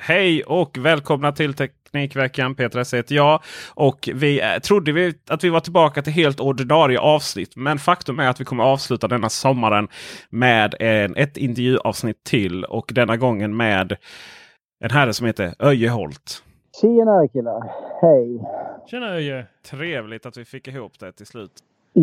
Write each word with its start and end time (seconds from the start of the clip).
Hej 0.00 0.42
och 0.42 0.78
välkomna 0.78 1.32
till 1.32 1.54
Teknikveckan. 1.54 2.54
Peter 2.54 2.78
S 2.78 2.94
heter 2.94 3.14
jag. 3.14 3.42
Och 3.74 4.08
vi 4.14 4.40
eh, 4.40 4.58
trodde 4.58 4.92
vi 4.92 5.14
att 5.28 5.44
vi 5.44 5.48
var 5.48 5.60
tillbaka 5.60 6.02
till 6.02 6.12
helt 6.12 6.40
ordinarie 6.40 6.98
avsnitt. 6.98 7.56
Men 7.56 7.78
faktum 7.78 8.18
är 8.18 8.28
att 8.28 8.40
vi 8.40 8.44
kommer 8.44 8.64
avsluta 8.64 9.08
denna 9.08 9.28
sommaren 9.28 9.88
med 10.30 10.74
en, 10.80 11.16
ett 11.16 11.36
intervjuavsnitt 11.36 12.24
till. 12.24 12.64
Och 12.64 12.90
denna 12.94 13.16
gången 13.16 13.56
med 13.56 13.96
en 14.84 14.90
herre 14.90 15.12
som 15.12 15.26
heter 15.26 15.54
Öje 15.58 15.88
Holt. 15.88 16.42
Tjena 16.80 17.28
killar! 17.28 17.60
Hej! 18.00 18.40
Tjena 18.90 19.14
Öje! 19.14 19.46
Trevligt 19.70 20.26
att 20.26 20.36
vi 20.36 20.44
fick 20.44 20.68
ihop 20.68 20.98
det 20.98 21.12
till 21.12 21.26
slut. 21.26 21.52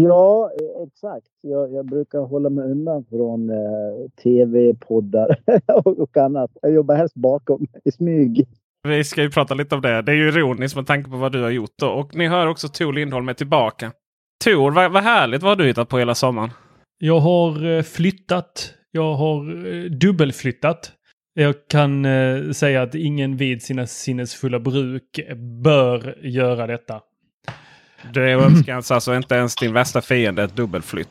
Ja, 0.03 0.51
exakt. 0.87 1.27
Jag, 1.41 1.73
jag 1.73 1.85
brukar 1.85 2.19
hålla 2.19 2.49
mig 2.49 2.71
undan 2.71 3.05
från 3.09 3.49
eh, 3.49 4.09
tv-poddar 4.23 5.37
och, 5.85 5.99
och 5.99 6.17
annat. 6.17 6.51
Jag 6.61 6.71
jobbar 6.71 6.95
helst 6.95 7.15
bakom 7.15 7.67
i 7.83 7.91
smyg. 7.91 8.47
Vi 8.87 9.03
ska 9.03 9.21
ju 9.21 9.31
prata 9.31 9.53
lite 9.53 9.75
om 9.75 9.81
det. 9.81 10.01
Det 10.01 10.11
är 10.11 10.15
ju 10.15 10.27
ironiskt 10.27 10.75
med 10.75 10.87
tanke 10.87 11.09
på 11.09 11.17
vad 11.17 11.31
du 11.31 11.43
har 11.43 11.49
gjort. 11.49 11.73
Då. 11.79 11.87
Och 11.87 12.15
ni 12.15 12.27
hör 12.27 12.47
också 12.47 12.67
Tor 12.67 12.93
Lindholm 12.93 13.29
är 13.29 13.33
tillbaka. 13.33 13.91
Tor, 14.43 14.71
vad, 14.71 14.91
vad 14.91 15.03
härligt. 15.03 15.43
Vad 15.43 15.51
har 15.51 15.55
du 15.55 15.67
hittat 15.67 15.89
på 15.89 15.99
hela 15.99 16.15
sommaren? 16.15 16.49
Jag 16.97 17.19
har 17.19 17.77
eh, 17.77 17.81
flyttat. 17.81 18.73
Jag 18.91 19.13
har 19.13 19.67
eh, 19.67 19.83
dubbelflyttat. 19.83 20.91
Jag 21.33 21.55
kan 21.69 22.05
eh, 22.05 22.51
säga 22.51 22.81
att 22.81 22.95
ingen 22.95 23.37
vid 23.37 23.61
sina 23.61 23.87
sinnesfulla 23.87 24.59
bruk 24.59 25.19
bör 25.63 26.25
göra 26.25 26.67
detta. 26.67 27.01
Det 28.13 28.31
önskas 28.31 28.91
alltså 28.91 29.15
inte 29.15 29.35
ens 29.35 29.55
din 29.55 29.73
värsta 29.73 30.01
fiende 30.01 30.43
ett 30.43 30.55
dubbelflytt. 30.55 31.09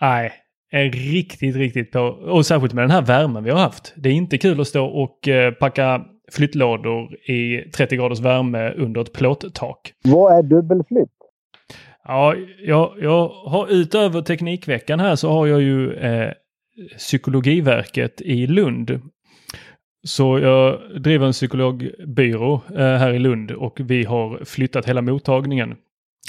Nej, 0.00 0.32
är 0.70 0.90
riktigt, 0.90 1.56
riktigt 1.56 1.92
på. 1.92 2.00
Och 2.00 2.46
särskilt 2.46 2.72
med 2.72 2.84
den 2.84 2.90
här 2.90 3.02
värmen 3.02 3.44
vi 3.44 3.50
har 3.50 3.58
haft. 3.58 3.94
Det 3.96 4.08
är 4.08 4.12
inte 4.12 4.38
kul 4.38 4.60
att 4.60 4.68
stå 4.68 4.84
och 4.86 5.28
eh, 5.28 5.52
packa 5.52 6.04
flyttlådor 6.32 7.14
i 7.30 7.70
30 7.70 7.96
graders 7.96 8.20
värme 8.20 8.70
under 8.70 9.00
ett 9.00 9.12
plåttak. 9.12 9.92
Vad 10.04 10.38
är 10.38 10.42
dubbelflytt? 10.42 11.10
Ja, 12.04 12.34
jag, 12.64 12.94
jag 13.00 13.28
har 13.28 13.66
utöver 13.68 14.22
Teknikveckan 14.22 15.00
här 15.00 15.16
så 15.16 15.30
har 15.30 15.46
jag 15.46 15.62
ju 15.62 15.92
eh, 15.92 16.32
Psykologiverket 16.96 18.20
i 18.20 18.46
Lund. 18.46 19.00
Så 20.02 20.38
jag 20.38 20.80
driver 21.02 21.26
en 21.26 21.32
psykologbyrå 21.32 22.60
eh, 22.70 22.76
här 22.78 23.12
i 23.12 23.18
Lund 23.18 23.50
och 23.50 23.80
vi 23.80 24.04
har 24.04 24.44
flyttat 24.44 24.86
hela 24.86 25.02
mottagningen. 25.02 25.76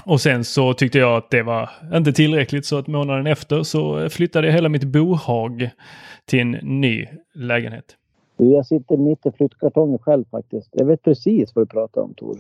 Och 0.06 0.22
sen 0.22 0.44
så 0.44 0.74
tyckte 0.74 0.98
jag 0.98 1.18
att 1.18 1.30
det 1.30 1.44
var 1.44 1.70
inte 1.94 2.14
tillräckligt 2.14 2.66
så 2.66 2.78
att 2.78 2.88
månaden 2.88 3.28
efter 3.28 3.64
så 3.64 4.10
flyttade 4.10 4.48
jag 4.48 4.54
hela 4.54 4.70
mitt 4.70 4.84
bohag 4.84 5.70
till 6.26 6.40
en 6.40 6.52
ny 6.82 7.08
lägenhet. 7.34 7.98
Du, 8.38 8.52
jag 8.52 8.66
sitter 8.66 8.98
mitt 8.98 9.26
i 9.26 9.32
flyttkartongen 9.32 10.00
själv 10.00 10.26
faktiskt. 10.32 10.70
Jag 10.72 10.86
vet 10.86 11.02
precis 11.02 11.56
vad 11.56 11.68
du 11.68 11.68
pratar 11.68 12.02
om 12.02 12.14
Tor. 12.14 12.38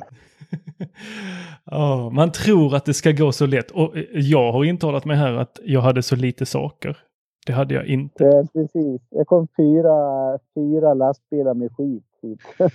oh, 1.66 2.09
man 2.12 2.31
tror 2.31 2.75
att 2.75 2.85
det 2.85 2.94
ska 2.94 3.12
gå 3.12 3.31
så 3.31 3.45
lätt 3.45 3.72
och 3.72 3.94
jag 4.13 4.51
har 4.51 4.66
intalat 4.66 5.06
mig 5.06 5.18
här 5.18 5.33
att 5.33 5.59
jag 5.63 5.81
hade 5.81 6.03
så 6.03 6.16
lite 6.16 6.45
saker. 6.45 6.97
Det 7.47 7.53
hade 7.53 7.73
jag 7.73 7.85
inte. 7.85 8.23
Ja, 8.23 8.47
precis. 8.53 9.01
Jag 9.09 9.28
kom 9.28 9.47
fyra, 9.57 10.39
fyra 10.56 10.94
lastbilar 10.94 11.53
med 11.53 11.72
skit 11.72 12.03
hit. 12.22 12.39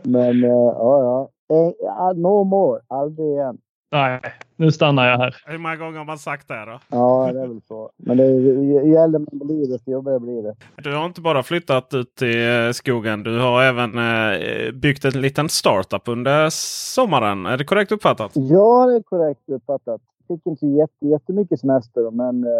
Men 0.02 0.44
uh, 0.44 0.50
ja, 0.50 1.00
ja. 1.00 1.28
Eh, 1.50 2.16
no 2.16 2.44
more. 2.44 2.80
Aldrig 2.88 3.28
igen. 3.28 3.58
Nej, 3.92 4.20
nu 4.56 4.72
stannar 4.72 5.06
jag 5.06 5.18
här. 5.18 5.36
Hur 5.46 5.58
många 5.58 5.76
gånger 5.76 5.98
har 5.98 6.04
man 6.04 6.18
sagt 6.18 6.48
det 6.48 6.64
då? 6.64 6.80
Ja, 6.88 7.30
det 7.32 7.40
är 7.40 7.46
väl 7.46 7.60
så. 7.68 7.90
Men 7.96 8.16
det, 8.16 8.26
ju 8.26 8.96
äldre 8.96 9.18
man 9.18 9.46
blir 9.46 9.72
desto 9.72 9.90
jobbigare 9.90 10.20
blir 10.20 10.42
det. 10.42 10.54
Du 10.82 10.96
har 10.96 11.06
inte 11.06 11.20
bara 11.20 11.42
flyttat 11.42 11.94
ut 11.94 12.22
i 12.22 12.66
eh, 12.66 12.72
skogen. 12.72 13.22
Du 13.22 13.40
har 13.40 13.62
även 13.62 13.98
eh, 13.98 14.72
byggt 14.72 15.04
en 15.04 15.20
liten 15.20 15.48
startup 15.48 16.08
under 16.08 16.48
sommaren. 16.94 17.46
Är 17.46 17.56
det 17.56 17.64
korrekt 17.64 17.92
uppfattat? 17.92 18.30
Ja, 18.34 18.86
det 18.86 18.96
är 18.96 19.02
korrekt 19.02 19.40
uppfattat. 19.46 20.00
Fick 20.28 20.46
inte 20.46 20.66
jätte, 20.66 21.06
jättemycket 21.06 21.60
semester 21.60 22.10
men 22.10 22.44
eh, 22.44 22.50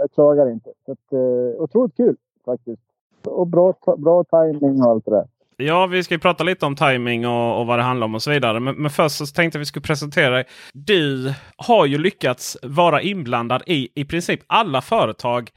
jag 0.00 0.12
klagar 0.12 0.50
inte. 0.50 0.70
Så 0.86 0.92
att, 0.92 1.12
otroligt 1.58 1.96
kul 1.96 2.16
faktiskt. 2.44 2.82
Och 3.24 3.46
bra, 3.46 3.74
bra 3.96 4.24
timing 4.24 4.82
och 4.82 4.90
allt 4.90 5.04
det 5.04 5.10
där. 5.10 5.26
Ja, 5.60 5.86
vi 5.86 6.02
ska 6.02 6.18
prata 6.18 6.44
lite 6.44 6.66
om 6.66 6.76
timing 6.76 7.26
och, 7.26 7.60
och, 7.60 7.66
vad 7.66 7.78
det 7.78 7.82
handlar 7.82 8.04
om 8.04 8.14
och 8.14 8.22
så 8.22 8.30
vidare. 8.30 8.60
Men, 8.60 8.74
men 8.74 8.90
först 8.90 9.16
så 9.16 9.26
tänkte 9.26 9.56
jag 9.56 9.60
att 9.60 9.62
vi 9.62 9.66
skulle 9.66 9.82
presentera 9.82 10.34
dig. 10.34 10.44
Du 10.74 11.34
har 11.56 11.86
ju 11.86 11.98
lyckats 11.98 12.56
vara 12.62 13.02
inblandad 13.02 13.62
i 13.66 13.88
i 13.94 14.04
princip 14.04 14.40
alla 14.46 14.80
företag 14.80 15.50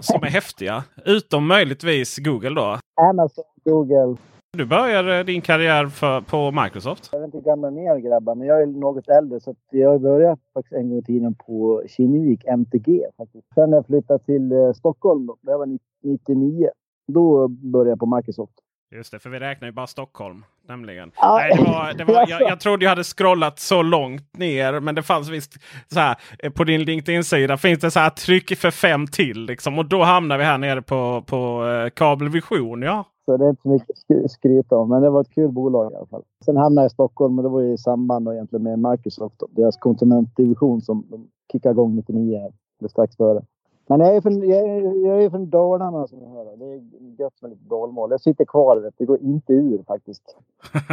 som 0.00 0.22
är 0.22 0.30
häftiga. 0.30 0.84
Utom 1.04 1.46
möjligtvis 1.46 2.18
Google 2.18 2.50
då. 2.50 2.78
Amazon, 3.10 3.44
Google. 3.64 4.16
Du 4.56 4.66
började 4.66 5.22
din 5.22 5.40
karriär 5.40 5.86
för, 5.86 6.20
på 6.20 6.62
Microsoft. 6.62 7.08
Jag 7.12 7.18
vet 7.18 7.26
inte 7.26 7.38
hur 7.38 7.44
gamla 7.44 7.70
ni 7.70 7.84
är 7.84 7.98
grabbar, 7.98 8.34
men 8.34 8.46
jag 8.46 8.62
är 8.62 8.66
något 8.66 9.08
äldre. 9.08 9.40
Så 9.40 9.54
jag 9.70 10.00
började 10.00 10.36
faktiskt 10.54 10.72
en 10.72 10.88
gång 10.88 10.98
i 10.98 11.02
tiden 11.02 11.34
på 11.34 11.82
Kinnevik, 11.88 12.44
MTG. 12.44 13.06
Faktiskt. 13.16 13.46
Sen 13.54 13.70
när 13.70 13.76
jag 13.76 13.86
flyttade 13.86 14.24
till 14.24 14.52
eh, 14.52 14.72
Stockholm, 14.72 15.28
det 15.42 15.56
var 15.56 15.78
99. 16.02 16.68
Då 17.06 17.48
började 17.48 17.90
jag 17.90 17.98
på 17.98 18.16
Microsoft. 18.16 18.54
Just 18.90 19.12
det, 19.12 19.18
för 19.18 19.30
vi 19.30 19.38
räknar 19.38 19.68
ju 19.68 19.72
bara 19.72 19.86
Stockholm. 19.86 20.44
Nämligen. 20.68 21.12
Ah. 21.16 21.36
Nej, 21.36 21.52
det 21.56 21.62
var, 21.62 21.92
det 21.92 22.04
var, 22.04 22.14
jag, 22.28 22.42
jag 22.42 22.60
trodde 22.60 22.84
jag 22.84 22.90
hade 22.90 23.04
scrollat 23.04 23.58
så 23.58 23.82
långt 23.82 24.38
ner. 24.38 24.80
Men 24.80 24.94
det 24.94 25.02
fanns 25.02 25.28
visst 25.28 25.52
så 25.86 26.00
här. 26.00 26.16
Eh, 26.38 26.52
på 26.52 26.64
din 26.64 26.82
LinkedIn-sida 26.82 27.56
finns 27.56 27.80
det 27.80 27.90
så 27.90 28.00
här 28.00 28.10
tryck 28.10 28.58
för 28.58 28.70
fem 28.70 29.06
till. 29.06 29.46
Liksom, 29.46 29.78
och 29.78 29.88
då 29.88 30.02
hamnar 30.02 30.38
vi 30.38 30.44
här 30.44 30.58
nere 30.58 30.82
på, 30.82 31.22
på 31.26 31.64
uh, 31.64 31.90
Kabelvision. 31.90 32.82
Ja. 32.82 33.04
Så 33.24 33.36
det 33.36 33.44
är 33.44 33.50
inte 33.50 33.62
så 33.62 33.68
mycket 33.68 33.90
att 34.24 34.30
skryta 34.30 34.76
om. 34.76 34.88
Men 34.88 35.02
det 35.02 35.10
var 35.10 35.20
ett 35.20 35.34
kul 35.34 35.52
bolag 35.52 35.92
i 35.92 35.96
alla 35.96 36.06
fall. 36.06 36.22
Sen 36.44 36.56
hamnade 36.56 36.84
jag 36.84 36.90
i 36.90 36.94
Stockholm 36.94 37.38
och 37.38 37.42
det 37.42 37.50
var 37.50 37.62
i 37.62 37.78
samband 37.78 38.28
egentligen 38.28 38.62
med 38.62 38.90
Microsoft. 38.90 39.42
Deras 39.50 39.76
konsumentdivision 39.76 40.80
som 40.80 41.06
de 41.10 41.28
kickade 41.52 41.72
igång 41.72 41.96
99. 41.96 42.52
Eller 42.80 42.88
strax 42.88 43.16
före. 43.16 43.42
Men 43.86 44.00
jag 44.00 44.16
är 44.16 44.20
från, 44.20 44.48
jag 44.48 44.58
är, 44.58 45.06
jag 45.06 45.24
är 45.24 45.30
från 45.30 45.50
Dalarna 45.50 46.06
som 46.06 46.18
ni 46.18 46.26
hör. 46.26 46.56
Det 46.56 46.64
är 46.64 46.80
gött 47.22 47.42
med 47.42 47.50
lite 47.50 47.64
dalmål. 47.64 48.10
Jag 48.10 48.20
sitter 48.20 48.44
kvar. 48.44 48.76
Vet. 48.76 48.94
Det 48.98 49.04
går 49.04 49.20
inte 49.20 49.52
ur 49.52 49.82
faktiskt. 49.86 50.36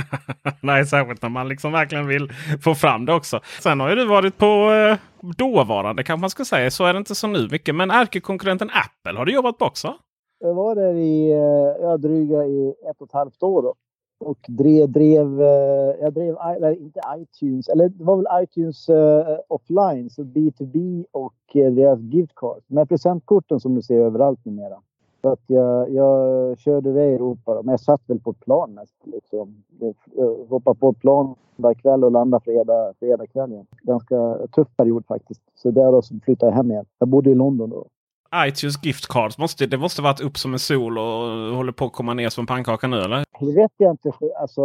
Nej, 0.62 0.86
särskilt 0.86 1.22
när 1.22 1.30
man 1.30 1.48
liksom 1.48 1.72
verkligen 1.72 2.08
vill 2.08 2.30
få 2.64 2.76
fram 2.76 3.06
det 3.06 3.14
också. 3.14 3.40
Sen 3.62 3.80
har 3.80 3.90
ju 3.90 3.96
du 3.96 4.06
varit 4.06 4.38
på 4.38 4.46
eh, 4.46 4.98
dåvarande 5.38 6.04
kanske 6.04 6.22
man 6.22 6.30
ska 6.30 6.46
säga. 6.46 6.72
Så 6.72 6.86
är 6.86 6.94
det 6.94 6.98
inte 7.00 7.16
så 7.16 7.28
nu 7.28 7.48
mycket. 7.52 7.76
Men 7.76 7.92
ärkekonkurrenten 7.92 8.70
Apple 8.70 9.18
har 9.18 9.26
du 9.26 9.34
jobbat 9.34 9.58
på 9.58 9.66
också? 9.66 9.96
Jag 10.40 10.54
var 10.54 10.76
där 10.76 10.94
i 10.94 11.32
eh, 11.32 11.86
ja, 11.86 11.98
dryga 11.98 12.46
i 12.46 12.74
ett 12.90 13.02
och 13.02 13.08
ett 13.08 13.14
halvt 13.14 13.44
år. 13.44 13.62
Då 13.62 13.74
och 14.22 14.38
drev, 14.48 14.92
drev, 14.92 15.42
jag 16.02 16.14
drev, 16.14 16.38
eller 16.56 16.82
inte 16.82 17.00
iTunes, 17.18 17.70
eller 17.70 17.90
det 17.90 18.04
var 18.04 18.18
väl 18.18 18.44
iTunes 18.44 18.90
uh, 18.90 18.96
offline, 19.48 20.10
så 20.10 20.24
B2B 20.24 21.06
och 21.12 21.56
uh, 21.56 21.72
deras 21.72 22.00
gift. 22.00 22.32
Med 22.68 22.90
presentkorten 22.90 23.60
som 23.60 23.76
du 23.76 23.82
ser 23.82 24.00
överallt 24.00 24.46
numera. 24.46 24.78
Så 25.22 25.30
att 25.30 25.44
jag, 25.48 25.90
jag 25.90 26.58
körde 26.60 26.94
det 26.94 27.06
i 27.06 27.14
Europa. 27.14 27.62
Men 27.64 27.72
jag 27.72 27.80
satt 27.80 28.02
väl 28.06 28.20
på 28.20 28.32
ett 28.32 28.40
plan 28.40 28.74
mest. 28.74 28.96
Liksom. 29.04 29.64
Jag 30.16 30.36
hoppade 30.50 30.80
på 30.80 30.90
ett 30.90 31.00
plan 31.00 31.36
där 31.56 31.74
kväll 31.74 32.04
och 32.04 32.12
landade 32.12 32.44
fredag, 32.44 32.94
fredag 33.00 33.28
kväll 33.28 33.52
igen. 33.52 33.66
Ganska 33.82 34.38
tuff 34.56 34.68
period 34.78 35.06
faktiskt. 35.06 35.42
Så 35.56 35.72
där 35.72 35.92
då 35.92 36.02
så 36.02 36.16
flyttade 36.24 36.52
jag 36.52 36.58
hem 36.58 36.72
igen. 36.72 36.86
Jag 37.00 37.10
bodde 37.10 37.30
i 37.30 37.36
London 37.36 37.70
då 37.70 37.86
iTunes 38.36 38.86
gift 38.86 39.08
cards. 39.08 39.38
Måste, 39.38 39.66
det 39.66 39.78
måste 39.78 40.02
varit 40.02 40.20
upp 40.20 40.38
som 40.38 40.54
en 40.54 40.60
sol 40.60 40.98
och 40.98 41.06
håller 41.56 41.72
på 41.72 41.86
att 41.86 41.94
komma 41.94 42.14
ner 42.14 42.30
som 42.30 42.46
pannkaka 42.46 42.88
nu 42.88 42.98
eller? 42.98 43.26
Det 43.40 43.56
vet 43.56 43.72
jag 43.78 43.92
inte. 43.92 44.12
Alltså, 44.40 44.62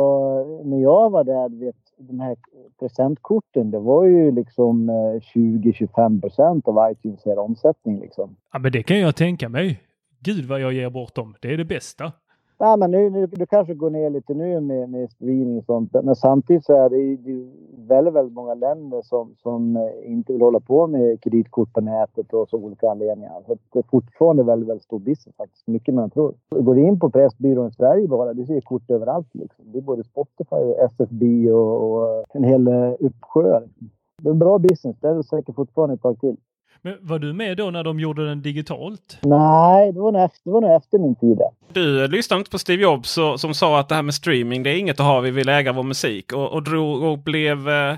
när 0.64 0.82
jag 0.82 1.10
var 1.10 1.24
där, 1.24 1.60
vet, 1.64 1.76
de 1.98 2.20
här 2.20 2.36
presentkorten, 2.80 3.70
det 3.70 3.78
var 3.78 4.04
ju 4.04 4.30
liksom 4.30 4.90
20-25 5.34 6.14
eh, 6.14 6.20
procent 6.20 6.68
av 6.68 6.92
iTunes 6.92 7.26
omsättning. 7.26 8.00
Liksom. 8.00 8.36
Ja, 8.52 8.58
men 8.58 8.72
det 8.72 8.82
kan 8.82 8.98
jag 8.98 9.16
tänka 9.16 9.48
mig. 9.48 9.80
Gud 10.20 10.44
vad 10.44 10.60
jag 10.60 10.72
ger 10.72 10.90
bort 10.90 11.14
dem. 11.14 11.34
Det 11.40 11.52
är 11.52 11.56
det 11.56 11.64
bästa. 11.64 12.12
Nej, 12.58 12.78
men 12.78 12.90
nu, 12.90 13.10
nu, 13.10 13.26
du 13.26 13.46
kanske 13.46 13.74
går 13.74 13.90
ner 13.90 14.10
lite 14.10 14.34
nu 14.34 14.60
med, 14.60 14.90
med 14.90 15.10
screening 15.10 15.58
och 15.58 15.64
sånt. 15.64 15.90
Men 15.92 16.16
samtidigt 16.16 16.64
så 16.64 16.72
är 16.84 16.90
det 16.90 16.96
ju 16.98 17.50
väldigt, 17.76 18.14
väldigt 18.14 18.34
många 18.34 18.54
länder 18.54 19.02
som, 19.02 19.34
som 19.42 19.76
eh, 19.76 20.12
inte 20.12 20.32
vill 20.32 20.42
hålla 20.42 20.60
på 20.60 20.86
med 20.86 21.20
kreditkort 21.22 21.72
på 21.72 21.80
nätet 21.80 22.32
och 22.32 22.48
så 22.48 22.56
olika 22.56 22.90
anledningar. 22.90 23.42
Så 23.46 23.58
det 23.72 23.78
är 23.78 23.84
fortfarande 23.90 24.42
väldigt, 24.42 24.68
väldigt 24.68 24.84
stor 24.84 24.98
business 24.98 25.36
faktiskt. 25.36 25.66
Mycket 25.66 25.94
mer 25.94 26.02
än 26.02 26.10
tror. 26.10 26.34
Går 26.50 26.74
du 26.74 26.80
in 26.80 27.00
på 27.00 27.10
Pressbyrån 27.10 27.68
i 27.68 27.72
Sverige 27.72 28.08
bara, 28.08 28.34
du 28.34 28.46
ser 28.46 28.60
kort 28.60 28.90
överallt 28.90 29.34
liksom. 29.34 29.64
Det 29.72 29.78
är 29.78 29.82
både 29.82 30.04
Spotify 30.04 30.56
och 30.56 30.78
SFB 30.78 31.50
och, 31.50 31.92
och 31.92 32.24
en 32.32 32.44
hel 32.44 32.68
eh, 32.68 32.92
uppsjö. 33.00 33.60
Liksom. 33.60 33.90
Det 34.22 34.28
är 34.28 34.32
en 34.32 34.38
bra 34.38 34.58
business. 34.58 34.96
Det 35.00 35.08
är 35.08 35.22
säkert 35.22 35.54
fortfarande 35.54 35.94
ett 35.94 36.02
tag 36.02 36.20
till. 36.20 36.36
Men 36.86 36.94
var 37.00 37.18
du 37.18 37.32
med 37.32 37.56
då 37.56 37.70
när 37.70 37.84
de 37.84 38.00
gjorde 38.00 38.28
den 38.28 38.42
digitalt? 38.42 39.18
Nej, 39.22 39.92
det 39.92 40.00
var 40.00 40.12
nog 40.12 40.22
efter, 40.22 40.40
det 40.44 40.50
var 40.50 40.60
nog 40.60 40.70
efter 40.70 40.98
min 40.98 41.14
tid. 41.14 41.40
Du 41.72 42.08
lyssnade 42.08 42.38
inte 42.38 42.50
på 42.50 42.58
Steve 42.58 42.82
Jobs 42.82 43.10
så, 43.10 43.38
som 43.38 43.54
sa 43.54 43.80
att 43.80 43.88
det 43.88 43.94
här 43.94 44.02
med 44.02 44.14
streaming 44.14 44.62
det 44.62 44.70
är 44.70 44.78
inget 44.78 45.00
att 45.00 45.06
ha, 45.06 45.20
vi 45.20 45.30
vill 45.30 45.48
äga 45.48 45.72
vår 45.72 45.82
musik. 45.82 46.32
Och, 46.32 46.52
och, 46.52 46.62
drog, 46.62 47.02
och 47.02 47.18
blev 47.18 47.68
eh, 47.68 47.96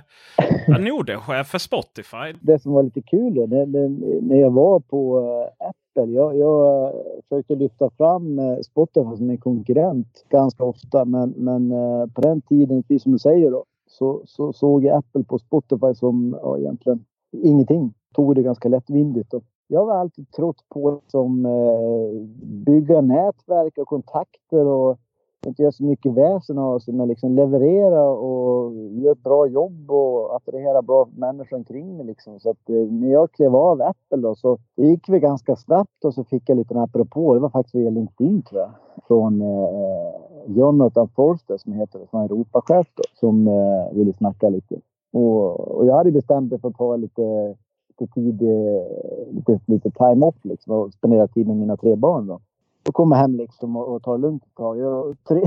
Nordechef 0.81 1.46
för 1.46 1.58
Spotify. 1.58 2.35
Det 2.40 2.58
som 2.58 2.73
var 2.73 2.82
lite 2.82 3.02
kul 3.02 3.35
då, 3.35 3.46
det, 3.46 3.67
det, 3.67 3.88
när 4.23 4.37
jag 4.37 4.50
var 4.50 4.81
på 4.81 5.19
uh, 5.19 5.69
Apple. 5.69 6.12
Jag, 6.12 6.37
jag 6.37 6.85
uh, 6.85 7.00
försökte 7.29 7.55
lyfta 7.55 7.90
fram 7.90 8.40
Spotify 8.62 9.17
som 9.17 9.31
en 9.31 9.38
konkurrent 9.38 10.25
ganska 10.31 10.64
ofta. 10.64 11.05
Men, 11.05 11.35
men 11.37 11.70
på 12.11 12.20
den 12.20 12.40
tiden, 12.40 12.82
precis 12.82 13.02
som 13.02 13.12
du 13.12 13.19
säger 13.19 13.50
då, 13.50 13.64
så, 13.90 14.23
så 14.26 14.52
såg 14.52 14.85
jag 14.85 14.96
Apple 14.96 15.25
på 15.25 15.38
Spotify 15.38 15.94
som 15.94 16.38
ja, 16.43 16.58
egentligen 16.58 17.05
ingenting 17.32 17.94
tog 18.15 18.35
det 18.35 18.43
ganska 18.43 18.69
lättvindigt. 18.69 19.35
Och 19.35 19.43
jag 19.67 19.87
har 19.87 19.95
alltid 19.95 20.31
trott 20.31 20.65
på 20.69 21.01
som 21.07 21.47
eh, 21.47 22.27
bygga 22.67 23.01
nätverk 23.01 23.79
och 23.79 23.89
kontakter 23.89 24.67
och 24.67 24.99
inte 25.47 25.63
göra 25.63 25.73
så 25.73 25.85
mycket 25.85 26.13
väsen 26.13 26.59
av 26.59 26.79
sig, 26.79 26.95
men 26.95 27.09
liksom 27.09 27.35
leverera 27.35 28.05
och 28.05 28.75
göra 28.75 29.13
ett 29.13 29.23
bra 29.23 29.47
jobb 29.47 29.91
och 29.91 30.37
attrahera 30.37 30.83
bra 30.83 31.09
människor 31.17 31.57
omkring 31.57 31.97
mig. 31.97 32.07
Liksom. 32.07 32.41
Så 32.41 32.51
att, 32.51 32.71
eh, 32.71 32.75
när 32.75 33.13
jag 33.13 33.33
klev 33.33 33.57
av 33.57 33.83
Apple 33.83 34.19
då, 34.19 34.35
så 34.35 34.59
gick 34.77 35.09
vi 35.09 35.21
ganska 35.21 35.57
snabbt 35.57 36.05
och 36.05 36.15
så 36.15 36.25
fick 36.25 36.49
jag 36.49 36.57
lite 36.59 36.75
en 36.75 36.81
apropå. 36.81 37.35
Det 37.35 37.41
var 37.41 37.51
faktiskt 37.51 37.75
via 37.75 37.91
LinkedIn 37.91 38.43
tror 38.43 38.61
jag. 38.61 38.71
Från 39.07 39.43
eh, 39.43 40.15
Jonathan 40.47 41.09
Forster 41.09 41.57
som 41.57 41.73
heter 41.73 42.01
som 42.11 42.21
Europachef 42.21 42.87
då, 42.95 43.03
som 43.15 43.47
eh, 43.47 43.93
ville 43.93 44.13
snacka 44.13 44.49
lite. 44.49 44.81
Och, 45.13 45.61
och 45.61 45.87
jag 45.87 45.95
hade 45.95 46.13
bestämt 46.13 46.51
mig 46.51 46.61
för 46.61 46.69
att 46.69 46.77
ta 46.77 46.97
lite 46.97 47.55
lite 48.00 48.15
tid, 48.15 48.43
eh, 48.43 49.35
lite, 49.35 49.61
lite 49.67 49.91
time 49.91 50.27
off 50.27 50.35
liksom 50.43 50.73
och 50.73 50.93
spendera 50.93 51.29
tid 51.29 51.47
med 51.47 51.56
mina 51.56 51.77
tre 51.77 51.97
barn. 51.97 52.27
Då. 52.27 52.41
Och 52.89 52.95
komma 52.95 53.17
hem 53.17 53.35
liksom 53.35 53.77
och, 53.77 53.95
och 53.95 54.03
ta 54.03 54.12
det 54.12 54.23
lugnt 54.23 54.43
ett 54.43 54.55
tag. 54.56 54.79
Jag, 54.79 55.17
tre, 55.29 55.41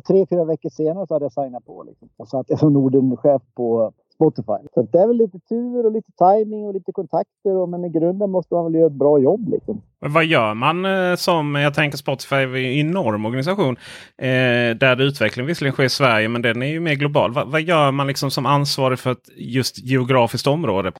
tre, 0.06 0.26
fyra 0.30 0.44
veckor 0.44 0.70
senare 0.70 1.06
så 1.06 1.14
hade 1.14 1.24
jag 1.24 1.32
signat 1.32 1.66
på. 1.66 1.82
Liksom. 1.82 2.08
Och 2.16 2.28
satt 2.28 2.50
jag 2.50 2.58
som 2.58 2.72
Norden-chef 2.72 3.42
på 3.54 3.92
Spotify. 4.14 4.68
Så 4.74 4.82
det 4.82 4.98
är 4.98 5.06
väl 5.06 5.16
lite 5.16 5.38
tur 5.38 5.86
och 5.86 5.92
lite 5.92 6.12
timing 6.18 6.66
och 6.66 6.74
lite 6.74 6.92
kontakter. 6.92 7.56
Och, 7.56 7.68
men 7.68 7.84
i 7.84 7.88
grunden 7.88 8.30
måste 8.30 8.54
man 8.54 8.64
väl 8.64 8.74
göra 8.74 8.86
ett 8.86 8.92
bra 8.92 9.18
jobb. 9.18 9.48
Liksom. 9.48 9.82
Men 10.00 10.12
vad 10.12 10.24
gör 10.24 10.54
man 10.54 10.84
eh, 10.84 11.16
som, 11.16 11.54
jag 11.54 11.74
tänker 11.74 11.98
Spotify 11.98 12.36
är 12.36 12.56
en 12.56 12.86
enorm 12.86 13.26
organisation. 13.26 13.76
Eh, 14.16 14.76
där 14.80 15.00
utvecklingen 15.00 15.46
visserligen 15.46 15.72
sker 15.72 15.84
i 15.84 15.88
Sverige 15.88 16.28
men 16.28 16.42
den 16.42 16.62
är 16.62 16.66
ju 16.66 16.80
mer 16.80 16.94
global. 16.94 17.32
Va, 17.32 17.44
vad 17.46 17.60
gör 17.60 17.92
man 17.92 18.06
liksom 18.06 18.30
som 18.30 18.46
ansvarig 18.46 18.98
för 18.98 19.12
ett 19.12 19.28
just 19.36 19.84
geografiskt 19.84 20.46
område? 20.46 20.92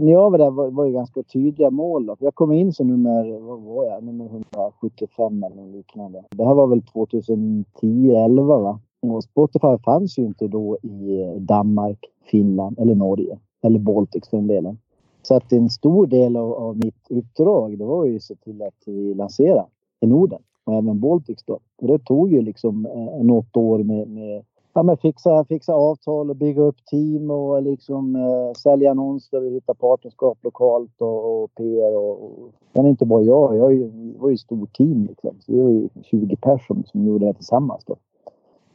När 0.00 0.12
jag 0.12 0.30
var 0.30 0.38
där 0.38 0.50
var, 0.50 0.70
var 0.70 0.84
det 0.84 0.90
ganska 0.90 1.22
tydliga 1.22 1.70
mål. 1.70 2.06
Då. 2.06 2.16
Jag 2.18 2.34
kom 2.34 2.52
in 2.52 2.72
som 2.72 2.86
nummer, 2.88 3.38
vad 3.40 3.62
var 3.62 3.84
jag, 3.84 4.04
nummer 4.04 4.24
175 4.24 5.44
eller 5.44 5.56
något 5.56 5.74
liknande. 5.74 6.24
Det 6.30 6.44
här 6.44 6.54
var 6.54 6.66
väl 6.66 6.82
2010, 6.82 8.10
11 8.10 8.58
va? 8.58 8.80
Och 9.02 9.24
Spotify 9.24 9.78
fanns 9.84 10.18
ju 10.18 10.22
inte 10.22 10.48
då 10.48 10.78
i 10.82 11.24
Danmark, 11.38 11.98
Finland 12.24 12.78
eller 12.78 12.94
Norge. 12.94 13.38
Eller 13.62 13.78
Baltics 13.78 14.28
för 14.28 14.36
den 14.36 14.46
delen. 14.46 14.78
Så 15.22 15.34
att 15.34 15.52
en 15.52 15.70
stor 15.70 16.06
del 16.06 16.36
av, 16.36 16.52
av 16.52 16.76
mitt 16.76 17.10
uppdrag 17.10 17.78
det 17.78 17.84
var 17.84 18.04
ju 18.04 18.16
att 18.16 18.22
se 18.22 18.34
till 18.34 18.62
att 18.62 18.82
vi 18.86 19.14
lanserade 19.14 19.66
i 20.00 20.06
Norden 20.06 20.38
och 20.64 20.74
även 20.74 21.00
Baltics 21.00 21.44
då. 21.44 21.58
Och 21.76 21.88
det 21.88 21.98
tog 21.98 22.32
ju 22.32 22.42
liksom 22.42 22.86
eh, 22.86 23.24
något 23.24 23.56
år 23.56 23.78
med, 23.78 24.08
med 24.08 24.44
ja, 24.76 24.82
men 24.82 24.96
fixa, 24.96 25.44
fixa 25.44 25.72
avtal 25.72 26.30
och 26.30 26.36
bygga 26.36 26.62
upp 26.62 26.86
team 26.86 27.30
och 27.30 27.62
liksom 27.62 28.16
eh, 28.16 28.52
sälja 28.62 28.90
annonser 28.90 29.44
och 29.44 29.52
hitta 29.52 29.74
partnerskap 29.74 30.38
lokalt 30.42 31.00
och, 31.00 31.42
och 31.42 31.54
PR. 31.54 31.96
Och, 31.96 32.24
och. 32.24 32.52
Sen 32.72 32.86
inte 32.86 33.06
bara 33.06 33.22
jag, 33.22 33.56
jag 33.56 33.90
var 34.18 34.28
ju 34.28 34.34
ett 34.34 34.40
stort 34.40 34.76
team 34.76 35.06
liksom. 35.06 35.36
Så 35.40 35.52
vi 35.52 35.62
var 35.62 35.70
ju 35.70 35.88
20 36.02 36.36
personer 36.36 36.82
som 36.86 37.06
gjorde 37.06 37.26
det 37.26 37.34
tillsammans 37.34 37.84
då. 37.84 37.96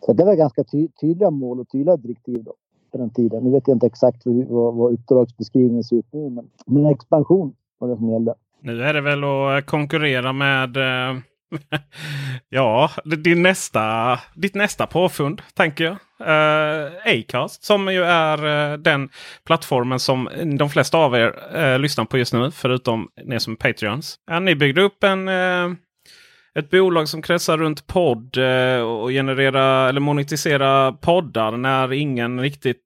Så 0.06 0.14
det 0.14 0.26
var 0.26 0.36
ganska 0.36 0.64
ty 0.64 0.88
tydliga 1.02 1.32
mål 1.32 1.60
och 1.60 1.70
tydliga 1.70 1.98
direktiv 1.98 2.44
då 2.44 2.54
på 2.92 2.98
den 2.98 3.10
tiden. 3.10 3.44
Nu 3.44 3.52
vet 3.52 3.68
jag 3.68 3.76
inte 3.76 3.88
exakt 3.88 4.22
vad, 4.26 4.76
vad 4.76 4.94
uppdragsbeskrivningen 4.94 5.84
ser 5.84 5.96
ut 5.96 6.06
nu, 6.12 6.30
men, 6.30 6.50
men 6.66 6.86
expansion 6.86 7.54
var 7.78 7.88
det 7.88 7.96
som 7.96 8.10
gällde. 8.10 8.34
Nu 8.60 8.84
är 8.84 8.94
det 8.94 9.02
väl 9.02 9.24
att 9.24 9.66
konkurrera 9.66 10.34
med 10.34 10.78
eh 10.78 11.22
ja, 12.50 12.90
din 13.04 13.42
nästa, 13.42 14.20
ditt 14.36 14.56
nästa 14.56 14.88
påfund 14.88 15.42
tänker 15.54 15.84
jag. 15.84 15.98
Uh, 16.22 16.92
Acast 17.06 17.64
som 17.64 17.94
ju 17.94 18.04
är 18.04 18.46
uh, 18.46 18.78
den 18.78 19.10
plattformen 19.46 20.00
som 20.00 20.30
de 20.58 20.70
flesta 20.70 20.98
av 20.98 21.16
er 21.16 21.36
uh, 21.58 21.80
lyssnar 21.80 22.06
på 22.06 22.18
just 22.18 22.34
nu. 22.34 22.52
Förutom 22.52 23.08
ni 23.24 23.40
som 23.40 23.54
är 23.54 23.58
Patreons. 23.58 24.16
Ja, 24.32 24.40
ni 24.40 24.56
byggde 24.56 24.82
upp 24.82 25.04
en, 25.04 25.28
uh, 25.28 25.72
ett 26.56 26.70
bolag 26.70 27.08
som 27.08 27.22
kretsar 27.22 27.58
runt 27.58 27.88
podd 27.88 28.38
och 28.86 29.10
generera 29.10 29.90
eller 29.90 30.02
monetisera 30.02 30.92
poddar 30.92 31.52
när 31.58 31.94
ingen 31.94 32.40
riktigt 32.40 32.82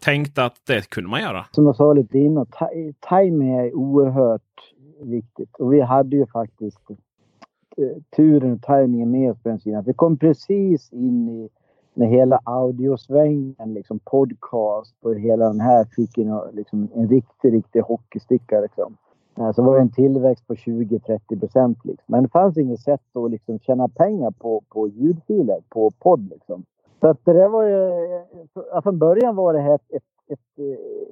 tänkte 0.00 0.44
att 0.44 0.56
det 0.66 0.90
kunde 0.90 1.10
man 1.10 1.20
göra. 1.20 1.46
Som 1.50 1.66
jag 1.66 1.76
sa 1.76 1.92
lite 1.92 2.18
innan, 2.18 2.46
timing 3.08 3.50
är 3.50 3.74
oerhört 3.74 4.42
viktigt. 5.02 5.56
Och 5.58 5.72
vi 5.72 5.80
hade 5.80 6.16
ju 6.16 6.26
faktiskt 6.26 6.80
Eh, 7.78 8.02
turen 8.16 8.52
och 8.52 8.62
tajmingen 8.62 9.10
med 9.10 9.30
oss 9.30 9.42
på 9.42 9.48
den 9.48 9.58
sidan. 9.58 9.84
Vi 9.86 9.92
kom 9.92 10.16
precis 10.16 10.92
in 10.92 11.28
i 11.28 11.48
när 11.94 12.06
hela 12.06 12.40
audiosvängen, 12.44 13.74
liksom 13.74 13.98
podcast 13.98 14.94
och 15.02 15.14
hela 15.14 15.46
den 15.46 15.60
här 15.60 15.84
fick 15.84 16.18
en, 16.18 16.40
liksom, 16.52 16.88
en 16.94 17.08
riktig, 17.08 17.52
riktig 17.52 17.80
hockeysticka. 17.80 18.60
Liksom. 18.60 18.96
Eh, 19.38 19.52
så 19.52 19.62
var 19.62 19.74
det 19.74 19.80
en 19.80 19.92
tillväxt 19.92 20.46
på 20.46 20.54
20-30 20.54 21.40
procent. 21.40 21.78
Liksom. 21.84 22.04
Men 22.06 22.22
det 22.22 22.28
fanns 22.28 22.58
inget 22.58 22.80
sätt 22.80 23.16
att 23.16 23.30
liksom 23.30 23.58
tjäna 23.58 23.88
pengar 23.88 24.30
på, 24.30 24.62
på 24.68 24.88
ljudfiler, 24.88 25.60
på 25.68 25.90
podd. 25.90 26.30
Liksom. 26.30 26.64
Så 27.00 27.08
att 27.08 27.24
det 27.24 27.32
där 27.32 27.48
var 27.48 27.62
ju... 27.62 27.90
Från 28.82 28.98
början 28.98 29.36
var 29.36 29.52
det 29.52 29.60
här 29.60 29.74
ett, 29.74 29.82
ett, 29.88 30.02
ett, 30.28 30.58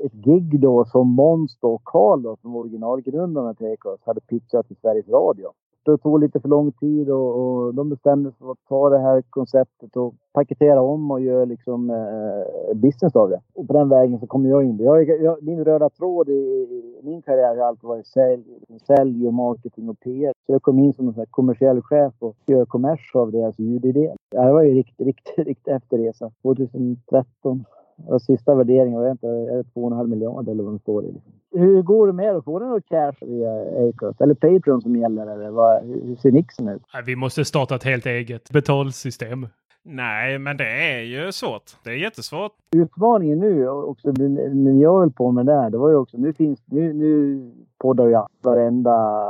ett 0.04 0.12
gig 0.12 0.60
då 0.60 0.84
som 0.84 1.08
Måns 1.08 1.58
och 1.60 1.84
Karl 1.84 2.22
då, 2.22 2.36
som 2.36 2.56
originalgrundarna 2.56 3.54
till 3.54 3.66
Ekos 3.66 4.00
hade 4.04 4.20
pitchat 4.20 4.66
till 4.66 4.76
Sveriges 4.76 5.08
Radio 5.08 5.52
det 5.84 5.98
tog 5.98 6.20
lite 6.20 6.40
för 6.40 6.48
lång 6.48 6.72
tid 6.72 7.10
och, 7.10 7.30
och 7.40 7.74
de 7.74 7.88
bestämde 7.88 8.30
sig 8.30 8.38
för 8.38 8.52
att 8.52 8.68
ta 8.68 8.90
det 8.90 8.98
här 8.98 9.22
konceptet 9.30 9.96
och 9.96 10.14
paketera 10.32 10.80
om 10.80 11.10
och 11.10 11.20
göra 11.20 11.44
liksom 11.44 11.90
eh, 11.90 12.74
business 12.74 13.16
av 13.16 13.30
det. 13.30 13.40
Och 13.54 13.66
på 13.66 13.72
den 13.72 13.88
vägen 13.88 14.18
så 14.20 14.26
kom 14.26 14.46
jag 14.46 14.64
in. 14.64 14.78
Jag, 14.78 15.08
jag, 15.08 15.42
min 15.42 15.64
röda 15.64 15.90
tråd 15.90 16.28
i, 16.28 16.32
i 16.32 17.00
min 17.02 17.22
karriär 17.22 17.56
har 17.56 17.66
alltid 17.66 17.88
varit 17.88 18.06
sälj, 18.06 18.44
sälj 18.86 19.26
och 19.26 19.34
marketing 19.34 19.88
och 19.88 20.00
PR. 20.00 20.32
Så 20.46 20.52
jag 20.52 20.62
kom 20.62 20.78
in 20.78 20.92
som 20.92 21.08
en 21.08 21.26
kommersiell 21.30 21.82
chef 21.82 22.14
och 22.18 22.36
gör 22.46 22.64
kommers 22.64 23.10
av 23.14 23.32
deras 23.32 23.46
alltså 23.46 23.62
Det 23.62 24.14
Det 24.30 24.52
var 24.52 24.62
ju 24.62 24.74
riktigt, 24.74 25.06
riktigt, 25.06 25.38
riktigt 25.46 25.68
efterresa. 25.68 26.30
2013 26.42 27.64
och 28.06 28.22
sista 28.22 28.54
värderingen 28.54 29.00
var 29.00 29.10
inte, 29.10 29.26
är 29.26 29.56
det 29.56 29.62
2,5 29.62 30.06
miljarder 30.06 30.52
eller 30.52 30.64
vad 30.64 30.74
det 30.74 30.78
står 30.78 31.04
i. 31.04 31.12
Liksom? 31.12 31.32
Hur 31.52 31.82
går 31.82 32.06
det 32.06 32.12
med 32.12 32.36
att 32.36 32.44
Får 32.44 32.60
du 32.60 32.66
något 32.66 32.88
cash 32.88 33.26
via 33.26 33.50
Acast? 33.88 34.20
Eller 34.20 34.34
Patreon 34.34 34.82
som 34.82 34.96
gäller? 34.96 35.26
Eller 35.26 35.50
vad, 35.50 35.82
hur 35.82 36.16
ser 36.16 36.32
mixen 36.32 36.68
ut? 36.68 36.82
Vi 37.06 37.16
måste 37.16 37.44
starta 37.44 37.74
ett 37.74 37.84
helt 37.84 38.06
eget 38.06 38.50
betalsystem. 38.50 39.46
Nej, 39.86 40.38
men 40.38 40.56
det 40.56 40.92
är 40.92 41.00
ju 41.00 41.32
svårt. 41.32 41.62
Det 41.84 41.90
är 41.90 41.94
jättesvårt. 41.94 42.52
Utmaningen 42.76 43.38
nu, 43.38 43.68
också 43.68 44.12
när 44.12 44.82
jag 44.82 44.98
höll 44.98 45.10
på 45.10 45.30
med 45.32 45.46
det 45.46 45.54
här, 45.54 45.70
det 45.70 45.78
var 45.78 45.90
ju 45.90 45.96
också, 45.96 46.16
nu 46.16 46.32
finns, 46.32 46.62
nu, 46.66 46.92
nu 46.92 47.40
poddar 47.78 48.06
ju 48.06 48.18
varenda 48.42 49.24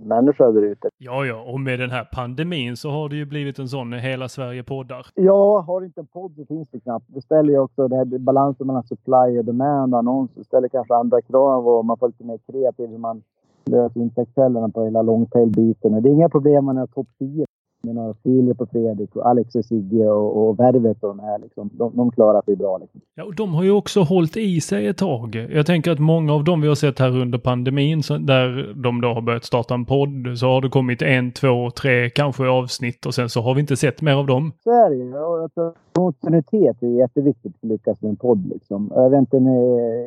människa 0.00 0.50
där 0.50 0.62
ute. 0.62 0.88
Ja, 0.98 1.24
ja, 1.24 1.52
och 1.52 1.60
med 1.60 1.78
den 1.78 1.90
här 1.90 2.08
pandemin 2.12 2.76
så 2.76 2.90
har 2.90 3.08
det 3.08 3.16
ju 3.16 3.24
blivit 3.24 3.58
en 3.58 3.68
sån 3.68 3.92
Hela 3.92 4.28
Sverige 4.28 4.62
poddar. 4.62 5.06
Ja, 5.14 5.60
har 5.60 5.80
du 5.80 5.86
inte 5.86 6.00
en 6.00 6.06
podd 6.06 6.34
så 6.36 6.46
finns 6.46 6.68
det 6.68 6.80
knappt. 6.80 7.06
Det 7.08 7.20
ställer 7.20 7.52
ju 7.52 7.58
också 7.58 7.88
det 7.88 7.96
här 7.96 8.18
balansen 8.18 8.66
mellan 8.66 8.84
supply 8.84 9.38
och 9.38 9.44
demand 9.44 9.94
och 9.94 9.98
annonser. 9.98 10.42
ställer 10.42 10.68
kanske 10.68 10.94
andra 10.94 11.22
krav 11.22 11.68
och 11.68 11.84
man 11.84 11.98
får 11.98 12.08
lite 12.08 12.24
mer 12.24 12.38
kreativ 12.52 12.90
hur 12.90 12.98
man 12.98 13.22
löser 13.64 14.00
intäktskällorna 14.00 14.68
på 14.68 14.84
hela 14.84 15.02
longtail-biten. 15.02 16.02
Det 16.02 16.08
är 16.08 16.12
inga 16.12 16.28
problem 16.28 16.64
med 16.64 16.74
när 16.74 16.86
topp 16.86 17.08
10 17.18 17.45
med 17.86 17.94
några 17.94 18.14
Filip 18.14 18.60
och 18.60 18.70
Fredrik 18.70 19.16
och 19.16 19.28
Alex 19.28 19.54
och 19.54 19.64
Sigge 19.64 20.08
och, 20.08 20.48
och 20.48 20.60
Värvet 20.60 21.02
och 21.02 21.08
de 21.08 21.20
här 21.20 21.38
liksom. 21.38 21.70
De, 21.72 21.96
de 21.96 22.10
klarar 22.10 22.42
sig 22.42 22.56
bra 22.56 22.78
liksom. 22.78 23.00
Ja, 23.14 23.24
och 23.24 23.34
de 23.34 23.54
har 23.54 23.64
ju 23.64 23.70
också 23.70 24.00
hållit 24.00 24.36
i 24.36 24.60
sig 24.60 24.86
ett 24.86 24.98
tag. 24.98 25.34
Jag 25.50 25.66
tänker 25.66 25.90
att 25.90 25.98
många 25.98 26.32
av 26.32 26.44
dem 26.44 26.60
vi 26.60 26.68
har 26.68 26.74
sett 26.74 26.98
här 26.98 27.20
under 27.20 27.38
pandemin, 27.38 28.02
så, 28.02 28.18
där 28.18 28.74
de 28.82 29.00
då 29.00 29.08
har 29.08 29.20
börjat 29.20 29.44
starta 29.44 29.74
en 29.74 29.84
podd, 29.84 30.38
så 30.38 30.46
har 30.46 30.60
det 30.60 30.68
kommit 30.68 31.02
en, 31.02 31.32
två, 31.32 31.70
tre 31.70 32.10
kanske 32.10 32.48
avsnitt 32.48 33.06
och 33.06 33.14
sen 33.14 33.28
så 33.28 33.40
har 33.40 33.54
vi 33.54 33.60
inte 33.60 33.76
sett 33.76 34.02
mer 34.02 34.14
av 34.14 34.26
dem. 34.26 34.52
Så 34.64 34.70
är 34.70 34.90
det 34.90 34.96
ju. 34.96 35.12
Kontinuitet 35.92 36.82
är 36.82 36.86
jätteviktigt 36.86 37.56
för 37.60 37.66
att 37.66 37.70
lyckas 37.70 38.02
med 38.02 38.10
en 38.10 38.16
podd 38.16 38.46
liksom. 38.46 38.92
Jag 38.94 39.10
vet 39.10 39.18
inte, 39.18 39.38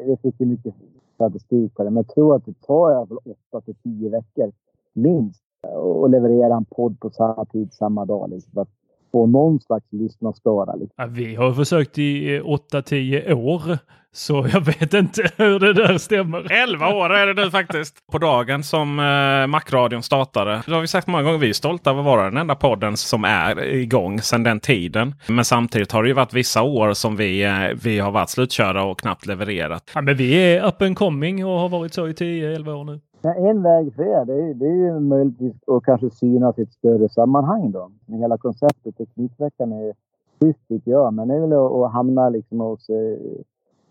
vi 0.06 0.18
fick 0.22 0.40
ju 0.40 0.46
mycket 0.46 0.74
statistik 1.16 1.76
på 1.76 1.84
det, 1.84 1.90
men 1.90 2.04
jag 2.08 2.16
tror 2.16 2.36
att 2.36 2.46
det 2.46 2.62
tar 2.62 2.92
i 2.92 2.96
alla 2.96 3.08
fall 3.08 3.20
8 3.52 3.62
till 3.62 3.76
10 3.76 4.10
veckor 4.10 4.52
minst 4.94 5.44
och 5.68 6.10
leverera 6.10 6.56
en 6.56 6.66
podd 6.66 7.00
på 7.00 7.10
samma 7.10 7.46
tid, 7.46 7.74
samma 7.74 8.06
dag. 8.06 8.30
Liksom, 8.30 8.52
för 8.54 8.62
att 8.62 8.70
få 9.12 9.28
någon 9.28 9.60
slags 9.60 9.86
lyssnarskara. 9.90 10.76
Liksom. 10.76 10.94
Ja, 10.98 11.06
vi 11.06 11.36
har 11.36 11.54
försökt 11.54 11.98
i 11.98 12.40
8-10 12.40 13.34
år. 13.34 13.78
Så 14.12 14.48
jag 14.54 14.62
vet 14.62 14.94
inte 14.94 15.32
hur 15.38 15.60
det 15.60 15.74
där 15.74 15.98
stämmer. 15.98 16.52
11 16.52 16.94
år 16.94 17.14
är 17.14 17.34
det 17.34 17.44
nu 17.44 17.52
faktiskt. 17.52 17.98
På 18.12 18.18
dagen 18.18 18.64
som 18.64 19.00
eh, 19.00 19.48
Macradion 19.48 20.04
startade. 20.04 20.62
Det 20.66 20.74
har 20.74 20.82
vi 20.82 20.88
sagt 20.88 21.08
många 21.08 21.24
gånger. 21.24 21.38
Vi 21.38 21.50
är 21.50 21.54
stolta 21.54 21.90
över 21.90 22.00
att 22.00 22.06
vara 22.06 22.24
den 22.24 22.38
enda 22.38 22.56
podden 22.56 22.98
som 22.98 23.24
är 23.24 23.66
igång 23.66 24.22
sedan 24.22 24.44
den 24.44 24.60
tiden. 24.60 25.16
Men 25.28 25.46
samtidigt 25.46 25.92
har 25.92 26.04
det 26.04 26.10
ju 26.10 26.16
varit 26.16 26.34
vissa 26.34 26.62
år 26.62 26.94
som 26.94 27.16
vi, 27.16 27.44
eh, 27.44 27.52
vi 27.84 28.00
har 28.00 28.12
varit 28.12 28.30
slutkörda 28.30 28.84
och 28.84 29.00
knappt 29.00 29.26
levererat. 29.26 29.92
Ja, 29.96 30.02
men 30.02 30.18
vi 30.18 30.34
är 30.34 30.68
up 30.68 30.82
and 30.82 30.98
coming 30.98 31.46
och 31.46 31.60
har 31.60 31.70
varit 31.70 31.94
så 31.94 32.08
i 32.08 32.12
10-11 32.14 32.74
år 32.74 32.84
nu. 32.84 33.00
Ja, 33.22 33.34
en 33.34 33.64
väg 33.64 33.94
för 33.94 34.04
er, 34.04 34.26
det 34.26 34.34
är, 34.34 34.54
det 34.54 34.66
är 34.66 34.76
ju 34.76 35.00
möjligtvis 35.00 35.54
att 35.68 35.84
kanske 35.84 36.10
synas 36.10 36.60
i 36.60 36.62
ett 36.62 36.74
större 36.74 37.10
sammanhang 37.10 37.72
då. 37.72 37.92
Men 38.06 38.20
hela 38.20 38.38
konceptet, 38.38 38.98
Teknikveckan 38.98 39.72
är 39.72 39.94
schysst 40.40 40.68
tycker 40.68 40.92
jag. 40.92 41.14
Men 41.14 41.28
det 41.28 41.36
är 41.36 41.40
väl 41.40 41.54
att, 41.54 41.72
att 41.72 41.94
hamna 41.94 42.30
liksom 42.30 42.60
hos... 42.60 42.90
Eh, 42.90 43.18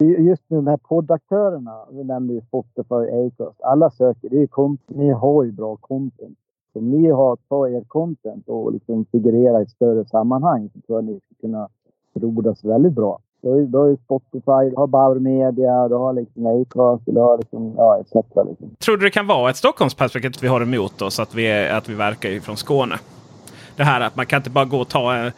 just 0.00 0.42
nu 0.48 0.56
de 0.56 0.66
här 0.66 0.76
poddaktörerna, 0.76 1.86
vi 1.90 2.04
nämnde 2.04 2.34
ju 2.34 2.40
Spotify, 2.40 2.94
Acast. 2.94 3.60
Alla 3.60 3.90
söker, 3.90 4.28
det 4.28 4.36
är 4.36 4.40
ju 4.40 4.76
ni 4.86 5.10
har 5.10 5.44
ju 5.44 5.52
bra 5.52 5.76
content. 5.76 6.38
Så 6.72 6.78
om 6.78 6.90
ni 6.90 7.10
har, 7.10 7.36
ta 7.48 7.68
er 7.68 7.84
content 7.88 8.48
och 8.48 8.72
liksom 8.72 9.04
figurera 9.04 9.60
i 9.60 9.62
ett 9.62 9.70
större 9.70 10.04
sammanhang 10.04 10.70
så 10.74 10.80
tror 10.80 10.98
jag 10.98 11.04
ni 11.04 11.20
ska 11.20 11.34
kunna 11.40 11.68
rodas 12.14 12.64
väldigt 12.64 12.92
bra. 12.92 13.18
Du 13.40 13.48
har, 13.48 13.60
du 13.60 13.78
har 13.78 13.96
Spotify, 13.96 14.70
du 14.70 14.76
har 14.76 14.86
Bauer 14.86 15.18
Media, 15.18 15.88
du 15.88 15.94
har 15.94 16.12
liksom 16.12 16.46
Acast, 16.46 17.06
du 17.06 17.20
har 17.20 17.38
liksom, 17.38 17.74
ja, 17.76 17.98
etc. 18.00 18.14
Liksom. 18.48 18.70
Tror 18.84 18.96
du 18.96 19.04
det 19.04 19.10
kan 19.10 19.26
vara 19.26 19.50
ett 19.50 19.56
Stockholmsperspektiv 19.56 20.42
vi 20.42 20.48
har 20.48 20.60
emot 20.60 21.02
oss 21.02 21.20
att 21.20 21.34
vi, 21.34 21.46
är, 21.46 21.76
att 21.76 21.88
vi 21.88 21.94
verkar 21.94 22.40
från 22.40 22.56
Skåne? 22.56 22.96
Det 23.76 23.82
här 23.82 24.00
att 24.00 24.16
man 24.16 24.26
kan 24.26 24.36
inte 24.36 24.50
bara 24.50 24.64
gå 24.64 24.78
och 24.80 24.88
ta 24.88 25.14
en, 25.14 25.32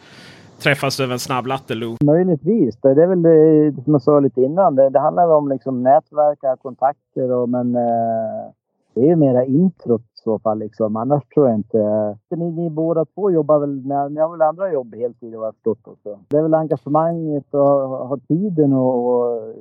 träffas 0.59 0.99
över 0.99 1.13
en 1.13 1.19
snabb 1.19 1.47
latteloop. 1.47 2.03
Möjligtvis. 2.03 2.77
Det 2.81 2.89
är 2.89 3.07
väl 3.07 3.21
det 3.21 3.83
som 3.83 3.93
jag 3.93 4.01
sa 4.01 4.19
lite 4.19 4.41
innan. 4.41 4.75
Det, 4.75 4.89
det 4.89 4.99
handlar 4.99 5.27
om 5.27 5.49
liksom 5.49 5.83
nätverk, 5.83 6.59
kontakter 6.61 7.31
och 7.31 7.49
men 7.49 7.75
eh, 7.75 8.51
det 8.93 9.01
är 9.01 9.05
ju 9.05 9.15
mera 9.15 9.45
introt 9.45 10.10
så 10.23 10.39
fall. 10.39 10.59
Liksom. 10.59 10.95
Annars 10.95 11.25
tror 11.25 11.47
jag 11.47 11.55
inte... 11.55 12.17
Ni, 12.29 12.51
ni 12.51 12.69
båda 12.69 13.05
två 13.05 13.31
jobbar 13.31 13.59
väl 13.59 13.85
med... 13.85 14.11
Ni 14.11 14.19
har 14.19 14.31
väl 14.31 14.41
andra 14.41 14.71
jobb 14.71 14.95
heltid 14.95 15.35
vad 15.35 15.47
jag 15.47 15.55
förstått 15.55 15.87
också. 15.87 16.19
Det 16.27 16.37
är 16.37 16.41
väl 16.41 16.53
engagemanget 16.53 17.53
och 17.53 17.59
ha, 17.61 18.17
tiden 18.27 18.73
och, 18.73 19.07
och 19.07 19.55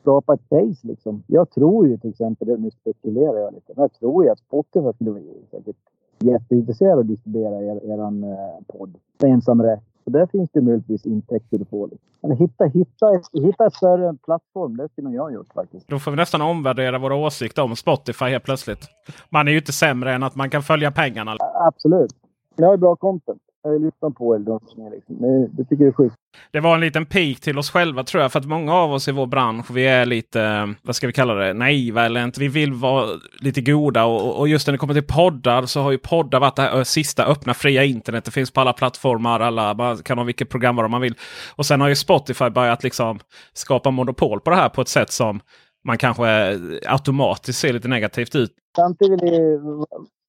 skapa 0.00 0.34
ett 0.34 0.48
case 0.48 0.86
liksom. 0.86 1.22
Jag 1.26 1.50
tror 1.50 1.86
ju 1.86 1.98
till 1.98 2.10
exempel, 2.10 2.60
nu 2.60 2.70
spekulerar 2.70 3.38
jag 3.38 3.54
lite, 3.54 3.72
men 3.76 3.82
jag 3.82 3.92
tror 3.92 4.24
ju 4.24 4.30
att 4.30 4.38
Spotify 4.38 4.92
skulle 4.92 5.10
bli 5.10 5.44
säkert 5.50 5.76
jätteintresserad 6.18 6.92
av 6.92 6.98
att 6.98 7.08
distribuera 7.08 7.62
er, 7.62 7.84
eran 7.84 8.24
eh, 8.24 8.78
podd. 8.78 8.94
Ensamrätt 9.24 9.91
så 10.04 10.10
där 10.10 10.26
finns 10.26 10.50
det 10.52 10.60
möjligtvis 10.60 11.06
intäkter 11.06 11.60
att 11.60 11.68
få. 11.68 11.88
Men 12.22 12.36
hitta, 12.36 12.64
hitta, 12.64 13.06
hitta 13.32 13.64
en 13.64 13.70
större 13.70 14.14
plattform, 14.24 14.76
det 14.76 14.88
skulle 14.88 15.10
jag 15.10 15.22
ha 15.22 15.30
gjort 15.30 15.52
faktiskt. 15.54 15.88
Då 15.88 15.98
får 15.98 16.10
vi 16.10 16.16
nästan 16.16 16.42
omvärdera 16.42 16.98
våra 16.98 17.14
åsikter 17.14 17.62
om 17.62 17.76
Spotify 17.76 18.24
helt 18.24 18.44
plötsligt. 18.44 18.88
Man 19.30 19.48
är 19.48 19.52
ju 19.52 19.58
inte 19.58 19.72
sämre 19.72 20.12
än 20.12 20.22
att 20.22 20.34
man 20.34 20.50
kan 20.50 20.62
följa 20.62 20.90
pengarna. 20.90 21.36
Absolut. 21.54 22.12
Jag 22.56 22.66
har 22.66 22.76
bra 22.76 22.96
content. 22.96 23.42
Jag 23.64 23.82
lyssnar 23.82 24.10
på 24.10 24.34
er. 24.34 24.38
Liksom. 24.90 25.20
Det, 25.20 25.48
det 25.52 25.64
tycker 25.68 25.84
jag 25.84 25.88
är 25.88 25.92
sjukt. 25.92 26.16
Det 26.50 26.60
var 26.60 26.74
en 26.74 26.80
liten 26.80 27.06
pik 27.06 27.40
till 27.40 27.58
oss 27.58 27.70
själva 27.70 28.04
tror 28.04 28.22
jag. 28.22 28.32
För 28.32 28.38
att 28.38 28.46
många 28.46 28.74
av 28.74 28.92
oss 28.92 29.08
i 29.08 29.12
vår 29.12 29.26
bransch, 29.26 29.70
vi 29.70 29.86
är 29.86 30.06
lite, 30.06 30.74
vad 30.82 30.96
ska 30.96 31.06
vi 31.06 31.12
kalla 31.12 31.34
det, 31.34 31.52
naiva 31.52 32.04
eller 32.04 32.24
inte. 32.24 32.40
Vi 32.40 32.48
vill 32.48 32.72
vara 32.72 33.06
lite 33.40 33.60
goda 33.60 34.04
och, 34.04 34.38
och 34.38 34.48
just 34.48 34.66
när 34.66 34.72
det 34.72 34.78
kommer 34.78 34.94
till 34.94 35.06
poddar 35.06 35.66
så 35.66 35.80
har 35.80 35.90
ju 35.90 35.98
poddar 35.98 36.40
varit 36.40 36.56
det 36.56 36.68
eh, 36.68 36.82
sista 36.82 37.24
öppna 37.24 37.54
fria 37.54 37.84
internet. 37.84 38.24
Det 38.24 38.30
finns 38.30 38.50
på 38.50 38.60
alla 38.60 38.72
plattformar, 38.72 39.40
alla, 39.40 39.74
man 39.74 39.96
kan 39.96 40.18
ha 40.18 40.24
vilket 40.24 40.48
programvara 40.48 40.88
man 40.88 41.00
vill. 41.00 41.14
Och 41.56 41.66
sen 41.66 41.80
har 41.80 41.88
ju 41.88 41.94
Spotify 41.94 42.50
börjat 42.50 42.82
liksom 42.82 43.18
skapa 43.52 43.90
monopol 43.90 44.40
på 44.40 44.50
det 44.50 44.56
här 44.56 44.68
på 44.68 44.80
ett 44.80 44.88
sätt 44.88 45.12
som 45.12 45.40
man 45.84 45.98
kanske 45.98 46.58
automatiskt 46.86 47.58
ser 47.58 47.72
lite 47.72 47.88
negativt 47.88 48.34
ut. 48.34 48.52
Samtidigt 48.76 49.22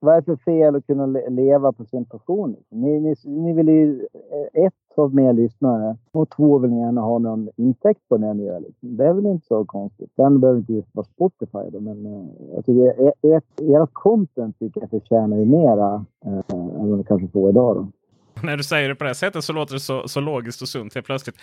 vad 0.03 0.15
är 0.15 0.21
det 0.21 0.25
för 0.25 0.35
fel 0.35 0.75
att 0.75 0.87
kunna 0.87 1.05
leva 1.29 1.71
på 1.71 1.85
sin 1.85 2.05
passion? 2.05 2.55
Ni, 2.69 2.99
ni, 2.99 3.15
ni 3.23 3.53
vill 3.53 3.67
ju 3.67 4.07
eh, 4.13 4.65
ett 4.65 4.73
ha 4.95 5.07
mer 5.07 5.33
lyssnare 5.33 5.97
och 6.11 6.29
två 6.29 6.57
vill 6.57 6.71
ni 6.71 6.79
gärna 6.79 7.01
ha 7.01 7.19
någon 7.19 7.49
intäkt 7.57 7.99
på 8.09 8.17
det 8.17 8.33
ni 8.33 8.43
gör. 8.43 8.59
Liksom. 8.59 8.97
Det 8.97 9.05
är 9.05 9.13
väl 9.13 9.25
inte 9.25 9.47
så 9.47 9.65
konstigt. 9.65 10.09
Den 10.15 10.39
behöver 10.39 10.59
inte 10.59 10.73
just 10.73 10.95
vara 10.95 11.05
Spotify 11.05 11.69
då, 11.71 11.79
men 11.79 12.05
uh, 12.05 12.25
jag 12.55 12.65
tycker 12.65 13.11
ert, 13.35 13.61
ert 13.61 13.89
content 13.93 14.59
tycker 14.59 14.81
jag 14.81 14.89
förtjänar 14.89 15.37
ju 15.37 15.45
mera 15.45 16.05
uh, 16.25 16.81
än 16.81 16.89
vad 16.89 16.97
ni 16.97 17.03
kanske 17.03 17.27
får 17.27 17.49
idag. 17.49 17.75
Då. 17.75 17.87
När 18.43 18.57
du 18.57 18.63
säger 18.63 18.89
det 18.89 18.95
på 18.95 19.03
det 19.03 19.15
sättet 19.15 19.43
så 19.43 19.53
låter 19.53 19.73
det 19.73 19.79
så, 19.79 20.07
så 20.07 20.19
logiskt 20.19 20.61
och 20.61 20.67
sunt 20.67 20.93
helt 20.93 21.05
plötsligt. 21.05 21.37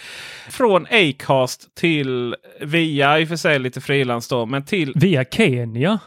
Från 0.50 0.86
Acast 0.90 1.74
till 1.74 2.34
via 2.66 3.20
i 3.20 3.24
och 3.24 3.28
för 3.28 3.36
sig 3.36 3.58
lite 3.58 3.80
frilans 3.80 4.28
då, 4.28 4.46
men 4.46 4.64
till... 4.64 4.92
Via 4.96 5.24
Kenya? 5.24 5.98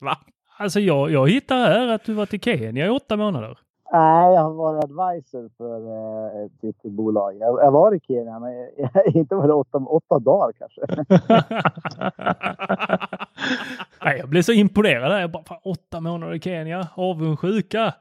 Va? 0.00 0.16
Alltså 0.58 0.80
jag, 0.80 1.10
jag 1.10 1.30
hittar 1.30 1.56
här 1.56 1.88
att 1.88 2.04
du 2.04 2.14
varit 2.14 2.34
i 2.34 2.38
Kenya 2.38 2.86
i 2.86 2.88
åtta 2.88 3.16
månader. 3.16 3.58
Nej, 3.92 4.34
jag 4.34 4.42
har 4.42 4.52
varit 4.52 4.84
advisor 4.84 5.50
för 5.56 5.80
eh, 5.88 6.44
ett 6.44 6.62
litet 6.62 6.92
bolag. 6.92 7.36
Jag, 7.36 7.58
jag 7.62 7.70
var 7.70 7.94
i 7.94 8.00
Kenya, 8.00 8.38
men 8.38 8.52
jag, 8.76 9.06
inte 9.14 9.34
var 9.34 9.46
det 9.46 9.54
åtta, 9.54 9.78
åtta 9.78 10.18
dagar 10.18 10.52
kanske. 10.52 10.80
Nej, 14.04 14.18
jag 14.18 14.28
blev 14.28 14.42
så 14.42 14.52
imponerad. 14.52 15.22
Jag 15.22 15.30
bara, 15.30 15.44
åtta 15.64 16.00
månader 16.00 16.34
i 16.34 16.40
Kenya, 16.40 16.88
avundsjuka. 16.94 17.94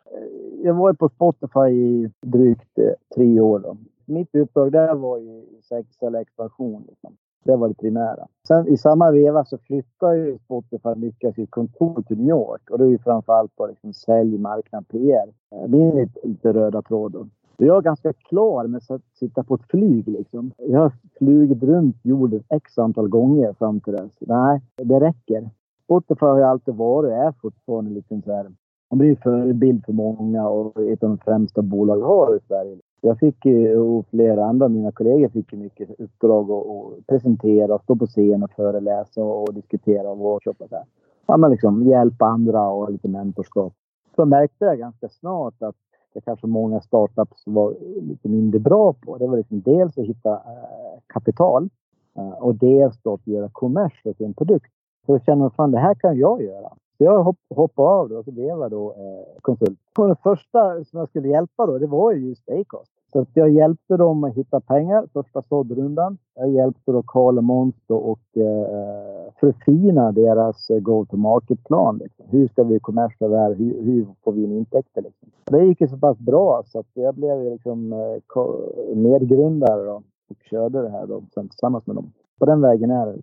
Jag 0.63 0.73
var 0.73 0.93
på 0.93 1.09
Spotify 1.09 1.69
i 1.69 2.11
drygt 2.21 2.77
eh, 2.77 3.15
tre 3.15 3.39
år. 3.39 3.59
Då. 3.59 3.77
Mitt 4.05 4.35
uppdrag 4.35 4.71
där 4.71 4.95
var 4.95 5.17
ju 5.17 5.45
säkerställa 5.63 6.21
expansion. 6.21 6.85
Liksom. 6.87 7.17
Det 7.43 7.55
var 7.55 7.67
det 7.67 7.74
primära. 7.74 8.27
Sen 8.48 8.67
i 8.67 8.77
samma 8.77 9.12
veva 9.12 9.45
så 9.45 9.57
flyttar 9.57 10.13
ju 10.13 10.38
Spotify 10.38 10.95
mycket 10.95 11.27
av 11.27 11.33
sitt 11.33 11.51
kontor 11.51 12.01
till 12.01 12.17
New 12.17 12.27
York 12.27 12.69
och 12.69 12.77
det 12.77 12.83
är 12.83 12.89
ju 12.89 12.98
framförallt 12.98 13.55
på 13.55 13.67
liksom 13.67 13.93
sälj, 13.93 14.38
marknad, 14.38 14.88
PR. 14.88 15.33
Det 15.67 15.77
är 15.77 15.95
lite, 15.95 16.27
lite 16.27 16.53
röda 16.53 16.81
tråden. 16.81 17.29
Jag 17.57 17.77
är 17.77 17.81
ganska 17.81 18.13
klar 18.13 18.67
med 18.67 18.81
att 18.89 19.01
sitta 19.19 19.43
på 19.43 19.55
ett 19.55 19.67
flyg 19.69 20.07
liksom. 20.07 20.51
Jag 20.57 20.79
har 20.79 20.91
flugit 21.17 21.63
runt 21.63 21.95
jorden 22.03 22.43
x 22.50 22.77
antal 22.77 23.07
gånger 23.07 23.53
fram 23.53 23.79
till 23.79 23.93
dess. 23.93 24.12
Nej, 24.19 24.62
det 24.75 25.00
räcker. 25.00 25.50
Spotify 25.83 26.25
har 26.25 26.38
ju 26.38 26.43
alltid 26.43 26.75
varit 26.75 27.12
och 27.12 27.17
är 27.17 27.33
fortfarande 27.41 27.91
liksom 27.91 28.21
så 28.21 28.31
här. 28.31 28.51
Man 28.89 28.98
blir 28.98 29.15
förebild 29.15 29.86
för 29.86 29.93
många 29.93 30.48
och 30.48 30.83
ett 30.83 31.03
av 31.03 31.10
de 31.10 31.17
främsta 31.17 31.62
bolag 31.62 31.95
vi 31.95 32.03
har 32.03 32.36
i 32.36 32.39
Sverige. 32.48 32.77
Jag 33.01 33.20
fick 33.20 33.46
och 33.77 34.08
flera 34.08 34.46
andra 34.46 34.65
av 34.65 34.72
mina 34.72 34.91
kollegor 34.91 35.29
fick 35.29 35.53
mycket 35.53 36.00
uppdrag 36.00 36.51
att 36.51 37.08
presentera, 37.08 37.79
stå 37.79 37.96
på 37.96 38.08
scen 38.08 38.43
och 38.43 38.51
föreläsa 38.51 39.22
och 39.22 39.53
diskutera 39.53 40.10
och 40.10 40.17
workshoppa. 40.17 40.67
Så 40.67 40.75
här. 40.75 40.86
Ja, 41.25 41.38
men 41.38 41.51
liksom 41.51 41.84
hjälpa 41.84 42.25
andra 42.25 42.70
och 42.70 42.91
lite 42.91 43.08
mentorskap. 43.08 43.74
Så 44.15 44.25
märkte 44.25 44.65
jag 44.65 44.79
ganska 44.79 45.10
snart 45.10 45.62
att 45.62 45.75
det 46.13 46.22
kanske 46.22 46.48
många 46.48 46.81
startups 46.81 47.43
var 47.46 47.75
lite 48.01 48.29
mindre 48.29 48.60
bra 48.60 48.93
på. 48.93 49.17
Det 49.17 49.27
var 49.27 49.38
liksom 49.38 49.62
dels 49.62 49.98
att 49.98 50.05
hitta 50.05 50.34
eh, 50.34 51.00
kapital 51.08 51.70
eh, 52.17 52.29
och 52.29 52.55
dels 52.55 53.01
då 53.03 53.13
att 53.13 53.27
göra 53.27 53.50
kommers 53.51 54.01
för 54.03 54.13
sin 54.13 54.34
produkt. 54.34 54.72
Så 55.05 55.12
jag 55.13 55.24
kände 55.24 55.46
att 55.46 55.55
fan, 55.55 55.72
det 55.72 55.79
här 55.79 55.96
kan 55.96 56.17
jag 56.17 56.43
göra. 56.43 56.74
Så 57.01 57.05
jag 57.05 57.24
hopp, 57.24 57.38
hoppade 57.55 57.89
av 57.89 58.10
då 58.10 58.17
och 58.17 58.25
så 58.25 58.31
blev 58.31 58.48
jag 58.48 58.72
då 58.72 58.89
eh, 58.89 59.41
konsult. 59.41 59.79
Och 60.00 60.08
det 60.08 60.15
första 60.24 60.84
som 60.84 61.00
jag 61.00 61.10
skulle 61.10 61.27
hjälpa 61.27 61.65
då, 61.65 61.77
det 61.77 61.88
var 61.88 62.12
ju 62.12 62.29
just 62.29 62.50
Acast. 62.50 62.91
Så 63.13 63.20
att 63.20 63.29
jag 63.34 63.50
hjälpte 63.50 63.98
dem 63.98 64.24
att 64.24 64.34
hitta 64.34 64.60
pengar 64.60 65.08
första 65.13 65.41
såddrundan. 65.41 66.17
Jag 66.36 66.50
hjälpte 66.50 66.91
då 66.91 67.03
Karl 67.03 67.38
och 67.38 67.43
Måns 67.43 67.75
och 67.88 68.38
eh, 68.38 69.34
förfina 69.39 70.12
deras 70.12 70.70
eh, 70.70 70.79
go-to-market-plan. 70.79 71.98
Liksom. 71.98 72.25
Hur 72.29 72.48
ska 72.48 72.63
vi 72.63 72.79
kommersa 72.79 73.27
det 73.27 73.38
här? 73.38 73.53
Hur, 73.53 73.81
hur, 73.84 74.08
får 74.24 74.31
vi 74.31 74.43
in 74.43 74.51
intäkter? 74.51 75.01
Liksom. 75.01 75.29
Det 75.46 75.65
gick 75.65 75.81
ju 75.81 75.88
så 75.88 75.98
pass 75.98 76.20
bra 76.20 76.63
så 76.65 76.79
att 76.79 76.89
jag 76.93 77.15
blev 77.15 77.43
liksom 77.43 77.93
eh, 77.93 78.96
medgrundare 78.96 79.84
då, 79.84 80.01
och 80.29 80.38
körde 80.50 80.81
det 80.81 80.89
här 80.89 81.08
då, 81.08 81.24
sen 81.34 81.50
tillsammans 81.50 81.88
med 81.88 81.96
dem. 81.96 82.12
På 82.39 82.46
den 82.46 82.62
vägen 82.62 82.91
är 82.91 83.05
det. 83.05 83.22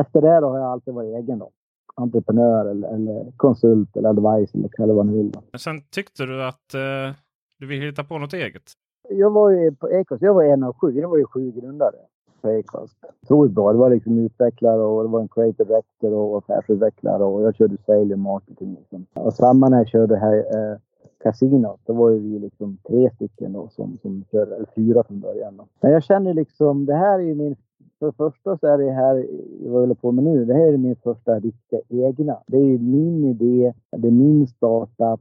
Efter 0.00 0.20
det 0.20 0.40
då 0.40 0.48
har 0.48 0.58
jag 0.58 0.72
alltid 0.72 0.94
varit 0.94 1.16
egen 1.16 1.38
då 1.38 1.50
entreprenör 1.96 2.66
eller, 2.66 2.94
eller, 2.94 3.32
konsult 3.36 3.96
eller 3.96 4.08
advice 4.08 4.54
eller 4.54 4.68
kalla 4.68 4.94
vad 4.94 5.06
ni 5.06 5.16
vill. 5.16 5.32
Men 5.50 5.58
sen 5.58 5.82
tyckte 5.90 6.26
du 6.26 6.44
att 6.44 6.74
eh, 6.74 7.16
du 7.58 7.66
ville 7.66 7.86
hitta 7.86 8.04
på 8.04 8.18
något 8.18 8.32
eget? 8.32 8.62
Jag 9.08 9.30
var 9.30 9.50
ju 9.50 9.74
på 9.74 9.86
Acast, 9.86 10.22
jag 10.22 10.34
var 10.34 10.44
en 10.44 10.62
av 10.62 10.76
sju. 10.76 11.00
Jag 11.00 11.08
var 11.08 11.18
ju 11.18 11.24
sju 11.24 11.50
grundare 11.50 11.96
på 12.40 12.48
Acast. 12.48 12.96
Otroligt 13.22 13.52
bra. 13.52 13.72
Det 13.72 13.78
var 13.78 13.90
liksom 13.90 14.18
utvecklare 14.18 14.82
och 14.82 15.02
det 15.02 15.08
var 15.08 15.20
en 15.20 15.28
creative 15.28 15.64
director 15.64 16.12
och 16.12 16.38
affärsutvecklare 16.38 17.24
och 17.24 17.42
jag 17.42 17.56
körde 17.56 17.76
sale 17.86 18.14
och 18.14 18.18
marketing. 18.18 18.74
Liksom. 18.74 19.06
Och 19.14 19.34
samma 19.34 19.68
när 19.68 19.78
jag 19.78 19.88
körde 19.88 20.16
här 20.16 20.36
eh, 20.36 20.78
kasinot, 21.22 21.80
då 21.86 21.92
var 21.92 22.10
ju 22.10 22.18
vi 22.18 22.38
liksom 22.38 22.78
tre 22.88 23.10
stycken 23.14 23.52
då 23.52 23.68
som, 23.68 23.98
som 24.02 24.24
körde, 24.30 24.56
eller 24.56 24.68
fyra 24.74 25.04
från 25.04 25.20
början. 25.20 25.56
Då. 25.56 25.66
Men 25.80 25.92
jag 25.92 26.04
känner 26.04 26.34
liksom, 26.34 26.86
det 26.86 26.94
här 26.94 27.18
är 27.18 27.22
ju 27.22 27.34
min 27.34 27.56
för 27.98 28.06
det 28.06 28.12
första 28.12 28.58
så 28.58 28.66
är 28.66 28.78
det 28.78 28.90
här, 28.90 29.14
vad 29.60 29.74
jag 29.74 29.80
håller 29.80 29.94
på 29.94 30.12
med 30.12 30.24
nu, 30.24 30.44
det 30.44 30.54
här 30.54 30.72
är 30.72 30.76
min 30.76 30.96
första 30.96 31.38
riktiga 31.38 31.80
egna. 31.88 32.36
Det 32.46 32.56
är 32.56 32.78
min 32.78 33.24
idé, 33.24 33.72
det 33.90 34.08
är 34.08 34.12
min 34.12 34.46
startup. 34.46 35.20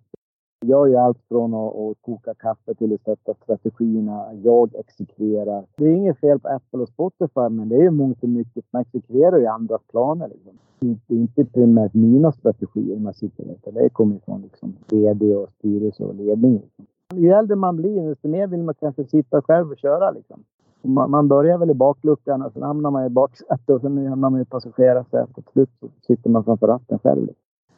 Jag 0.65 0.89
gör 0.89 1.01
allt 1.01 1.19
från 1.27 1.53
att, 1.53 1.75
att 1.75 1.97
koka 2.01 2.33
kaffe 2.33 2.75
till 2.75 2.93
att 2.93 3.01
sätta 3.01 3.33
strategierna. 3.33 4.33
Jag 4.43 4.75
exekverar. 4.75 5.65
Det 5.75 5.85
är 5.85 5.95
inget 5.95 6.19
fel 6.19 6.39
på 6.39 6.47
Apple 6.47 6.79
och 6.79 6.89
Spotify, 6.89 7.49
men 7.49 7.69
det 7.69 7.75
är 7.75 7.81
ju 7.81 7.91
mångt 7.91 8.23
och 8.23 8.29
mycket. 8.29 8.65
Man 8.71 8.81
exekverar 8.81 9.37
ju 9.37 9.45
andras 9.45 9.81
planer. 9.91 10.27
Liksom. 10.27 10.57
Det 10.79 11.15
är 11.15 11.19
inte 11.19 11.45
primärt 11.45 11.93
mina 11.93 12.31
strategier 12.31 12.99
man 12.99 13.13
sitter 13.13 13.45
med. 13.45 13.55
Det 13.63 13.89
kommer 13.89 14.19
från 14.25 14.41
liksom, 14.41 14.75
VD 14.91 15.35
och 15.35 15.49
styrelse 15.49 16.03
och 16.03 16.15
ledning. 16.15 16.53
Liksom. 16.53 16.85
Ju 17.13 17.29
äldre 17.29 17.55
man 17.55 17.75
blir, 17.75 18.09
desto 18.09 18.27
mer 18.27 18.47
vill 18.47 18.63
man 18.63 18.75
kanske 18.75 19.03
sitta 19.03 19.41
själv 19.41 19.71
och 19.71 19.77
köra. 19.77 20.11
Liksom. 20.11 20.43
Man, 20.85 21.11
man 21.11 21.27
börjar 21.27 21.57
väl 21.57 21.69
i 21.69 21.73
bakluckan 21.73 22.41
och 22.41 22.53
sen 22.53 22.63
hamnar 22.63 22.91
man 22.91 23.05
i 23.05 23.09
baksätet 23.09 23.69
och 23.69 23.81
sen 23.81 24.07
hamnar 24.07 24.29
man 24.29 24.41
i 24.41 24.45
passagerarsätet. 24.45 25.35
Till 25.35 25.43
slut 25.53 25.69
så 25.79 25.87
sitter 26.07 26.29
man 26.29 26.43
framför 26.43 26.67
ratten 26.67 26.99
själv. 26.99 27.27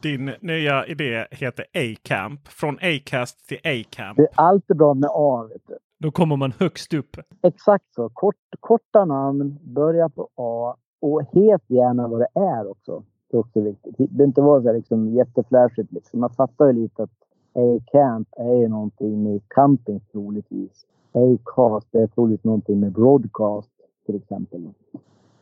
Din 0.01 0.31
nya 0.41 0.85
idé 0.85 1.25
heter 1.31 1.65
A-Camp. 1.73 2.47
Från 2.47 2.75
Acast 2.75 3.47
till 3.47 3.57
A-Camp. 3.57 4.17
Det 4.17 4.23
är 4.23 4.29
alltid 4.35 4.77
bra 4.77 4.93
med 4.93 5.09
A. 5.13 5.47
Vet 5.49 5.61
du. 5.67 5.77
Då 5.99 6.11
kommer 6.11 6.35
man 6.35 6.53
högst 6.59 6.93
upp. 6.93 7.17
Exakt 7.41 7.85
så. 7.95 8.09
Kort, 8.09 8.35
korta 8.59 9.05
namn, 9.05 9.59
börja 9.61 10.09
på 10.09 10.29
A 10.35 10.75
och 11.01 11.21
helt 11.33 11.63
gärna 11.67 12.07
vad 12.07 12.19
det 12.19 12.39
är 12.39 12.71
också. 12.71 13.03
Det 13.31 13.37
är 13.37 13.39
också 13.39 13.61
viktigt. 13.61 13.97
Det 13.97 14.07
behöver 14.07 14.25
inte 14.25 14.41
vara 14.41 14.61
så 14.61 14.73
liksom 14.73 15.07
jätteflashigt. 15.07 15.91
Liksom. 15.91 16.19
Man 16.19 16.29
fattar 16.29 16.67
ju 16.67 16.73
lite 16.73 17.03
att 17.03 17.09
A-Camp 17.53 18.27
är 18.37 18.55
ju 18.55 18.67
någonting 18.67 19.23
med 19.23 19.41
camping 19.47 19.99
troligtvis. 20.11 20.85
Acast, 21.11 21.87
det 21.91 21.97
är 21.97 22.07
troligtvis 22.07 22.43
någonting 22.43 22.79
med 22.79 22.91
broadcast 22.91 23.71
till 24.05 24.15
exempel. 24.15 24.69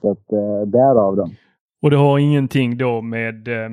Så 0.01 0.12
att 0.12 0.31
eh, 0.31 0.62
därav 0.62 1.15
då. 1.15 1.29
Och 1.81 1.91
det 1.91 1.98
har 1.98 2.19
ingenting 2.19 2.77
då 2.77 3.01
med 3.01 3.48
eh, 3.48 3.72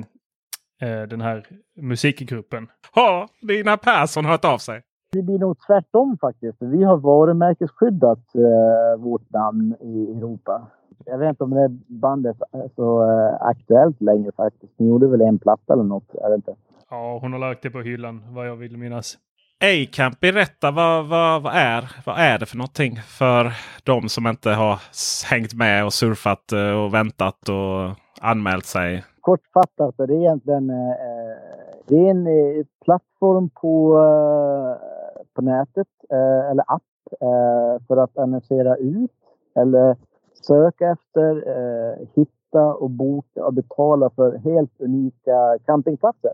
eh 0.81 1.07
den 1.07 1.21
här 1.21 1.47
musikgruppen? 1.75 2.67
Har 2.91 3.29
Lina 3.41 3.77
Persson 3.77 4.25
hört 4.25 4.45
av 4.45 4.57
sig? 4.57 4.81
Det 5.11 5.21
blir 5.21 5.39
nog 5.39 5.57
tvärtom 5.67 6.17
faktiskt. 6.21 6.57
Vi 6.59 6.83
har 6.83 6.97
varumärkesskyddat 6.97 8.35
eh, 8.35 9.01
vårt 9.01 9.29
namn 9.29 9.75
i 9.81 10.17
Europa. 10.17 10.67
Jag 11.05 11.17
vet 11.17 11.29
inte 11.29 11.43
om 11.43 11.49
det 11.49 11.69
bandet 11.87 12.37
är 12.51 12.69
så 12.75 13.03
eh, 13.03 13.41
aktuellt 13.41 14.01
längre 14.01 14.31
faktiskt. 14.37 14.73
Ni 14.77 14.87
gjorde 14.87 15.07
väl 15.07 15.21
en 15.21 15.39
platta 15.39 15.73
eller 15.73 15.83
något? 15.83 16.09
Jag 16.13 16.29
vet 16.29 16.35
inte. 16.35 16.55
Ja, 16.89 17.19
hon 17.21 17.33
har 17.33 17.39
lagt 17.39 17.63
det 17.63 17.69
på 17.69 17.81
hyllan 17.81 18.23
vad 18.29 18.47
jag 18.47 18.55
vill 18.55 18.77
minnas. 18.77 19.17
A-camp, 19.63 20.19
berätta 20.19 20.71
vad, 20.71 21.07
vad, 21.07 21.41
vad, 21.41 21.53
är, 21.55 21.91
vad 22.05 22.17
är 22.17 22.39
det 22.39 22.45
för 22.45 22.57
någonting 22.57 22.95
för 22.95 23.51
de 23.83 24.09
som 24.09 24.27
inte 24.27 24.49
har 24.49 24.79
hängt 25.31 25.53
med 25.53 25.85
och 25.85 25.93
surfat 25.93 26.51
eh, 26.51 26.83
och 26.83 26.93
väntat 26.93 27.49
och 27.49 27.99
anmält 28.21 28.65
sig? 28.65 29.03
Kortfattat, 29.21 29.97
det 29.97 30.03
är 30.03 30.11
egentligen 30.11 30.69
eh, 30.69 30.95
det 31.87 31.95
är 31.95 32.09
en 32.09 32.27
eh, 32.27 32.65
plattform 32.85 33.49
på, 33.49 33.97
eh, 33.97 35.25
på 35.33 35.41
nätet 35.41 35.87
eh, 36.11 36.51
eller 36.51 36.63
app 36.67 36.83
för 37.87 37.97
att 37.97 38.17
annonsera 38.17 38.75
ut 38.75 39.11
eller 39.55 39.97
söka 40.47 40.91
efter, 40.91 41.43
hitta 42.15 42.73
och 42.73 42.89
boka 42.89 43.45
och 43.45 43.53
betala 43.53 44.09
för 44.09 44.37
helt 44.37 44.81
unika 44.81 45.57
campingplatser. 45.65 46.31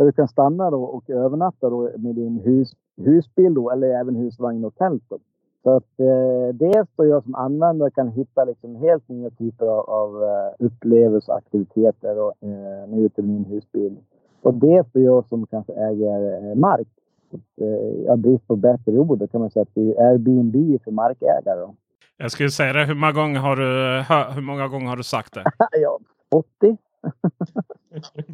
Där 0.00 0.06
du 0.06 0.12
kan 0.12 0.28
stanna 0.28 0.70
då 0.70 0.82
och 0.82 1.10
övernatta 1.10 1.70
då 1.70 1.90
med 1.96 2.14
din 2.14 2.40
hus, 2.44 2.72
husbil 2.96 3.54
då, 3.54 3.70
eller 3.70 3.88
även 3.88 4.16
husvagn 4.16 4.64
och 4.64 4.74
tält. 4.74 5.02
Då. 5.08 5.18
Så 5.62 5.70
att 5.70 6.00
eh, 6.00 6.54
dels 6.54 6.88
då 6.96 7.06
jag 7.06 7.22
som 7.22 7.34
användare 7.34 7.90
kan 7.90 8.08
hitta 8.08 8.44
liksom 8.44 8.76
helt 8.76 9.08
nya 9.08 9.30
typer 9.30 9.66
av, 9.66 9.90
av 9.90 10.22
uh, 10.22 10.66
upplevelser 10.66 11.32
och 11.32 11.38
aktiviteter 11.38 12.18
och, 12.18 12.32
uh, 12.42 12.48
när 12.50 12.90
jag 12.90 12.98
är 12.98 13.04
ute 13.04 13.22
med 13.22 13.30
min 13.30 13.44
husbil. 13.44 13.96
Och 14.42 14.54
dels 14.54 14.86
då 14.92 15.00
jag 15.00 15.28
som 15.28 15.46
kanske 15.46 15.72
äger 15.72 16.50
uh, 16.50 16.54
mark. 16.54 16.88
Så, 17.30 17.64
uh, 17.64 18.04
jag 18.06 18.18
brist 18.18 18.46
på 18.46 18.56
bättre 18.56 18.92
ord, 18.92 19.18
då 19.18 19.26
kan 19.26 19.40
man 19.40 19.50
säga 19.50 19.62
att 19.62 19.74
det 19.74 19.94
är 19.96 20.10
Airbnb 20.10 20.82
för 20.84 20.90
markägare. 20.90 21.60
Då. 21.60 21.74
Jag 22.16 22.30
skulle 22.30 22.50
säga 22.50 22.72
det, 22.72 22.84
hur 22.84 22.94
många 22.94 23.12
gånger 23.12 23.40
har 23.40 23.56
du, 23.56 24.02
hur 24.34 24.42
många 24.42 24.68
gånger 24.68 24.86
har 24.86 24.96
du 24.96 25.02
sagt 25.02 25.34
det? 25.34 25.44
ja, 25.70 25.98
80 26.30 26.76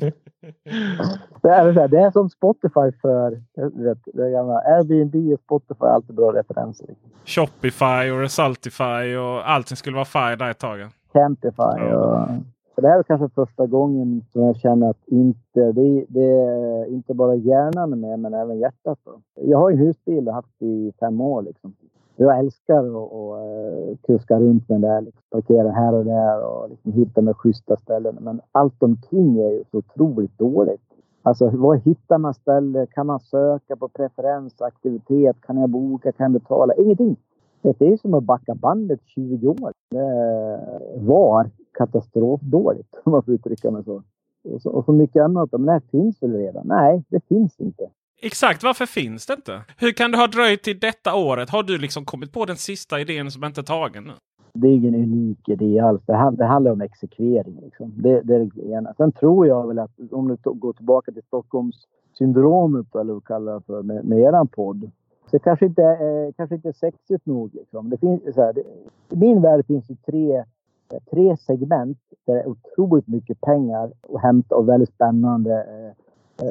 det, 1.42 1.48
är, 1.48 1.88
det 1.88 1.98
är 1.98 2.10
som 2.10 2.30
Spotify 2.30 2.92
för 3.02 3.42
vet, 3.82 3.98
det 4.04 4.30
gamla 4.30 4.58
Airbnb 4.58 5.32
och 5.32 5.40
Spotify 5.40 5.84
är 5.84 5.90
alltid 5.90 6.16
bra 6.16 6.32
referenser. 6.32 6.86
Shopify 7.24 8.10
och 8.10 8.20
Resultify 8.20 9.16
och 9.16 9.50
allting 9.50 9.76
skulle 9.76 9.96
vara 9.96 10.04
Fi 10.04 10.36
där 10.38 10.50
ett 10.50 10.58
tag. 10.58 10.78
Campify 11.12 11.92
och... 11.94 12.28
Så 12.74 12.82
det 12.82 12.88
här 12.88 12.98
är 12.98 13.02
kanske 13.02 13.28
första 13.28 13.66
gången 13.66 14.24
som 14.32 14.42
jag 14.42 14.56
känner 14.56 14.90
att 14.90 15.06
inte, 15.06 15.72
det, 15.72 16.04
det 16.08 16.26
är 16.26 16.86
inte 16.86 17.14
bara 17.14 17.34
hjärnan 17.34 18.00
med 18.00 18.18
men 18.18 18.34
även 18.34 18.58
hjärtat. 18.58 18.98
Då. 19.04 19.20
Jag 19.34 19.58
har 19.58 19.70
en 19.70 19.78
husbil 19.78 20.28
och 20.28 20.34
haft 20.34 20.62
i 20.62 20.92
fem 21.00 21.20
år. 21.20 21.42
Liksom 21.42 21.74
jag 22.16 22.38
älskar 22.38 22.78
att 22.78 23.12
uh, 23.12 23.96
kuska 24.06 24.40
runt 24.40 24.68
med 24.68 24.80
det 24.80 24.88
där. 24.88 25.00
Liksom, 25.00 25.22
parkera 25.30 25.70
här 25.70 25.94
och 25.94 26.04
där 26.04 26.44
och 26.44 26.70
liksom, 26.70 26.92
hitta 26.92 27.20
de 27.20 27.34
schyssta 27.34 27.76
ställen. 27.76 28.18
Men 28.20 28.40
allt 28.52 28.82
omkring 28.82 29.38
är 29.38 29.50
ju 29.50 29.64
så 29.70 29.78
otroligt 29.78 30.38
dåligt. 30.38 30.80
Alltså 31.22 31.50
var 31.50 31.74
hittar 31.74 32.18
man 32.18 32.34
ställen? 32.34 32.86
Kan 32.86 33.06
man 33.06 33.20
söka 33.20 33.76
på 33.76 33.88
preferens, 33.88 34.62
aktivitet? 34.62 35.36
Kan 35.40 35.56
jag 35.56 35.70
boka? 35.70 36.12
Kan 36.12 36.24
jag 36.24 36.42
betala? 36.42 36.74
Ingenting. 36.74 37.16
Det 37.62 37.80
är 37.80 37.96
som 37.96 38.14
att 38.14 38.24
backa 38.24 38.54
bandet 38.54 39.00
20 39.04 39.48
år. 39.48 39.72
Det 39.90 41.06
var 41.06 41.50
katastrofdåligt 41.78 42.94
om 43.04 43.12
man 43.12 43.22
får 43.22 43.34
uttrycka 43.34 43.70
mig 43.70 43.84
så. 43.84 44.02
Och 44.54 44.62
så, 44.62 44.70
och 44.70 44.84
så 44.84 44.92
mycket 44.92 45.22
annat. 45.22 45.52
Men 45.52 45.66
det 45.66 45.72
här 45.72 45.82
finns 45.90 46.22
väl 46.22 46.32
redan? 46.32 46.66
Nej, 46.66 47.04
det 47.08 47.20
finns 47.28 47.60
inte. 47.60 47.88
Exakt, 48.22 48.62
varför 48.62 48.86
finns 48.86 49.26
det 49.26 49.34
inte? 49.34 49.60
Hur 49.78 49.92
kan 49.92 50.10
det 50.10 50.18
ha 50.18 50.26
dröjt 50.26 50.62
till 50.62 50.78
detta 50.78 51.14
året? 51.14 51.50
Har 51.50 51.62
du 51.62 51.78
liksom 51.78 52.04
kommit 52.04 52.32
på 52.32 52.44
den 52.44 52.56
sista 52.56 53.00
idén 53.00 53.30
som 53.30 53.44
inte 53.44 53.60
är 53.60 53.62
tagen 53.62 54.04
nu? 54.04 54.12
Det 54.54 54.68
är 54.68 54.72
ingen 54.72 54.94
unik 54.94 55.48
idé 55.48 55.80
alls. 55.80 56.02
Det, 56.06 56.14
hand, 56.14 56.38
det 56.38 56.44
handlar 56.44 56.72
om 56.72 56.80
exekvering. 56.80 57.60
Liksom. 57.62 57.92
Det, 57.96 58.20
det, 58.20 58.34
är 58.34 58.50
det 58.54 58.70
ena. 58.70 58.94
Sen 58.94 59.12
tror 59.12 59.46
jag 59.46 59.68
väl 59.68 59.78
att 59.78 59.90
om 60.10 60.28
du 60.28 60.50
går 60.50 60.72
tillbaka 60.72 61.12
till 61.12 61.22
Stockholmssyndromet 61.22 62.94
eller 62.94 63.12
vad 63.12 63.22
du 63.22 63.26
kallar 63.26 63.54
det 63.54 63.60
för 63.66 63.82
med, 63.82 64.04
med 64.04 64.18
eran 64.18 64.48
podd. 64.48 64.90
Så 65.30 65.38
kanske 65.38 65.66
inte, 65.66 65.82
eh, 65.82 66.32
kanske 66.36 66.54
inte 66.54 66.72
sexigt 66.72 67.26
nog. 67.26 67.54
Liksom. 67.54 67.90
Det 67.90 67.98
finns, 67.98 68.34
så 68.34 68.42
här, 68.42 68.52
det, 68.52 68.60
I 69.10 69.16
min 69.16 69.42
värld 69.42 69.66
finns 69.66 69.86
det 69.86 69.96
tre, 70.12 70.44
tre 71.10 71.36
segment 71.36 71.98
där 72.26 72.34
det 72.34 72.40
är 72.40 72.48
otroligt 72.48 73.08
mycket 73.08 73.40
pengar 73.40 73.92
att 74.14 74.22
hämta 74.22 74.54
och 74.54 74.68
väldigt 74.68 74.94
spännande 74.94 75.52
eh, 75.52 75.86
Eh, 75.86 75.92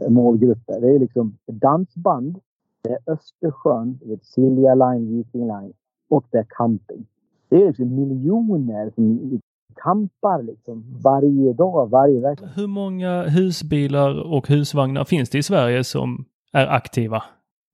målgrupper. 0.10 0.82
Det 0.82 0.96
är 0.96 1.00
liksom 1.00 1.38
dansband, 1.46 2.40
det 2.84 2.90
är 2.90 3.00
Östersjön, 3.14 4.00
det 4.02 4.14
är 4.14 4.20
Silja 4.22 4.76
Line, 4.76 5.18
Viking 5.18 5.48
Line 5.48 5.74
och 6.10 6.26
det 6.32 6.38
är 6.38 6.46
camping. 6.50 7.06
Det 7.50 7.56
är 7.56 7.68
liksom 7.68 7.96
miljoner 7.96 8.92
som 8.96 9.40
campar 9.76 10.44
liksom 10.44 10.84
varje 11.04 11.54
dag, 11.54 11.90
varje 11.90 12.20
vecka. 12.20 12.46
Hur 12.56 12.68
många 12.68 13.24
husbilar 13.24 14.34
och 14.34 14.48
husvagnar 14.48 15.04
finns 15.04 15.30
det 15.30 15.38
i 15.38 15.44
Sverige 15.44 15.84
som 15.84 16.26
är 16.54 16.68
aktiva? 16.68 17.24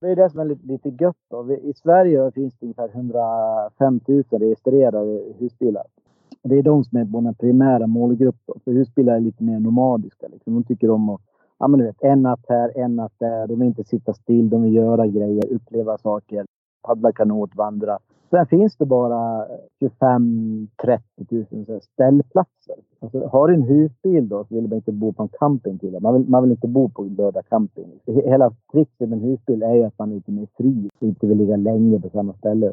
Det 0.00 0.08
är 0.08 0.16
det 0.16 0.30
som 0.30 0.40
är 0.40 0.44
lite, 0.44 0.66
lite 0.66 0.88
gött. 0.88 1.16
Då. 1.30 1.52
I 1.52 1.72
Sverige 1.76 2.30
finns 2.32 2.54
det 2.58 2.66
ungefär 2.66 2.88
105 2.88 4.00
000 4.08 4.24
registrerade 4.30 5.22
husbilar. 5.38 5.84
Det 6.42 6.58
är 6.58 6.62
de 6.62 6.84
som 6.84 6.98
är 6.98 7.04
vår 7.04 7.32
primära 7.32 7.86
målgrupp. 7.86 8.36
Då. 8.46 8.54
För 8.64 8.72
husbilar 8.72 9.16
är 9.16 9.20
lite 9.20 9.44
mer 9.44 9.60
nomadiska. 9.60 10.28
Liksom. 10.28 10.54
De 10.54 10.64
tycker 10.64 10.90
om 10.90 11.08
att 11.08 11.20
ja, 11.62 11.68
men 11.68 11.80
du 11.80 11.86
vet, 11.86 12.02
en 12.02 12.22
natt 12.22 12.44
här, 12.48 12.78
en 12.78 12.96
natt 12.96 13.12
där. 13.18 13.46
De 13.46 13.58
vill 13.58 13.68
inte 13.68 13.84
sitta 13.84 14.14
still, 14.14 14.50
de 14.50 14.62
vill 14.62 14.74
göra 14.74 15.06
grejer, 15.06 15.52
uppleva 15.52 15.98
saker. 15.98 16.46
paddla 16.86 17.12
kanot, 17.12 17.56
vandra. 17.56 17.98
Sen 18.30 18.46
finns 18.46 18.76
det 18.76 18.86
bara 18.86 19.46
25-30 19.80 20.98
000 21.68 21.80
ställplatser. 21.80 22.76
Alltså, 23.00 23.26
har 23.26 23.48
du 23.48 23.54
en 23.54 23.62
husbil 23.62 24.28
då 24.28 24.44
så 24.44 24.54
vill 24.54 24.68
man 24.68 24.76
inte 24.76 24.92
bo 24.92 25.12
på 25.12 25.22
en 25.22 25.28
campingkille. 25.28 26.00
Man 26.00 26.14
vill, 26.14 26.28
man 26.28 26.42
vill 26.42 26.52
inte 26.52 26.68
bo 26.68 26.88
på 26.88 27.02
döda 27.02 27.42
camping. 27.42 28.00
Hela 28.06 28.50
tricket 28.72 29.08
med 29.08 29.12
en 29.12 29.24
husbil 29.24 29.62
är 29.62 29.74
ju 29.74 29.84
att 29.84 29.98
man 29.98 30.10
är 30.10 30.14
lite 30.14 30.32
mer 30.32 30.46
fri 30.56 30.90
och 31.00 31.06
inte 31.06 31.26
vill 31.26 31.38
ligga 31.38 31.56
länge 31.56 32.00
på 32.00 32.10
samma 32.10 32.32
ställe. 32.32 32.72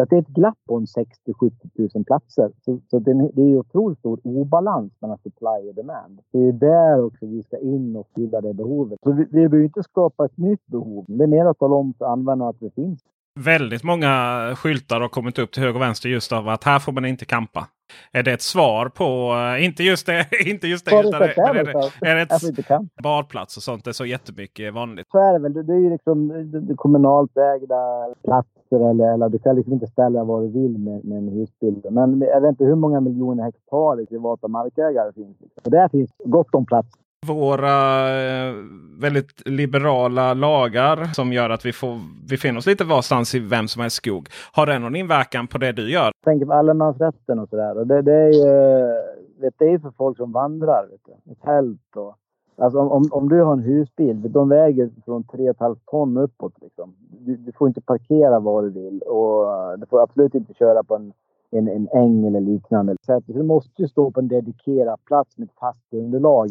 Så 0.00 0.04
att 0.04 0.10
det 0.10 0.16
är 0.16 0.20
ett 0.20 0.28
glapp 0.28 0.58
på 0.68 0.80
60-70 0.80 1.90
000 1.94 2.04
platser. 2.04 2.50
Så, 2.64 2.80
så 2.90 2.98
det, 2.98 3.30
det 3.32 3.42
är 3.42 3.56
otroligt 3.56 3.98
stor 3.98 4.20
obalans 4.22 4.92
mellan 5.00 5.18
supply 5.18 5.68
och 5.68 5.74
demand. 5.74 6.20
Det 6.32 6.38
är 6.38 6.52
där 6.52 7.04
också 7.04 7.26
vi 7.26 7.42
ska 7.42 7.58
in 7.58 7.96
och 7.96 8.08
fylla 8.14 8.40
det 8.40 8.54
behovet. 8.54 8.98
Så 9.02 9.12
vi, 9.12 9.24
vi 9.24 9.48
behöver 9.48 9.64
inte 9.64 9.82
skapa 9.82 10.24
ett 10.24 10.36
nytt 10.36 10.66
behov. 10.66 11.04
Det 11.08 11.24
är 11.24 11.28
mer 11.28 11.44
att 11.44 11.58
tala 11.58 11.74
om 11.74 11.94
för 11.98 12.04
användarna 12.04 12.50
att 12.50 12.60
det 12.60 12.74
finns. 12.74 13.00
Väldigt 13.40 13.84
många 13.84 14.12
skyltar 14.56 15.00
har 15.00 15.08
kommit 15.08 15.38
upp 15.38 15.52
till 15.52 15.62
höger 15.62 15.74
och 15.74 15.82
vänster 15.82 16.08
just 16.08 16.32
av 16.32 16.48
att 16.48 16.64
här 16.64 16.78
får 16.78 16.92
man 16.92 17.04
inte 17.04 17.24
kampa. 17.24 17.66
Är 18.12 18.22
det 18.22 18.32
ett 18.32 18.42
svar 18.42 18.88
på, 18.88 19.32
uh, 19.34 19.64
inte 19.64 19.82
just 19.82 20.06
det, 20.06 20.26
inte 20.46 20.66
just 20.66 20.86
det, 20.86 21.00
utan 21.00 21.22
är, 21.22 21.28
är, 21.28 21.64
det, 21.64 21.70
är 22.00 22.26
det 22.68 23.02
badplats 23.02 23.56
och 23.56 23.62
sånt? 23.62 23.84
Det 23.84 23.90
är 23.90 23.92
så 23.92 24.06
jättemycket 24.06 24.74
vanligt. 24.74 25.06
Så 25.10 25.18
är 25.18 25.32
det 25.32 25.38
väl. 25.38 25.66
Det 25.66 25.72
är 25.72 25.78
ju 25.78 25.90
liksom 25.90 26.28
det 26.68 26.74
kommunalt 26.76 27.36
ägda 27.36 28.14
platser 28.24 28.59
eller, 28.76 29.14
eller 29.14 29.28
du 29.28 29.38
kan 29.38 29.56
liksom 29.56 29.72
inte 29.72 29.86
ställa 29.86 30.24
vad 30.24 30.42
du 30.42 30.48
vill 30.48 30.78
med, 30.78 31.04
med 31.04 31.18
en 31.18 31.28
husbil. 31.28 31.82
Men 31.90 32.20
jag 32.20 32.40
vet 32.40 32.48
inte 32.48 32.64
hur 32.64 32.74
många 32.74 33.00
miljoner 33.00 33.44
hektar 33.44 34.06
privata 34.06 34.48
markägare 34.48 35.12
finns. 35.12 35.36
Och 35.64 35.70
där 35.70 35.88
finns 35.88 36.10
gott 36.24 36.54
om 36.54 36.66
plats 36.66 36.96
våra 37.26 38.08
eh, 38.20 38.54
väldigt 39.00 39.48
liberala 39.48 40.34
lagar 40.34 41.04
som 41.04 41.32
gör 41.32 41.50
att 41.50 41.64
vi 41.64 41.72
får 41.72 41.98
befinna 42.28 42.58
oss 42.58 42.66
lite 42.66 42.84
varstans 42.84 43.34
i 43.34 43.38
vem 43.38 43.68
som 43.68 43.82
helst 43.82 43.96
skog. 43.96 44.28
Har 44.52 44.66
det 44.66 44.78
någon 44.78 44.96
inverkan 44.96 45.46
på 45.46 45.58
det 45.58 45.72
du 45.72 45.90
gör? 45.90 46.04
Jag 46.04 46.24
tänker 46.24 46.46
på 46.46 46.52
allemansrätten 46.52 47.38
och 47.38 47.48
sådär. 47.48 47.84
det, 47.84 48.02
det, 48.02 48.14
är 48.14 48.32
ju 48.32 49.50
det 49.58 49.64
är 49.64 49.78
för 49.78 49.90
folk 49.90 50.16
som 50.16 50.32
vandrar. 50.32 50.86
Vet 50.90 51.00
du. 51.24 51.34
Tält 51.34 51.96
och... 51.96 52.16
Alltså 52.60 52.78
om, 52.78 53.08
om 53.10 53.28
du 53.28 53.42
har 53.42 53.52
en 53.52 53.58
husbil, 53.58 54.32
de 54.32 54.48
väger 54.48 54.90
från 55.04 55.24
3,5 55.24 55.76
ton 55.86 56.16
uppåt. 56.16 56.52
Liksom. 56.60 56.94
Du, 57.20 57.36
du, 57.36 57.52
får 57.52 57.68
inte 57.68 57.80
parkera 57.80 58.40
var 58.40 58.62
du 58.62 58.70
vill 58.70 59.02
och 59.02 59.46
du 59.78 59.86
får 59.86 60.02
absolut 60.02 60.34
inte 60.34 60.54
köra 60.54 60.82
på 60.82 60.96
en, 60.96 61.12
en, 61.50 61.68
en 61.68 61.88
äng 61.88 62.26
eller 62.26 62.40
liknande. 62.40 62.96
Så 63.06 63.22
du 63.26 63.42
måste 63.42 63.82
ju 63.82 63.88
stå 63.88 64.10
på 64.10 64.20
en 64.20 64.28
dedikerad 64.28 65.04
plats 65.04 65.38
med 65.38 65.48
ett 65.48 65.58
fast 65.60 65.94
underlag. 65.94 66.48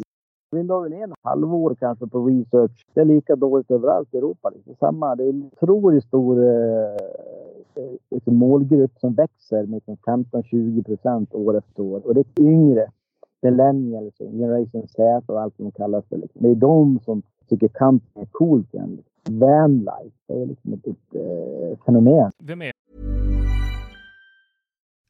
Vi 0.51 0.63
la 0.63 0.79
väl 0.79 0.93
en 0.93 1.13
halvår 1.23 1.75
kanske 1.79 2.07
på 2.07 2.25
research. 2.25 2.85
Det 2.93 3.01
är 3.01 3.05
lika 3.05 3.35
dåligt 3.35 3.71
överallt 3.71 4.13
i 4.13 4.17
Europa. 4.17 4.49
Liksom. 4.49 4.75
Samma, 4.79 5.15
det 5.15 5.23
är 5.23 5.29
en 5.29 5.49
otroligt 5.53 6.03
stor 6.03 6.43
eh, 6.43 6.93
eh 7.75 7.91
liksom 8.11 8.35
målgrupp 8.35 8.99
som 8.99 9.13
växer 9.13 9.65
med 9.65 9.81
liksom 9.87 9.97
15-20 9.97 10.83
procent 10.83 11.35
år 11.35 11.57
efter 11.57 11.83
år. 11.83 12.07
Och 12.07 12.13
det 12.13 12.19
är 12.19 12.43
yngre. 12.43 12.91
Millennials, 13.41 14.17
generation 14.17 14.87
Z 14.87 15.21
och 15.25 15.41
allt 15.41 15.55
som 15.55 15.71
kallas 15.71 16.05
för. 16.09 16.17
Liksom. 16.17 16.41
Det 16.41 16.49
är 16.49 16.55
de 16.55 16.99
som 17.05 17.21
tycker 17.49 17.67
camping 17.67 18.23
är 18.23 18.25
coolt 18.25 18.73
igen. 18.73 19.03
Vanlife, 19.29 20.15
det 20.27 20.33
är 20.33 20.45
liksom 20.45 20.73
ett, 20.73 20.87
ett 20.87 21.15
eh, 21.15 21.85
fenomen. 21.85 22.31
Vem 22.37 22.61
är 22.61 22.71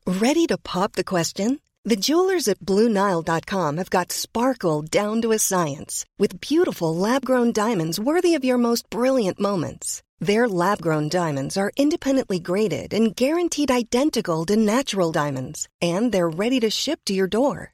Ready 0.06 0.48
to 0.48 0.58
pop 0.58 0.94
the 0.94 1.04
question? 1.04 1.60
The 1.86 1.96
jewelers 1.96 2.48
at 2.48 2.60
BlueNile.com 2.60 3.78
have 3.78 3.90
got 3.90 4.12
sparkle 4.12 4.82
down 4.82 5.22
to 5.22 5.32
a 5.32 5.40
science 5.40 6.06
with 6.18 6.42
beautiful 6.42 6.96
lab-grown 6.96 7.52
diamonds 7.52 8.00
worthy 8.00 8.36
of 8.36 8.44
your 8.44 8.58
most 8.58 8.90
brilliant 8.90 9.40
moments. 9.40 10.02
Their 10.20 10.50
lab-grown 10.50 11.10
diamonds 11.10 11.58
are 11.58 11.72
independently 11.78 12.40
graded 12.40 12.94
and 12.94 13.16
guaranteed 13.16 13.72
identical 13.72 14.46
to 14.48 14.58
natural 14.58 15.12
diamonds, 15.12 15.68
and 15.82 16.12
they're 16.12 16.30
ready 16.30 16.60
to 16.60 16.70
ship 16.70 17.00
to 17.06 17.14
your 17.14 17.28
door. 17.28 17.74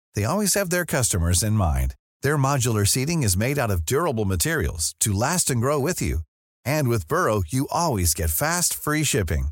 they 0.15 0.25
always 0.25 0.55
have 0.55 0.69
their 0.71 0.85
customers 0.85 1.43
in 1.43 1.53
mind. 1.53 1.95
Their 2.23 2.37
modular 2.37 2.87
seating 2.87 3.21
is 3.21 3.37
made 3.37 3.59
out 3.59 3.69
of 3.71 3.85
durable 3.85 4.25
materials 4.25 4.95
to 5.01 5.11
last 5.11 5.49
and 5.51 5.61
grow 5.61 5.79
with 5.79 6.01
you. 6.01 6.19
And 6.65 6.87
with 6.87 7.07
Burrow, 7.07 7.43
you 7.47 7.67
always 7.71 8.13
get 8.13 8.31
fast, 8.31 8.73
free 8.73 9.03
shipping. 9.03 9.49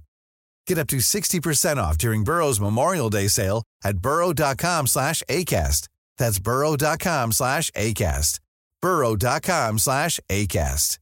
Get 0.67 0.77
up 0.77 0.87
to 0.87 0.97
60% 0.97 1.77
off 1.77 1.97
during 1.97 2.23
Burrow's 2.23 2.59
Memorial 2.59 3.09
Day 3.09 3.27
sale 3.27 3.63
at 3.83 3.99
burrow.com 3.99 4.87
slash 4.87 5.23
ACAST. 5.29 5.87
That's 6.17 6.39
burrow.com 6.39 7.31
slash 7.31 7.71
ACAST. 7.71 8.39
burrow.com 8.81 9.79
slash 9.79 10.19
ACAST. 10.29 10.99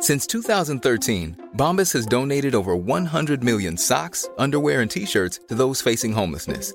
Since 0.00 0.26
2013, 0.26 1.50
Bombas 1.56 1.92
has 1.92 2.04
donated 2.04 2.54
over 2.54 2.76
100 2.76 3.44
million 3.44 3.76
socks, 3.76 4.28
underwear, 4.38 4.80
and 4.80 4.90
T-shirts 4.90 5.40
to 5.48 5.54
those 5.54 5.80
facing 5.80 6.12
homelessness. 6.12 6.74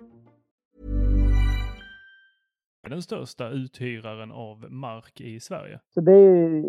Den 2.89 3.01
största 3.01 3.49
uthyraren 3.49 4.31
av 4.31 4.71
mark 4.71 5.21
i 5.21 5.39
Sverige. 5.39 5.79
Så 5.93 6.01
det 6.01 6.11
är 6.11 6.65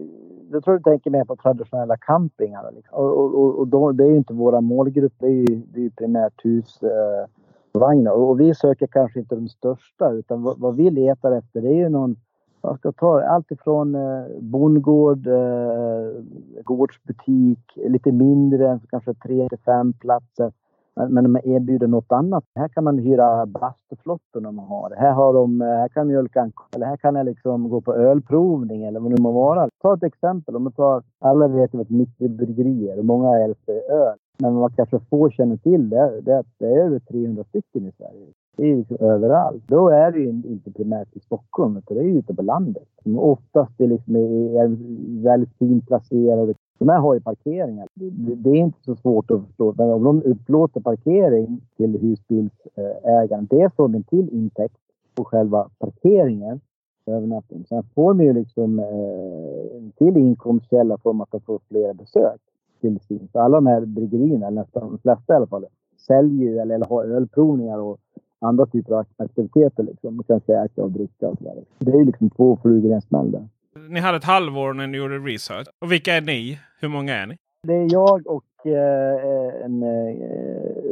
jag 0.52 0.64
tror 0.64 0.78
du 0.78 0.82
tänker 0.82 1.10
mer 1.10 1.24
på 1.24 1.36
traditionella 1.36 1.96
campingar. 1.96 2.72
Liksom. 2.74 2.98
Och, 2.98 3.34
och, 3.34 3.58
och 3.58 3.68
då, 3.68 3.92
det 3.92 4.04
är 4.04 4.08
ju 4.08 4.16
inte 4.16 4.34
våra 4.34 4.60
målgrupp. 4.60 5.12
Det 5.18 5.26
är 5.26 5.30
ju, 5.30 5.62
det 5.72 5.80
är 5.80 5.82
ju 5.82 5.90
primärt 5.90 6.44
husvagnar. 6.44 8.12
Eh, 8.12 8.22
och, 8.22 8.40
vi 8.40 8.54
söker 8.54 8.86
kanske 8.86 9.18
inte 9.18 9.34
de 9.34 9.48
största 9.48 10.10
utan 10.10 10.42
vad, 10.42 10.58
vad 10.58 10.76
vi 10.76 10.90
letar 10.90 11.32
efter 11.32 11.60
det 11.60 11.68
är 11.68 11.76
ju 11.76 11.88
någon 11.88 12.16
Jag 12.62 12.78
ska 12.78 12.92
ta 12.92 13.22
allt 13.22 13.50
ifrån 13.50 13.94
eh, 13.94 14.24
bondgård, 14.40 15.26
eh, 15.26 16.22
gårdsbutik, 16.64 17.78
lite 17.88 18.12
mindre, 18.12 18.80
kanske 18.90 19.14
tre 19.14 19.48
till 19.48 19.58
fem 19.58 19.92
platser. 19.92 20.52
Men, 20.96 21.24
de 21.24 21.36
erbjuder 21.36 21.86
något 21.86 22.12
annat. 22.12 22.44
Här 22.54 22.68
kan 22.68 22.84
man 22.84 22.98
hyra 22.98 23.46
bastuflotten 23.46 24.42
de 24.42 24.56
man 24.56 24.64
har. 24.64 24.94
Här, 24.96 25.12
har 25.12 25.32
de, 25.34 25.62
eh, 25.62 25.68
här 25.68 25.88
kan 25.88 26.06
mjölka 26.06 26.50
eller 26.74 26.86
här 26.86 26.96
kan 26.96 27.14
jag 27.14 27.26
liksom 27.26 27.68
gå 27.68 27.80
på 27.80 27.94
ölprovning 27.94 28.84
eller 28.84 29.00
vad 29.00 29.10
det 29.10 29.16
nu 29.16 29.22
må 29.22 29.32
vara. 29.32 29.68
Ta 29.82 29.94
ett 29.94 30.02
exempel. 30.02 30.56
Om 30.56 30.62
man 30.62 30.72
tar, 30.72 31.02
alla 31.18 31.48
vet 31.48 31.74
ju 31.74 31.80
att 31.80 31.90
mikrobryggerier 31.90 32.98
och 32.98 33.04
många 33.04 33.38
älskar 33.38 33.74
öl. 33.90 34.16
Men 34.38 34.54
vad 34.54 34.76
kanske 34.76 34.98
få 35.10 35.30
känner 35.30 35.56
till 35.56 35.90
det, 35.90 36.20
det 36.20 36.32
är 36.32 36.38
att 36.38 36.54
det 36.58 36.66
är 36.66 36.78
över 36.78 36.98
300 36.98 37.44
stycken 37.44 37.86
i 37.86 37.92
Sverige. 37.92 38.26
Det 38.56 38.70
är 38.70 38.76
liksom 38.76 38.96
överallt. 39.00 39.62
Då 39.66 39.88
är 39.88 40.12
det 40.12 40.18
ju 40.18 40.28
inte 40.28 40.72
primärt 40.72 41.16
i 41.16 41.20
Stockholm, 41.20 41.76
utan 41.76 41.96
det 41.96 42.02
är 42.02 42.18
ute 42.18 42.34
på 42.34 42.42
landet. 42.42 42.88
Som 43.02 43.18
oftast 43.18 43.80
är, 43.80 43.86
liksom, 43.86 44.16
är 44.16 44.76
väldigt 45.22 45.58
fint 45.58 45.86
placerade. 45.86 46.54
De 46.82 46.88
här 46.88 46.98
har 47.00 47.14
ju 47.14 47.20
parkeringar. 47.20 47.88
Det, 47.94 48.50
är 48.50 48.56
inte 48.56 48.78
så 48.84 48.96
svårt 48.96 49.30
att 49.30 49.46
förstå. 49.46 49.74
Men 49.78 49.90
om 49.90 50.04
de 50.04 50.22
upplåter 50.22 50.80
parkering 50.80 51.60
till 51.76 51.98
husbilsägaren, 52.00 53.46
dels 53.50 53.74
får 53.74 53.88
de 53.88 54.02
till 54.02 54.28
intäkt 54.28 54.76
på 55.14 55.24
själva 55.24 55.68
parkeringen 55.78 56.60
övernattning. 57.06 57.64
Sen 57.68 57.82
får 57.94 58.14
de 58.14 58.24
ju 58.24 58.32
liksom 58.32 58.78
eh, 58.78 59.76
en 59.76 59.92
till 59.98 60.16
inkomstkälla 60.16 60.98
för 60.98 61.22
att 61.22 61.30
de 61.30 61.40
får 61.40 61.60
fler 61.68 61.94
besök 61.94 62.40
till 62.80 63.00
sin. 63.00 63.28
Så 63.32 63.40
alla 63.40 63.56
de 63.56 63.66
här 63.66 63.80
bryggerierna, 63.80 64.50
nästan 64.50 64.82
de 64.82 64.98
flesta 64.98 65.32
i 65.32 65.36
alla 65.36 65.46
fall, 65.46 65.66
säljer 66.06 66.50
ju 66.50 66.58
eller, 66.58 66.74
eller 66.74 66.86
har 66.86 67.04
ölprovningar 67.04 67.78
och 67.78 67.98
andra 68.38 68.66
typer 68.66 68.94
av 68.94 69.06
aktiviteter. 69.16 69.82
Liksom. 69.82 70.16
Man 70.16 70.24
kan 70.24 70.40
käka 70.40 70.82
och 70.82 70.90
dricka 70.90 71.28
och 71.28 71.38
sådär. 71.38 71.64
Det 71.78 71.90
är 71.90 71.98
ju 71.98 72.04
liksom 72.04 72.30
två 72.30 72.58
flugor 72.62 72.90
i 72.90 72.94
en 72.94 73.02
smäll 73.02 73.30
där. 73.30 73.48
Ni 73.88 74.00
hade 74.00 74.16
ett 74.16 74.24
halvår 74.24 74.72
när 74.72 74.86
ni 74.86 74.98
gjorde 74.98 75.18
research. 75.18 75.68
Och 75.78 75.92
vilka 75.92 76.14
är 76.14 76.20
ni? 76.20 76.58
Hur 76.82 76.88
många 76.88 77.14
är 77.14 77.26
ni? 77.26 77.36
Det 77.62 77.74
är 77.74 77.92
jag 77.92 78.26
och 78.26 78.66
eh, 78.66 79.14
eh 79.14 79.64
en 79.64 79.82
eh, 79.82 80.14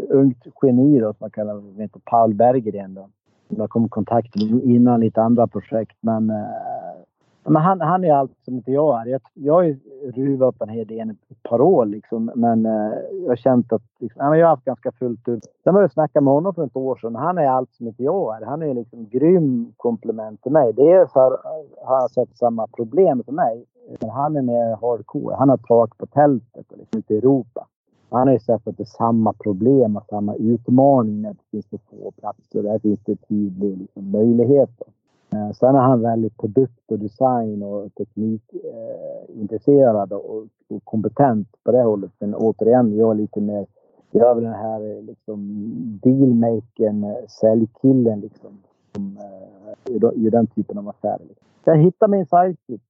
ungt 0.09 0.47
geni 0.63 1.01
då, 1.01 1.07
som 1.07 1.17
man 1.19 1.31
kallar 1.31 1.61
som 1.61 1.81
heter 1.81 2.01
Paul 2.05 2.35
Berggren. 2.35 2.95
Då. 2.95 3.09
Jag 3.49 3.71
kom 3.71 3.87
i 3.87 3.89
kontakt 3.89 4.37
med 4.37 4.65
innan 4.65 5.01
lite 5.01 5.23
andra 5.23 5.47
projekt. 5.47 5.97
Men, 6.01 6.31
eh, 6.31 6.37
men 7.45 7.63
han, 7.63 7.81
han 7.81 8.05
är 8.05 8.13
allt 8.13 8.33
som 8.45 8.55
inte 8.55 8.73
jag 8.73 9.01
är. 9.01 9.07
Jag, 9.07 9.21
jag 9.35 9.55
har 9.55 9.63
ju 9.63 9.79
ruvat 10.15 10.59
på 10.59 10.65
den 10.65 10.75
här 10.75 10.81
idén 10.81 11.11
ett 11.11 11.43
par 11.43 11.61
år 11.61 11.87
liksom. 11.87 12.31
Men 12.35 12.67
eh, 12.67 12.93
jag 13.23 13.29
har 13.29 13.37
känt 13.37 13.73
att 13.73 13.83
liksom, 13.99 14.39
jag 14.39 14.47
har 14.47 14.51
haft 14.51 14.65
ganska 14.65 14.93
fullt 14.93 15.29
upp. 15.29 15.41
Sen 15.65 15.75
började 15.75 15.85
jag 15.85 15.93
snacka 15.93 16.21
med 16.21 16.35
honom 16.35 16.55
för 16.55 16.65
ett 16.65 16.77
år 16.77 16.97
sedan. 16.97 17.15
Han 17.15 17.39
är 17.39 17.47
allt 17.47 17.73
som 17.73 17.87
inte 17.87 18.03
jag 18.03 18.37
är. 18.37 18.47
Han 18.47 18.63
är 18.63 18.75
liksom 18.75 19.09
grym 19.09 19.73
komplement 19.77 20.43
till 20.43 20.53
mig. 20.53 20.73
Dels 20.73 21.13
har, 21.13 21.39
har 21.85 22.01
han 22.01 22.09
sett 22.09 22.37
samma 22.37 22.67
problem 22.67 23.23
som 23.25 23.35
mig. 23.35 23.65
Men 24.01 24.11
han 24.11 24.37
är 24.37 24.43
mer 24.43 24.77
hardcore. 24.81 25.37
Han 25.37 25.49
har 25.49 25.57
tak 25.57 25.99
på 25.99 26.07
tältet 26.07 26.73
och 26.73 26.79
liksom, 26.79 26.99
ute 26.99 27.15
i 27.15 27.19
Europa. 27.19 27.67
Han 28.11 28.29
har 28.29 28.33
ju 28.33 28.41
sett 28.41 28.69
att 28.69 28.77
det 28.77 28.83
är 28.83 28.85
samma 28.85 29.33
problem 29.33 29.97
och 29.97 30.07
samma 30.09 30.35
utmaning 30.35 31.23
det 31.23 31.35
finns 31.51 31.67
för 31.67 31.79
få 31.91 32.11
platser. 32.11 32.63
Där 32.63 32.79
finns 32.79 33.01
det 33.05 33.17
tydliga 33.17 33.77
liksom, 33.77 34.11
möjligheter. 34.11 34.87
Eh, 35.33 35.51
sen 35.53 35.75
är 35.75 35.81
han 35.81 36.03
väldigt 36.03 36.37
produkt 36.37 36.93
och 36.93 36.99
design 36.99 37.63
och 37.63 37.95
teknikintresserad 37.95 40.13
eh, 40.13 40.19
och, 40.19 40.47
och, 40.69 40.85
kompetent 40.85 41.49
på 41.65 41.73
det 41.73 41.83
hållet. 41.83 42.11
Men 42.19 42.35
återigen, 42.35 42.97
jag 42.97 43.11
är 43.11 43.15
lite 43.15 43.41
mer... 43.41 43.67
Jag 44.11 44.31
är 44.31 44.35
väl 44.35 44.45
den 44.45 44.53
här 44.53 44.97
eh, 44.97 45.03
liksom, 45.03 45.39
dealmakern, 46.03 47.05
eh, 47.05 47.27
säljkillen 47.41 48.21
liksom. 48.21 48.59
Som 48.95 49.19
eh, 49.19 49.25
i 50.15 50.31
den 50.31 50.47
typen 50.47 50.79
av 50.79 50.89
affärer. 50.89 51.23
Liksom. 51.29 51.47
Jag 51.65 51.77
hittar 51.77 52.09
min 52.09 52.27
sidekick 52.27 52.83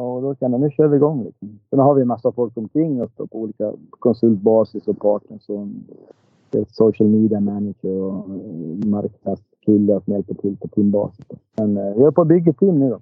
och 0.00 0.22
då 0.22 0.34
kände 0.34 0.54
jag 0.54 0.60
nu 0.60 0.70
kör 0.70 0.88
vi 0.88 0.96
igång. 0.96 1.24
Liksom. 1.24 1.58
Sen 1.70 1.78
har 1.78 1.94
vi 1.94 2.02
en 2.02 2.08
massa 2.08 2.32
folk 2.32 2.56
omkring 2.56 3.02
oss 3.02 3.10
på 3.16 3.26
olika 3.30 3.72
konsultbasis 3.90 4.88
och 4.88 4.98
partners. 4.98 5.48
Och 5.48 5.66
social 6.68 7.08
media 7.08 7.40
manager 7.40 7.90
och 7.90 8.28
marknads 8.86 9.51
marknadskillar 9.66 10.00
som 10.00 10.12
hjälper 10.12 10.34
till 10.34 10.56
på 10.56 10.68
teambasis. 10.68 11.26
Men 11.58 11.76
eh, 11.76 11.94
vi 11.96 12.04
är 12.04 12.10
på 12.10 12.22
att 12.22 12.28
bygga 12.28 12.52
team 12.52 12.78
nu 12.78 12.90
då. 12.90 13.00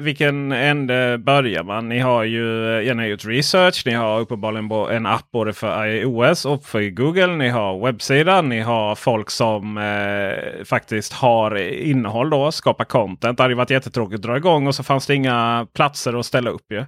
Vilken 0.00 0.52
ände 0.52 1.18
börjar 1.18 1.64
man? 1.64 1.88
Ni 1.88 1.98
har 1.98 2.24
ju, 2.24 2.76
eh, 2.78 2.88
ja, 2.88 3.06
gjort 3.06 3.24
research. 3.24 3.82
Ni 3.86 3.92
har 3.92 4.20
uppenbarligen 4.20 4.72
en 4.96 5.06
app 5.06 5.30
både 5.32 5.52
för 5.52 5.86
iOS 5.86 6.44
och 6.44 6.64
för 6.64 6.90
Google. 6.90 7.36
Ni 7.36 7.48
har 7.48 7.84
webbsidan. 7.86 8.48
Ni 8.48 8.60
har 8.60 8.94
folk 8.94 9.30
som 9.30 9.78
eh, 9.78 10.64
faktiskt 10.64 11.12
har 11.12 11.56
innehåll 11.56 12.30
då. 12.30 12.52
Skapar 12.52 12.84
content. 12.84 13.36
Det 13.36 13.42
hade 13.42 13.54
varit 13.54 13.70
jättetråkigt 13.70 14.18
att 14.18 14.22
dra 14.22 14.36
igång 14.36 14.66
och 14.66 14.74
så 14.74 14.82
fanns 14.82 15.06
det 15.06 15.14
inga 15.14 15.66
platser 15.74 16.18
att 16.18 16.26
ställa 16.26 16.50
upp 16.50 16.72
ju. 16.72 16.84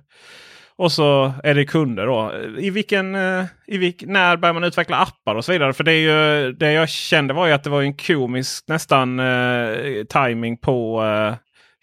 Och 0.78 0.92
så 0.92 1.32
är 1.42 1.54
det 1.54 1.64
kunder 1.64 2.06
då. 2.06 2.30
I 2.58 2.70
vilken, 2.70 3.14
eh, 3.14 3.44
i 3.66 3.78
vilk, 3.78 4.04
när 4.06 4.36
börjar 4.36 4.54
man 4.54 4.64
utveckla 4.64 4.96
appar 4.96 5.34
och 5.34 5.44
så 5.44 5.52
vidare? 5.52 5.72
För 5.72 5.84
det, 5.84 5.92
är 5.92 6.42
ju, 6.44 6.52
det 6.52 6.72
jag 6.72 6.88
kände 6.88 7.34
var 7.34 7.46
ju 7.46 7.52
att 7.52 7.64
det 7.64 7.70
var 7.70 7.82
en 7.82 7.94
komisk 7.94 8.68
nästan 8.68 9.20
eh, 9.20 10.04
timing 10.08 10.56
på 10.56 11.02
eh, 11.02 11.34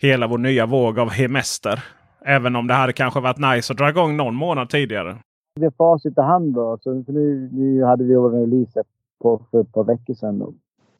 hela 0.01 0.27
vår 0.27 0.37
nya 0.37 0.65
våg 0.65 0.99
av 0.99 1.09
hemester. 1.09 1.83
Även 2.25 2.55
om 2.55 2.67
det 2.67 2.73
hade 2.73 2.93
kanske 2.93 3.19
varit 3.19 3.37
nice 3.37 3.73
att 3.73 3.77
dra 3.77 3.89
igång 3.89 4.17
någon 4.17 4.35
månad 4.35 4.69
tidigare. 4.69 5.17
Det 5.59 5.65
är 5.65 5.71
facit 5.77 6.17
i 6.17 6.21
hand 6.21 6.53
då. 6.53 6.77
Så 6.81 7.03
nu, 7.07 7.49
nu 7.51 7.83
hade 7.83 8.03
vi 8.03 8.15
vår 8.15 8.29
release 8.29 8.83
på, 9.21 9.45
för 9.51 9.61
ett 9.61 9.73
par 9.73 9.83
veckor 9.83 10.13
sedan. 10.13 10.39
Då. 10.39 10.53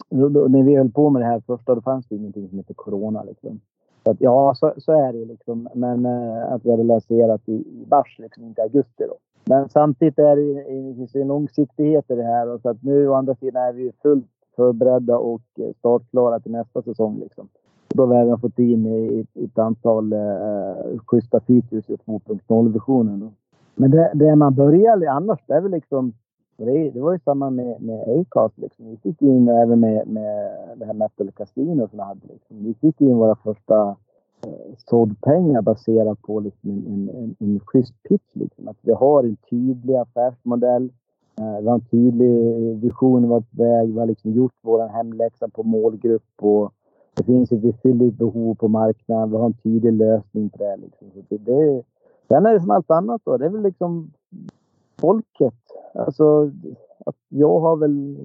Då, 0.10 0.30
då, 0.30 0.48
när 0.48 0.64
vi 0.64 0.78
höll 0.78 0.92
på 0.92 1.10
med 1.10 1.22
det 1.22 1.26
här 1.26 1.42
första 1.48 1.76
då 1.76 1.82
fanns 1.82 2.08
det 2.08 2.16
ingenting 2.16 2.50
som 2.50 2.58
hette 2.58 2.74
Corona. 2.74 3.24
Liksom. 3.24 3.62
Så 4.04 4.12
att, 4.12 4.22
ja, 4.22 4.54
så, 4.56 4.74
så, 4.78 4.92
är 4.92 5.14
det 5.14 5.26
liksom. 5.26 5.70
Men 5.74 6.06
eh, 6.06 6.54
att 6.54 6.66
vi 6.66 6.72
hade 6.72 6.84
lanserat 6.84 7.50
i, 7.50 7.54
i 7.54 7.86
mars, 7.92 8.16
liksom, 8.20 8.44
inte 8.44 8.62
augusti. 8.62 9.04
Då. 9.08 9.16
Men 9.46 9.70
samtidigt 9.70 10.20
är 10.20 10.36
det, 10.36 10.54
det 10.90 10.96
finns 10.96 11.16
en 11.16 11.28
långsiktighet 11.28 12.12
i 12.12 12.16
det 12.16 12.24
här. 12.24 12.50
Och 12.50 12.62
så 12.62 12.70
att 12.70 12.84
nu 12.84 13.08
å 13.08 13.14
andra 13.14 13.36
sidan 13.36 13.64
är 13.64 13.74
vi 13.74 13.92
fullt 14.02 14.26
förberedda 14.56 15.18
och 15.18 15.42
eh, 15.58 15.74
startklara 15.80 16.40
till 16.40 16.52
nästa 16.52 16.82
säsong. 16.82 17.20
Liksom. 17.20 17.48
Då 17.94 18.06
har 18.06 18.14
vi 18.14 18.22
även 18.22 18.40
fått 18.40 18.60
in 18.60 19.26
ett 19.36 19.60
antal 19.60 20.14
eh, 20.14 21.00
schyssta 21.06 21.40
features 21.40 21.90
i 21.90 21.96
2.0-versionen. 21.96 23.32
Men 23.76 23.92
det, 23.92 24.12
det 24.14 24.36
man 24.36 24.56
börjar 24.56 25.06
annars, 25.06 25.40
det 25.48 25.54
är 25.54 25.62
väl 25.62 25.72
liksom... 25.72 26.14
Det, 26.66 26.90
det 26.90 27.00
var 27.02 27.14
ju 27.14 27.20
samma 27.20 27.50
med, 27.50 27.82
med 27.82 28.20
Acast. 28.20 28.58
Liksom. 28.58 28.86
Vi 28.90 28.98
fick 28.98 29.22
in 29.22 29.50
även 29.50 29.80
med, 29.80 30.08
med 30.08 30.52
det 30.76 30.86
här 30.86 30.94
Metal 30.94 31.32
Casino 31.32 31.88
som 31.88 31.98
vi 31.98 32.04
hade. 32.04 32.28
Liksom. 32.28 32.64
Vi 32.64 32.74
fick 32.74 33.02
in 33.02 33.18
våra 33.18 33.36
första 33.36 33.96
eh, 34.46 34.76
såddpengar 34.90 35.62
baserat 35.62 36.22
på 36.22 36.40
liksom 36.40 36.70
en, 36.70 36.86
en, 36.88 37.10
en, 37.10 37.36
en 37.40 37.60
schysst 37.60 38.04
pitch. 38.04 38.30
Liksom. 38.34 38.68
Att 38.68 38.78
vi 38.82 38.92
har 38.92 39.24
en 39.24 39.38
tydlig 39.50 39.96
affärsmodell. 39.96 40.92
Eh, 41.40 41.62
vi 41.62 41.68
har 41.68 41.76
en 41.76 41.86
tydlig 41.92 42.76
vision 42.78 43.30
vart 43.30 43.54
väg. 43.54 43.94
Vi 43.94 44.00
har 44.00 44.06
liksom 44.06 44.32
gjort 44.32 44.56
vår 44.62 44.88
hemläxa 44.88 45.48
på 45.50 45.64
målgrupp 45.64 46.34
och 46.42 46.74
det 47.14 47.24
finns 47.24 47.52
ett 47.52 47.64
visst 47.64 48.18
behov 48.18 48.56
på 48.56 48.68
marknaden. 48.68 49.32
Vi 49.32 49.38
har 49.38 49.46
en 49.46 49.54
tydlig 49.54 49.94
lösning 49.94 50.50
på 50.50 50.58
det. 50.58 50.78
Liksom. 50.78 51.08
Så 51.12 51.38
det, 51.38 51.84
sen 52.28 52.46
är 52.46 52.54
det 52.54 52.62
som 52.62 52.72
allt 52.72 52.92
annat 52.92 53.22
då. 53.26 53.38
Det 53.38 53.46
är 53.46 53.50
väl 53.50 53.62
liksom 53.62 54.12
folket. 54.98 55.54
Alltså, 55.94 56.52
att 57.06 57.16
jag 57.30 57.60
har 57.60 57.76
väl 57.76 58.18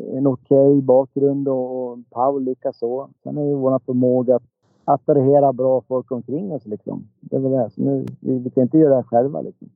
en 0.00 0.26
okej 0.26 0.68
okay 0.68 0.80
bakgrund 0.80 1.48
och 1.48 1.98
Paul 2.10 2.44
likaså. 2.44 3.08
Sen 3.22 3.38
är 3.38 3.44
ju 3.44 3.54
vår 3.54 3.78
förmåga 3.78 4.36
att 4.36 4.42
attrahera 4.84 5.52
bra 5.52 5.80
folk 5.80 6.12
omkring 6.12 6.52
oss 6.52 6.66
liksom. 6.66 7.08
Det 7.20 7.36
är 7.36 7.40
väl 7.40 7.52
det. 7.52 7.70
Så 7.70 7.82
nu, 7.82 8.06
vi, 8.20 8.38
vi 8.38 8.50
kan 8.50 8.62
inte 8.62 8.78
göra 8.78 8.88
det 8.88 8.94
här 8.94 9.02
själva 9.02 9.40
liksom. 9.40 9.68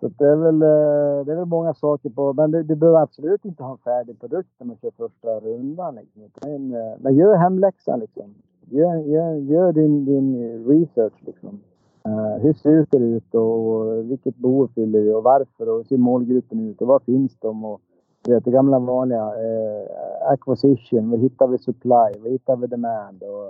Så 0.00 0.08
det 0.08 0.24
är 0.24 0.36
väl, 0.36 0.62
eh, 0.62 1.24
det 1.26 1.32
är 1.32 1.36
väl 1.36 1.44
många 1.44 1.74
saker 1.74 2.10
på, 2.10 2.32
men 2.32 2.50
du, 2.50 2.62
du 2.62 2.74
behöver 2.74 2.98
absolut 2.98 3.44
inte 3.44 3.62
ha 3.62 3.72
en 3.72 3.78
färdig 3.78 4.20
produkt 4.20 4.48
när 4.58 4.66
man 4.66 4.76
kör 4.76 4.90
första 4.90 5.40
rundan. 5.40 5.94
Liksom. 5.94 6.22
Men, 6.42 6.74
eh, 6.74 6.94
men 6.98 7.14
gör 7.14 7.36
hemläxan 7.36 8.00
liksom. 8.00 8.34
Gör, 8.70 8.96
gör, 8.96 9.34
gör 9.34 9.72
din, 9.72 10.04
din 10.04 10.64
research 10.66 11.14
liksom. 11.20 11.60
Eh, 12.08 12.42
hur 12.42 12.52
ser 12.52 12.98
det 12.98 13.04
ut 13.04 13.34
och 13.34 14.10
vilket 14.10 14.36
behov 14.36 14.70
fyller 14.74 15.00
vi 15.00 15.12
och 15.12 15.22
varför 15.22 15.68
och 15.68 15.76
hur 15.76 15.84
ser 15.84 15.96
målgruppen 15.96 16.60
ut 16.60 16.80
och 16.82 16.88
var 16.88 16.98
finns 16.98 17.36
de? 17.40 17.64
Och, 17.64 17.80
vet, 18.28 18.44
det 18.44 18.50
gamla 18.50 18.78
vanliga. 18.78 19.24
Eh, 19.24 20.32
acquisition, 20.32 21.10
var 21.10 21.18
hittar 21.18 21.46
vi 21.46 21.58
supply? 21.58 22.20
Var 22.22 22.30
hittar 22.30 22.56
vi 22.56 22.66
demand? 22.66 23.22
Och, 23.22 23.46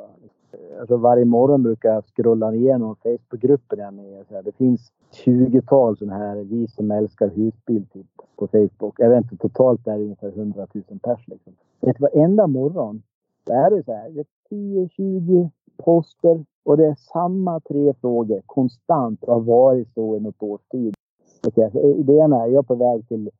eh, 0.53 0.81
alltså 0.81 0.97
varje 0.97 1.25
morgon 1.25 1.63
brukar 1.63 1.95
jag 1.95 2.05
scrolla 2.05 2.55
igenom 2.55 2.97
Facebookgruppen 2.97 3.79
jag 3.79 3.95
med. 3.95 4.27
Så 4.29 4.35
här, 4.35 4.43
det 4.43 4.57
finns 4.57 4.93
20-tal 5.25 5.97
sådana 5.97 6.17
här 6.17 6.37
vi 6.37 6.69
som 6.69 6.91
älskar 6.91 7.29
husbil 7.29 7.87
typ, 7.93 8.07
på 8.37 8.47
Facebook. 8.47 8.95
Jag 8.99 9.11
vet 9.11 9.23
inte, 9.23 9.37
totalt 9.37 9.87
är 9.87 9.99
det 9.99 10.05
ungefär 10.05 10.29
100 10.29 10.67
000 10.73 10.85
pers. 11.03 11.29
Liksom. 11.29 11.53
Vet 11.81 11.97
du, 11.99 12.03
varenda 12.03 12.47
morgon 12.47 13.03
så 13.47 13.53
är 13.53 13.71
det 13.71 13.85
så 13.85 13.93
här. 13.93 14.11
Det 14.11 14.21
är 14.21 14.27
10-20 14.51 15.51
poster 15.77 16.45
och 16.69 16.77
det 16.77 16.87
är 16.87 16.95
samma 16.95 17.61
tre 17.61 17.95
frågor 18.01 18.43
konstant 18.47 19.25
och 19.25 19.35
har 19.35 19.41
varit 19.41 19.95
så 19.95 20.17
i 20.17 20.21
något 20.21 20.43
års 20.43 20.61
tid. 20.71 20.95
Okay, 21.47 21.71
så 21.71 22.03
det 22.03 22.13
ena 22.13 22.43
är 22.43 22.47
jag 22.47 22.67
på 22.67 22.75
väg 22.75 23.09
till 23.09 23.31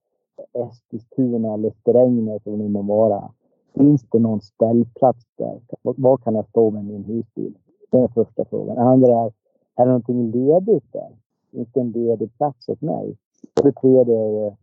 Eskilstuna 0.53 1.55
eller 1.55 1.71
Strängnäs 1.71 2.47
eller 2.47 2.57
det 2.57 2.69
må 2.69 2.83
vara. 2.83 3.31
Finns 3.75 4.03
det 4.11 4.19
någon 4.19 4.41
ställplats 4.41 5.27
där? 5.37 5.61
Var 5.83 6.17
kan 6.17 6.35
jag 6.35 6.49
stå 6.49 6.71
med 6.71 6.85
min 6.85 7.05
husbil? 7.05 7.55
Det 7.91 7.99
är 7.99 8.09
första 8.09 8.45
frågan. 8.45 8.77
Den 8.77 8.87
andra 8.87 9.13
är, 9.13 9.33
är 9.77 9.85
det 9.85 9.87
någonting 9.87 10.31
ledigt 10.31 10.93
där? 10.93 11.17
Finns 11.51 11.69
det 11.73 11.81
en 11.81 11.91
ledig 11.91 12.37
plats 12.37 12.69
åt 12.69 12.81
mig? 12.81 13.17
Och 13.61 13.65
det 13.65 13.73
tredje 13.73 14.19
är, 14.19 14.57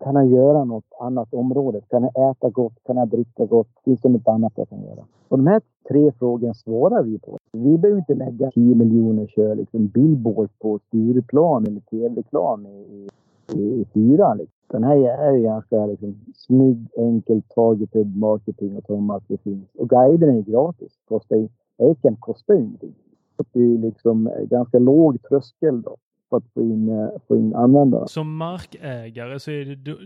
kan 0.00 0.14
jag 0.14 0.26
göra 0.26 0.64
något 0.64 0.92
annat 1.00 1.34
område? 1.34 1.80
Kan 1.88 2.02
jag 2.02 2.30
äta 2.30 2.50
gott? 2.50 2.72
Kan 2.86 2.96
jag 2.96 3.08
dricka 3.08 3.46
gott? 3.46 3.68
Finns 3.84 4.00
det 4.00 4.08
något 4.08 4.28
annat 4.28 4.52
jag 4.56 4.68
kan 4.68 4.82
göra? 4.82 5.04
Och 5.28 5.38
de 5.38 5.46
här 5.46 5.62
tre 5.88 6.12
frågorna 6.12 6.54
svarar 6.54 7.02
vi 7.02 7.18
på. 7.18 7.38
Vi 7.52 7.78
behöver 7.78 7.98
inte 7.98 8.14
lägga 8.14 8.50
10 8.50 8.74
miljoner 8.74 9.26
köra 9.26 9.54
liksom 9.54 9.86
billboard 9.86 10.48
på 10.58 10.78
Stureplan 10.78 11.66
eller 11.66 11.80
tv-reklam 11.80 12.66
i, 12.66 13.08
i, 13.52 13.60
i 13.60 13.84
fyran. 13.94 14.38
Liksom. 14.38 14.54
Den 14.66 14.84
här 14.84 14.96
är 14.96 15.32
ju 15.32 15.42
ganska 15.42 15.86
liksom, 15.86 16.14
snygg, 16.34 16.88
enkel, 16.96 17.42
targeted 17.42 18.16
marketing 18.16 18.76
och 18.76 18.90
om 18.90 19.10
att 19.10 19.28
det 19.28 19.38
finns. 19.38 19.68
Och 19.78 19.88
guiden 19.88 20.36
är 20.36 20.42
gratis. 20.42 20.92
Kostar, 21.08 21.48
Eken 21.78 22.16
kostar 22.16 22.54
ingenting. 22.54 22.94
Så 23.36 23.44
det 23.52 23.60
är 23.60 23.78
liksom 23.78 24.30
ganska 24.50 24.78
låg 24.78 25.22
tröskel 25.22 25.82
då 25.82 25.96
för 26.30 26.36
att 26.36 26.52
få 26.54 26.60
in, 26.60 26.88
eh, 26.88 27.08
få 27.28 27.36
in 27.36 27.54
användare. 27.54 28.08
Som 28.08 28.36
markägare 28.36 29.40
så 29.40 29.50
är 29.50 29.64
det, 29.64 29.74
då, 29.74 29.96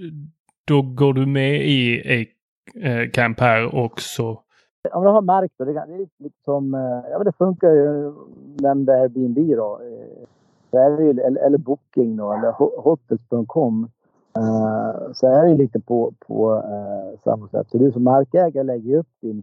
då 0.65 0.83
går 0.83 1.13
du 1.13 1.27
med 1.27 1.69
i 1.69 2.03
Acamp 2.85 3.41
här 3.41 3.75
också? 3.75 4.43
Om 4.93 5.03
du 5.03 5.09
har 5.09 5.23
mark 5.23 5.53
då, 5.59 5.65
det 5.65 5.73
är 5.73 5.99
lite 5.99 6.37
som, 6.45 6.75
eh, 6.75 6.81
ja 6.81 7.19
men 7.19 7.25
det 7.25 7.33
funkar 7.39 7.71
ju, 7.71 8.15
nämnde 8.61 8.93
Airbnb 8.93 9.57
då. 9.57 9.81
Så 10.71 10.79
är 10.79 10.91
det 10.91 11.05
ju, 11.05 11.11
eller, 11.11 11.41
eller 11.41 11.59
Booking 11.59 12.17
då, 12.17 12.33
eller 12.33 12.53
Hotels.com. 12.83 13.91
Så 15.13 15.27
är 15.27 15.47
det 15.47 15.55
lite 15.55 15.81
på, 15.81 16.13
på 16.27 16.63
samma 17.25 17.49
sätt. 17.49 17.67
Så 17.71 17.79
du 17.79 17.93
som 17.93 18.05
markägare 18.05 18.65
lägger 18.65 18.99
upp 18.99 19.09
din 19.21 19.43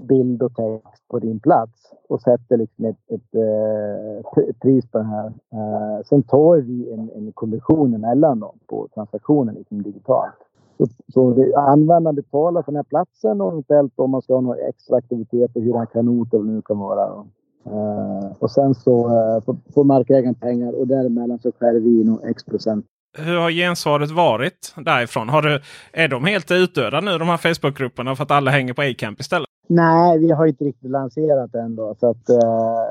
bild 0.00 0.42
och 0.42 0.54
text 0.54 1.08
på 1.08 1.18
din 1.18 1.40
plats 1.40 1.92
och 2.08 2.20
sätter 2.20 2.56
liksom 2.56 2.84
ett, 2.84 2.96
ett, 3.10 3.34
eh, 3.34 4.48
ett 4.48 4.60
pris 4.60 4.86
på 4.90 4.98
det 4.98 5.04
här. 5.04 5.26
Eh, 5.26 6.04
sen 6.04 6.22
tar 6.22 6.56
vi 6.56 6.92
en, 6.92 7.10
en 7.16 7.32
kommission 7.32 7.94
emellan 7.94 8.40
dem 8.40 8.58
på 8.66 8.88
transaktionen 8.94 9.54
liksom 9.54 9.82
digitalt. 9.82 10.34
Så, 10.78 10.86
så 11.12 11.52
användaren 11.56 12.16
betalar 12.16 12.62
för 12.62 12.72
den 12.72 12.76
här 12.76 12.82
platsen 12.82 13.40
och 13.40 13.52
eventuellt 13.52 13.92
om 13.96 14.10
man 14.10 14.22
ska 14.22 14.34
ha 14.34 14.40
några 14.40 14.58
extra 14.58 14.96
aktiviteter, 14.96 15.60
hyra 15.60 15.80
en 15.80 15.86
kanot 15.86 16.34
eller 16.34 16.42
vad 16.42 16.48
det 16.48 16.54
nu 16.54 16.62
kan 16.62 16.78
vara. 16.78 17.24
Uh, 17.66 18.32
och 18.38 18.50
sen 18.50 18.74
så 18.74 19.08
uh, 19.08 19.56
får 19.74 19.84
markägaren 19.84 20.34
pengar 20.34 20.72
och 20.72 20.86
däremellan 20.86 21.38
så 21.38 21.52
skär 21.52 21.80
vi 21.80 22.00
in 22.00 22.18
x 22.24 22.44
procent. 22.44 22.86
Hur 23.18 23.36
har 23.36 23.50
gensvaret 23.50 24.10
varit 24.10 24.74
därifrån? 24.76 25.28
Har 25.28 25.42
du, 25.42 25.60
är 25.92 26.08
de 26.08 26.24
helt 26.24 26.50
utdöda 26.50 27.00
nu 27.00 27.18
de 27.18 27.28
här 27.28 27.36
Facebookgrupperna 27.36 28.16
för 28.16 28.22
att 28.22 28.30
alla 28.30 28.50
hänger 28.50 28.74
på 28.74 28.82
Acamp 28.82 29.20
istället? 29.20 29.48
Nej, 29.66 30.18
vi 30.18 30.30
har 30.30 30.46
inte 30.46 30.64
riktigt 30.64 30.90
lanserat 30.90 31.54
än 31.54 31.76
då, 31.76 31.94
Så 32.00 32.06
att, 32.06 32.28
eh, 32.28 32.84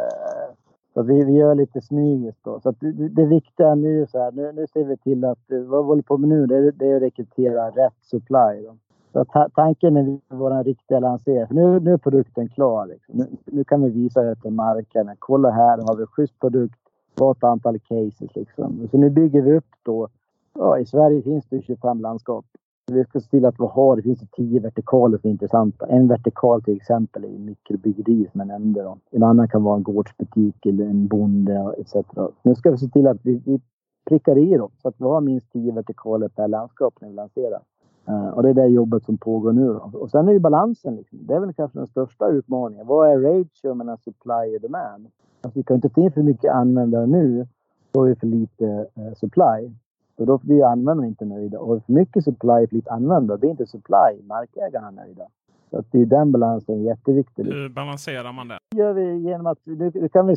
så 0.94 1.04
vi, 1.04 1.24
vi 1.24 1.34
gör 1.34 1.56
lite 1.56 1.82
smygiskt 1.82 2.44
då. 2.44 2.60
Så 2.60 2.70
att 2.70 2.80
det, 2.80 2.92
det 2.92 3.26
viktiga 3.26 3.76
nu 3.76 4.08
så 4.08 4.20
här, 4.20 4.32
nu, 4.32 4.52
nu 4.52 4.68
ser 4.68 4.84
vi 4.84 4.98
till 4.98 5.26
att 5.26 5.52
eh, 5.52 5.60
vad 5.60 5.84
vi 5.84 5.88
håller 5.88 6.02
på 6.02 6.18
med 6.18 6.30
nu 6.30 6.46
det, 6.46 6.72
det 6.72 6.88
är 6.88 6.96
att 6.96 7.02
rekrytera 7.02 7.70
rätt 7.70 7.98
supply. 8.02 8.66
Då. 8.66 8.76
Så 9.14 9.26
ta 9.26 9.50
tanken 9.50 9.98
är 9.98 10.20
vår 10.28 10.64
riktiga 10.64 11.00
lansering. 11.00 11.48
Nu, 11.50 11.80
nu 11.80 11.94
är 11.94 11.98
produkten 11.98 12.50
klar. 12.50 12.86
Liksom. 12.86 13.18
Nu, 13.18 13.28
nu, 13.46 13.64
kan 13.64 13.84
vi 13.84 13.90
visa 13.90 14.22
det 14.22 14.36
till 14.36 14.52
marknaden. 14.52 15.16
Kolla 15.20 15.50
här 15.50 15.78
har 15.78 15.96
vi 15.96 16.06
schysst 16.06 16.40
produkt. 16.40 16.80
Vart 17.16 17.44
antal 17.44 17.80
cases 17.80 18.36
liksom. 18.36 18.88
Så 18.92 18.98
nu 18.98 19.10
bygger 19.10 19.42
vi 19.42 19.54
upp 19.54 19.72
då. 19.84 20.08
Ja, 20.54 20.80
I 20.80 20.86
Sverige 20.86 21.22
finns 21.22 21.46
det 21.50 21.62
25 21.62 22.02
landskap. 22.02 22.46
Vi 22.92 23.04
ska 23.04 23.20
se 23.20 23.30
till 23.30 23.46
att 23.46 23.60
vi 23.60 23.66
har, 23.66 23.96
det 23.96 24.02
finns 24.02 24.30
10 24.32 24.60
vertikaler 24.60 25.18
som 25.18 25.28
är 25.28 25.32
intressanta. 25.32 25.86
En 25.86 26.08
vertikal 26.08 26.64
till 26.64 26.76
exempel 26.76 27.24
är 27.24 27.30
mikrobryggeri 27.30 28.28
som 28.32 28.40
jag 28.40 28.48
nämnde. 28.48 28.84
Då. 28.84 28.98
En 29.12 29.24
annan 29.24 29.48
kan 29.48 29.64
vara 29.64 29.78
en 29.78 29.84
gårdsbutik 29.84 30.66
eller 30.66 30.86
en 30.86 31.08
bonde 31.08 31.76
etc. 31.78 31.96
Nu 32.42 32.56
ska 32.56 32.72
vi 32.72 32.78
se 32.78 32.88
till 32.88 33.08
att 33.08 33.18
vi, 33.22 33.42
vi 33.46 33.62
prickar 34.06 34.38
i 34.38 34.58
dem 34.58 34.72
så 34.82 34.88
att 34.88 34.96
vi 34.98 35.04
har 35.04 35.22
minst 35.22 35.52
tio 35.52 35.72
vertikaler 35.72 36.28
per 36.28 36.48
landskap 36.48 36.94
när 37.02 37.10
vi 37.10 37.16
lanserar. 37.16 37.62
Uh, 38.10 38.28
och 38.28 38.44
det 38.44 38.50
är 38.50 38.54
det 38.54 38.68
jobbet 38.68 39.04
som 39.04 39.18
pågår 39.18 39.54
nu. 39.54 39.68
Då. 39.68 40.00
Och 40.00 40.10
sen 40.10 40.28
är 40.28 40.32
ju 40.32 40.40
balansen. 40.40 40.96
Liksom. 40.96 41.20
Det 41.22 41.34
är 41.34 41.40
väl 41.40 41.54
kanske 41.54 41.80
den 41.80 41.88
största 41.88 42.30
utmaningen. 42.30 42.88
Vad 42.88 43.12
är 43.12 43.20
ratio 43.20 43.74
mellan 43.74 43.98
supply 43.98 44.56
och 44.56 44.62
demand? 44.62 45.08
Alltså, 45.42 45.60
vi 45.60 45.64
kan 45.64 45.76
inte 45.76 45.90
ta 45.90 46.02
in 46.02 46.12
för 46.12 46.24
mycket 46.24 46.52
användare 46.52 47.06
nu. 47.06 47.48
Då 47.92 48.00
har 48.00 48.08
vi 48.08 48.16
för 48.16 48.28
lite 48.28 48.66
uh, 48.98 49.14
supply. 49.14 49.72
Så 50.18 50.26
då 50.26 50.38
blir 50.38 50.66
användarna 50.66 51.08
inte 51.08 51.26
nöjda. 51.26 51.60
Och 51.60 51.86
för 51.86 51.94
mycket 51.94 52.24
supply 52.24 52.68
lite 52.72 52.92
användare, 52.92 53.38
det 53.38 53.48
är 53.48 53.52
inte 53.52 53.66
supply. 53.66 54.22
Markägarna 54.28 54.92
nöjda. 54.92 55.28
Så 55.74 55.80
att 55.80 55.92
det 55.92 56.02
är 56.02 56.06
den 56.06 56.32
balansen 56.32 56.84
jätteviktig. 56.84 57.44
Hur 57.44 57.70
balanserar 57.70 58.32
man 58.32 58.48
det? 58.48 58.60
Det 58.72 58.78
gör 58.78 58.94
vi 58.94 59.18
genom 59.18 59.48
att 59.48 59.60
nu 59.64 60.10
kan 60.10 60.28
vi 60.28 60.36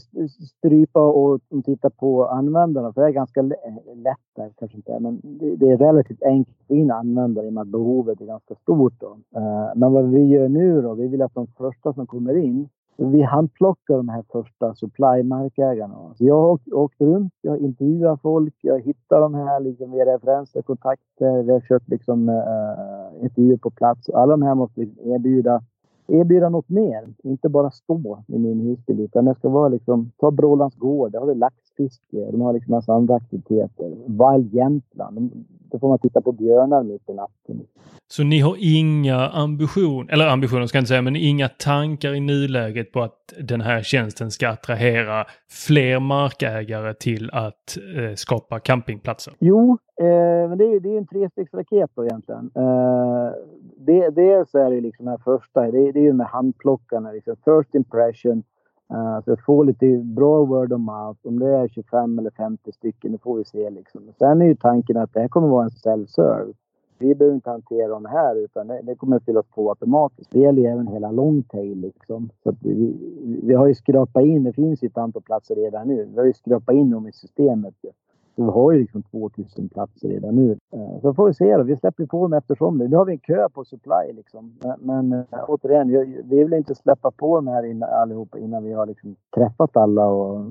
strypa 0.59 1.01
och 1.01 1.41
titta 1.65 1.91
på 1.91 2.27
användarna. 2.27 2.93
För 2.93 3.01
det 3.01 3.07
är 3.07 3.13
ganska 3.13 3.43
lätt 3.43 4.27
där, 4.37 4.53
kanske 4.59 4.77
inte 4.77 5.01
men 5.01 5.21
det 5.59 5.71
är 5.71 5.77
relativt 5.77 6.23
enkelt 6.23 6.57
att 6.61 6.67
få 6.67 6.75
in 6.75 6.91
användare 6.91 7.47
i 7.47 7.49
och 7.49 7.53
med 7.53 7.61
att 7.63 7.69
behovet 7.69 8.21
är 8.21 8.27
ganska 8.27 8.55
stort. 8.55 8.95
Då. 9.01 9.19
Eh, 9.37 9.71
men 9.75 9.93
vad 9.93 10.11
vi 10.11 10.25
gör 10.25 10.49
nu 10.49 10.83
då, 10.83 10.95
vi 10.95 11.09
vill 11.09 11.23
att 11.23 11.35
de 11.35 11.47
första 11.47 11.93
som 11.93 12.07
kommer 12.07 12.37
in 12.37 12.69
vi 12.97 13.23
handplockar 13.23 13.97
de 13.97 14.09
här 14.09 14.25
första 14.33 14.75
supply-markägarna. 14.75 16.15
jag 16.19 16.41
har 16.41 16.59
åkt, 16.73 17.01
runt, 17.01 17.33
jag 17.41 17.53
har 17.53 17.59
intervjuat 17.59 18.21
folk, 18.21 18.55
jag 18.61 18.81
hittar 18.81 19.21
de 19.21 19.35
här 19.35 19.61
liksom 19.61 19.93
via 19.93 20.15
referenser, 20.15 20.63
kontakter, 20.63 21.43
vi 21.43 21.53
har 21.53 21.61
kört 21.61 21.89
liksom, 21.89 22.29
uh, 22.29 23.25
intervjuer 23.25 23.57
på 23.57 23.71
plats. 23.71 24.09
Alla 24.09 24.33
de 24.33 24.43
här 24.43 24.55
måste 24.55 24.81
liksom 24.81 25.13
erbjuda 25.13 25.63
erbjuda 26.09 26.49
något 26.49 26.69
mer. 26.69 27.09
Inte 27.23 27.49
bara 27.49 27.71
stå 27.71 28.23
i 28.27 28.39
min 28.39 28.61
husbil 28.61 29.01
utan 29.01 29.25
det 29.25 29.35
ska 29.35 29.49
vara 29.49 29.69
liksom, 29.69 30.11
ta 30.17 30.31
Brålands 30.31 30.77
gård, 30.77 31.13
där 31.13 31.19
har 31.19 31.27
vi 31.27 31.35
laxfiske, 31.35 32.31
de 32.31 32.41
har 32.41 32.53
liksom 32.53 32.71
massa 32.71 32.93
andra 32.93 33.15
aktiviteter. 33.15 33.95
Wild 34.07 34.55
Jämtland, 34.55 35.47
då 35.77 35.81
får 35.81 35.89
man 35.89 35.99
titta 35.99 36.21
på 36.21 36.33
björnar 36.33 36.83
mitt 36.83 37.11
i 37.11 37.15
natten. 37.15 37.67
Så 38.09 38.23
ni 38.23 38.41
har 38.41 38.57
inga 38.59 39.29
ambition, 39.29 40.09
eller 40.11 40.27
ambitioner 40.27 40.67
ska 40.67 40.79
jag 40.79 40.83
inte 40.83 40.89
säga, 40.89 41.03
men 41.03 41.17
inga 41.17 41.49
tankar 41.49 42.15
i 42.15 42.21
nuläget 42.21 42.93
på 42.93 43.03
att 43.03 43.35
den 43.49 43.61
här 43.61 43.83
tjänsten 43.83 44.31
ska 44.31 44.49
attrahera 44.49 45.25
fler 45.67 46.01
markägare 46.01 46.95
till 46.95 47.31
att 47.33 47.79
eh, 47.97 48.15
skapa 48.15 48.59
campingplatser? 48.59 49.35
Jo, 49.39 49.79
eh, 50.01 50.49
men 50.49 50.59
det 50.59 50.65
är, 50.65 50.81
det 50.81 50.89
är 50.89 50.99
en 50.99 51.07
trestegsraket 51.07 51.91
då 51.95 52.05
egentligen. 52.05 52.51
Eh, 52.55 53.31
det, 53.87 54.11
dels 54.11 54.55
är 54.55 54.71
det 54.71 54.81
liksom 54.81 55.05
den 55.05 55.13
här 55.13 55.39
första, 55.39 55.61
det, 55.61 55.93
det 55.93 55.99
är 55.99 56.05
ju 56.05 56.13
med 56.13 56.27
handplockarna, 56.27 57.13
liksom 57.13 57.37
first 57.45 57.75
impression. 57.75 58.43
Eh, 58.91 59.21
så 59.25 59.31
jag 59.31 59.45
får 59.45 59.65
lite 59.65 59.87
bra 59.97 60.45
word 60.45 60.73
of 60.73 60.81
mouth. 60.81 61.21
Om 61.23 61.39
det 61.39 61.47
är 61.47 61.69
25 61.69 62.19
eller 62.19 62.31
50 62.31 62.73
stycken, 62.73 63.13
det 63.13 63.19
får 63.19 63.37
vi 63.37 63.45
se 63.45 63.71
liksom. 63.71 64.01
Sen 64.19 64.43
är 64.43 64.47
ju 64.47 64.57
tanken 64.57 64.97
att 64.97 65.15
det 65.15 65.21
här 65.21 65.29
kommer 65.29 65.49
vara 65.49 65.65
en 65.65 65.71
self-serve. 65.71 66.55
Vi 66.99 67.15
behöver 67.15 67.35
inte 67.35 67.51
hantera 67.51 67.89
dem 67.89 68.05
här 68.05 68.45
utan 68.45 68.67
det, 68.67 68.81
det 68.83 68.95
kommer 68.95 69.19
fyllas 69.19 69.47
på 69.55 69.69
automatiskt. 69.69 70.31
Det 70.31 70.39
gäller 70.39 70.63
ju 70.63 70.69
även 70.69 70.87
hela 70.87 71.11
longtail 71.11 71.81
liksom. 71.81 72.31
Så 72.43 72.55
vi, 72.61 72.97
vi 73.43 73.55
har 73.55 73.67
ju 73.67 73.75
skrapat 73.75 74.25
in, 74.25 74.45
det 74.45 74.53
finns 74.53 74.83
ju 74.83 74.87
ett 74.87 74.99
antal 74.99 75.23
platser 75.23 75.55
redan 75.55 75.89
nu. 75.89 76.09
Vi 76.13 76.19
har 76.19 76.27
ju 76.27 76.33
skrapat 76.33 76.75
in 76.75 76.91
dem 76.91 77.09
i 77.09 77.13
systemet. 77.13 77.75
Så 78.37 78.45
vi 78.45 78.51
har 78.51 78.73
ju 78.73 78.79
liksom 78.79 79.03
2000 79.03 79.69
platser 79.69 80.09
redan 80.09 80.35
nu. 80.35 80.57
Eh, 80.73 81.01
så 81.01 81.15
får 81.15 81.27
vi 81.27 81.35
se 81.35 81.57
då. 81.57 81.63
Vi 81.63 81.77
släpper 81.77 82.07
på 82.07 82.23
dem 82.23 82.33
eftersom. 82.33 82.79
Nu 82.79 82.97
har 82.97 83.05
vi 83.05 83.13
en 83.13 83.19
kö 83.19 83.49
på 83.49 83.65
supply 83.65 84.13
liksom. 84.13 84.53
Eh, 84.65 84.75
men 84.79 85.09
men 85.09 85.25
återigen, 85.49 85.89
vi 86.25 86.45
vill 86.45 86.53
inte 86.53 86.75
släppa 86.75 87.11
på 87.11 87.37
dem 87.37 87.47
här 87.47 87.63
innan, 87.63 87.89
allihopa 87.89 88.39
innan 88.39 88.65
vi 88.65 88.73
har 88.73 88.87
liksom 88.87 89.17
träffat 89.35 89.77
alla. 89.77 90.07
Och 90.07 90.45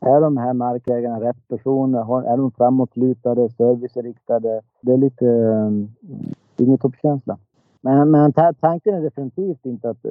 är 0.00 0.20
de 0.20 0.36
här 0.36 0.52
markägarna 0.52 1.20
rätt 1.20 1.48
personer? 1.48 2.26
Är 2.32 2.36
de 2.36 2.50
framåtlutade, 2.50 3.50
serviceriktade? 3.50 4.60
Det 4.80 4.92
är 4.92 4.98
lite... 4.98 5.26
Äh, 5.26 6.64
ingen 6.64 6.78
toppkänsla. 6.78 7.38
Men, 7.80 8.10
men 8.10 8.32
tanken 8.60 8.94
är 8.94 9.02
definitivt 9.02 9.66
inte 9.66 9.90
att, 9.90 10.06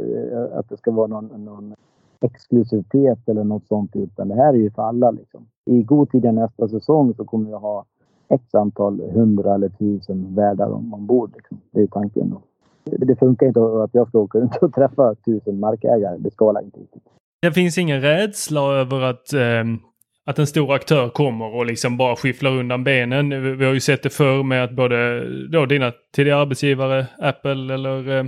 att 0.54 0.70
det 0.70 0.78
ska 0.78 0.92
vara 0.92 1.08
någon, 1.08 1.46
någon 1.46 1.76
exklusivitet 2.22 3.30
eller 3.30 3.44
något 3.44 3.68
sånt 3.68 3.96
utan 3.96 4.28
det 4.28 4.36
här 4.36 4.54
är 4.54 4.58
ju 4.58 4.72
för 4.72 4.82
alla. 4.82 5.12
Liksom. 5.12 5.46
I 5.66 5.84
god 5.84 6.12
tid 6.12 6.34
nästa 6.34 6.68
säsong 6.68 7.14
så 7.18 7.26
kommer 7.26 7.46
vi 7.46 7.54
ha 7.54 7.86
x 8.30 8.56
antal 8.56 9.02
hundra 9.14 9.56
eller 9.56 9.70
tusen 9.70 10.36
värdar 10.36 10.72
ombord. 10.74 11.32
Liksom. 11.36 11.58
Det 11.72 11.82
är 11.82 11.88
tanken. 11.88 12.30
Då. 12.30 12.42
Det 12.86 13.16
funkar 13.16 13.48
inte 13.48 13.60
att 13.60 13.94
jag 13.94 14.08
ska 14.08 14.20
åka 14.20 14.38
runt 14.38 14.56
och 14.56 14.74
träffa 14.74 15.16
tusen 15.16 15.60
markägare. 15.60 16.18
Det 16.18 16.32
skalar 16.32 16.62
inte 16.62 16.80
riktigt. 16.80 17.04
Det 17.42 17.52
finns 17.52 17.78
ingen 17.78 18.02
rädsla 18.02 18.62
över 18.62 19.02
att, 19.02 19.34
eh, 19.34 19.64
att 20.26 20.40
en 20.40 20.48
stor 20.48 20.74
aktör 20.74 21.10
kommer 21.10 21.56
och 21.56 21.66
liksom 21.66 21.98
bara 21.98 22.16
skifflar 22.16 22.52
undan 22.52 22.84
benen. 22.84 23.58
Vi 23.58 23.66
har 23.66 23.74
ju 23.74 23.80
sett 23.80 24.04
det 24.04 24.10
förr 24.10 24.44
med 24.44 24.64
att 24.64 24.76
både 24.76 25.24
då 25.50 25.66
dina 25.66 25.92
tidigare 26.16 26.42
arbetsgivare, 26.42 27.06
Apple 27.20 27.74
eller 27.74 28.18
eh, 28.20 28.26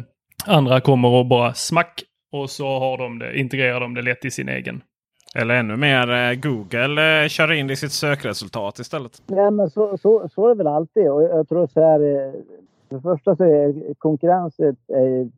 andra 0.48 0.82
kommer 0.82 1.10
och 1.10 1.26
bara 1.26 1.54
smack 1.54 2.04
och 2.32 2.50
så 2.50 2.80
har 2.80 2.98
de 2.98 3.20
det, 3.20 3.40
integrerar 3.40 3.80
de 3.80 3.94
det 3.94 4.02
lätt 4.02 4.26
i 4.26 4.32
sin 4.32 4.50
egen. 4.50 4.82
Eller 5.38 5.56
ännu 5.56 5.78
mer 5.78 6.08
eh, 6.12 6.36
Google 6.36 7.24
eh, 7.24 7.28
kör 7.28 7.52
in 7.52 7.68
det 7.68 7.74
i 7.74 7.76
sitt 7.76 7.92
sökresultat 7.92 8.80
istället. 8.80 9.22
Ja, 9.28 9.52
men 9.52 9.70
så, 9.70 9.98
så, 9.98 10.30
så 10.30 10.46
är 10.46 10.50
det 10.50 10.56
väl 10.56 10.68
alltid. 10.68 11.12
Och 11.12 11.24
jag 11.24 11.50
tror 11.50 11.68
så 11.68 11.82
här. 11.82 12.00
Eh, 12.00 12.32
för 12.90 12.96
det 12.96 13.02
första 13.02 13.36
så 13.36 13.44
är 13.44 13.94
konkurrens 13.94 14.60
är, 14.60 14.76
är 14.88 15.30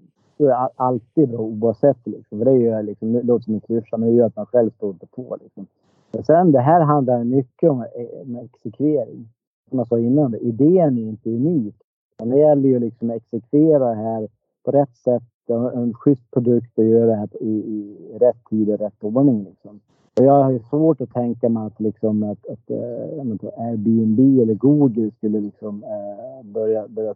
alltid 0.75 1.29
bra 1.29 1.39
oavsett. 1.39 1.97
Liksom. 2.07 2.39
Det, 2.39 2.57
gör, 2.57 2.83
liksom, 2.83 3.13
det 3.13 3.23
låter 3.23 3.43
som 3.43 3.53
en 3.53 3.59
klyscha, 3.59 3.97
men 3.97 4.09
det 4.09 4.15
gör 4.15 4.25
att 4.25 4.35
man 4.35 4.45
själv 4.45 4.71
står 4.71 4.89
inte 4.89 5.05
på. 5.05 5.37
Liksom. 5.41 5.67
Men 6.11 6.23
sen 6.23 6.51
det 6.51 6.61
här 6.61 6.81
handlar 6.81 7.23
mycket 7.23 7.69
om, 7.69 7.85
om 8.21 8.35
exekvering. 8.35 9.29
Som 9.69 9.77
jag 9.77 9.87
sa 9.87 9.99
innan, 9.99 10.35
idén 10.35 10.97
är 10.97 11.01
inte 11.01 11.29
unik. 11.29 11.75
Men 12.19 12.29
det 12.29 12.37
gäller 12.37 12.69
ju 12.69 12.79
liksom 12.79 13.09
att 13.09 13.15
exekvera 13.15 13.89
det 13.89 13.95
här 13.95 14.27
på 14.65 14.71
rätt 14.71 14.95
sätt 14.95 15.23
en 15.49 15.93
schysst 15.93 16.31
produkt 16.31 16.77
och 16.77 16.85
göra 16.85 17.27
det 17.31 17.37
i, 17.39 17.49
i 17.49 17.97
rätt 18.19 18.45
tid 18.49 18.69
och 18.69 18.79
rätt 18.79 19.03
ordning. 19.03 19.43
Liksom. 19.43 19.79
Och 20.19 20.25
jag 20.25 20.43
har 20.43 20.59
svårt 20.69 21.01
att 21.01 21.13
tänka 21.13 21.49
mig 21.49 21.67
att, 21.67 21.79
liksom, 21.79 22.23
att, 22.23 22.47
att 22.47 22.69
äh, 22.69 23.65
Airbnb 23.65 24.19
eller 24.19 24.53
Google 24.53 25.11
skulle 25.11 25.39
liksom, 25.39 25.83
äh, 25.83 26.45
börja, 26.45 26.87
börja 26.87 27.15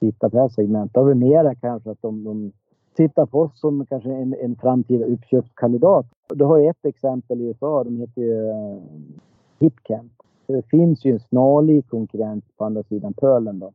titta 0.00 0.30
på 0.30 0.36
det 0.36 0.42
här 0.42 0.48
segmentet. 0.48 0.94
Det 0.94 1.10
är 1.10 1.14
mera 1.14 1.54
kanske 1.54 1.90
att 1.90 2.02
de, 2.02 2.24
de 2.24 2.52
tittar 2.96 3.26
på 3.26 3.40
oss 3.40 3.60
som 3.60 3.86
kanske 3.86 4.10
en, 4.10 4.34
en 4.40 4.56
framtida 4.56 5.04
uppköpskandidat. 5.04 6.06
Du 6.34 6.44
har 6.44 6.58
ju 6.58 6.68
ett 6.68 6.84
exempel 6.84 7.40
i 7.40 7.44
USA. 7.44 7.84
De 7.84 7.96
heter 7.96 8.22
ju 8.22 8.48
äh, 8.48 8.78
Hipcamp. 9.58 10.12
Det 10.46 10.62
finns 10.70 11.04
ju 11.04 11.12
en 11.12 11.20
snarlik 11.20 11.88
konkurrent 11.88 12.44
på 12.56 12.64
andra 12.64 12.82
sidan 12.82 13.12
pölen. 13.12 13.58
Då. 13.58 13.72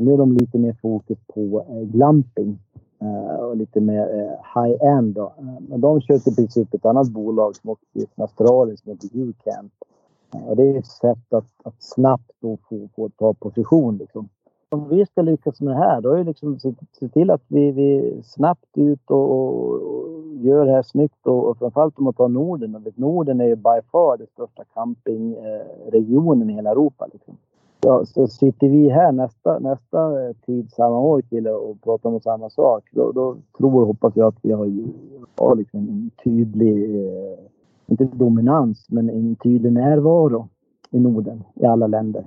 Nu 0.00 0.12
är 0.12 0.16
de 0.16 0.32
lite 0.32 0.58
mer 0.58 0.76
fokus 0.82 1.18
på 1.34 1.64
glamping 1.82 2.58
Eh, 3.00 3.34
och 3.34 3.56
lite 3.56 3.80
mer 3.80 4.00
eh, 4.00 4.62
high-end. 4.62 5.18
Eh, 5.18 5.28
men 5.68 5.80
de 5.80 6.00
kör 6.00 6.18
till 6.18 6.34
princip 6.34 6.74
ett 6.74 6.84
annat 6.84 7.08
bolag 7.08 7.56
som 7.56 7.70
också 7.70 7.86
är 7.94 8.22
Australien 8.22 8.76
som 8.76 8.92
heter 8.92 9.08
Ucamp. 9.12 9.72
Och 10.46 10.56
det 10.56 10.62
är 10.62 10.78
ett 10.78 10.86
sätt 10.86 11.32
att, 11.32 11.50
att 11.64 11.82
snabbt 11.82 12.30
då 12.40 12.58
få, 12.68 12.88
få 12.96 13.08
ta 13.08 13.34
position. 13.34 13.96
Liksom 13.96 14.28
om 14.72 14.88
vi 14.88 15.06
ska 15.06 15.22
lyckas 15.22 15.60
med 15.60 15.74
det 15.74 15.78
här, 15.78 16.00
då 16.00 16.12
är 16.12 16.18
det 16.18 16.24
liksom 16.24 16.58
se, 16.58 16.74
se 16.92 17.08
till 17.08 17.30
att 17.30 17.42
vi, 17.48 17.70
vi 17.70 18.20
snabbt 18.24 18.78
ut 18.78 19.10
och, 19.10 19.30
och, 19.30 19.74
och, 19.74 20.10
gör 20.34 20.66
det 20.66 20.72
här 20.72 20.82
snyggt 20.82 21.26
och, 21.26 21.46
och 21.46 21.58
framförallt 21.58 21.98
om 21.98 22.04
man 22.04 22.14
tar 22.14 22.28
Norden. 22.28 22.92
Norden 22.94 23.40
är 23.40 23.44
ju 23.44 23.56
by 23.56 23.80
far 23.92 24.16
den 24.16 24.26
största 24.26 24.64
campingregionen 24.74 26.50
i 26.50 26.52
hela 26.52 26.70
Europa. 26.70 27.08
Liksom. 27.12 27.36
Ja, 27.82 28.04
så 28.06 28.26
sitter 28.26 28.68
vi 28.68 28.90
här 28.90 29.12
nästa, 29.12 29.58
nästa 29.58 30.26
eh, 30.26 30.36
tid 30.46 30.70
samma 30.72 30.98
år 30.98 31.22
kille 31.22 31.50
och 31.50 31.82
pratar 31.82 32.10
om 32.10 32.20
samma 32.20 32.50
sak. 32.50 32.84
Då, 32.90 33.12
då 33.12 33.36
tror 33.58 33.70
och 33.80 33.86
hoppas 33.86 34.16
jag 34.16 34.28
att 34.28 34.38
vi 34.42 34.52
har, 34.52 34.72
har 35.36 35.56
liksom 35.56 35.80
en 35.80 36.10
tydlig, 36.24 36.96
eh, 36.96 37.38
inte 37.86 38.04
dominans, 38.04 38.86
men 38.90 39.10
en 39.10 39.36
tydlig 39.36 39.72
närvaro 39.72 40.48
i 40.90 40.98
Norden, 40.98 41.44
i 41.54 41.66
alla 41.66 41.86
länder. 41.86 42.24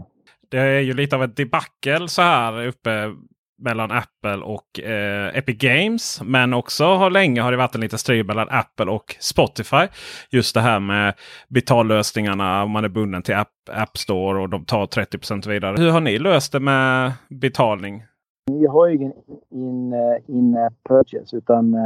Det 0.49 0.57
är 0.57 0.79
ju 0.79 0.93
lite 0.93 1.15
av 1.15 1.23
ett 1.23 1.35
debacle 1.35 2.07
så 2.07 2.21
här 2.21 2.67
uppe 2.67 2.89
mellan 3.57 3.91
Apple 3.91 4.43
och 4.43 4.79
eh, 4.79 5.37
Epic 5.37 5.57
Games. 5.57 6.21
Men 6.23 6.53
också 6.53 6.83
har 6.83 7.09
länge 7.09 7.41
har 7.41 7.51
det 7.51 7.57
varit 7.57 7.75
en 7.75 7.81
liten 7.81 7.99
strid 7.99 8.25
mellan 8.25 8.47
Apple 8.49 8.91
och 8.91 9.15
Spotify. 9.19 9.87
Just 10.31 10.53
det 10.53 10.61
här 10.61 10.79
med 10.79 11.13
betallösningarna 11.49 12.63
om 12.63 12.71
man 12.71 12.85
är 12.85 12.89
bunden 12.89 13.21
till 13.21 13.35
App, 13.35 13.49
App 13.71 13.97
Store 13.97 14.41
och 14.41 14.49
de 14.49 14.65
tar 14.65 14.85
30% 14.85 15.49
vidare. 15.49 15.75
Hur 15.77 15.91
har 15.91 16.01
ni 16.01 16.19
löst 16.19 16.51
det 16.51 16.59
med 16.59 17.11
betalning? 17.29 18.03
Vi 18.51 18.65
har 18.67 18.87
ju 18.87 18.95
ingen 18.95 19.13
in, 19.49 19.93
eh, 19.93 20.35
in 20.35 20.57
app 20.57 20.73
purchase 20.89 21.37
utan 21.37 21.75
uh, 21.75 21.83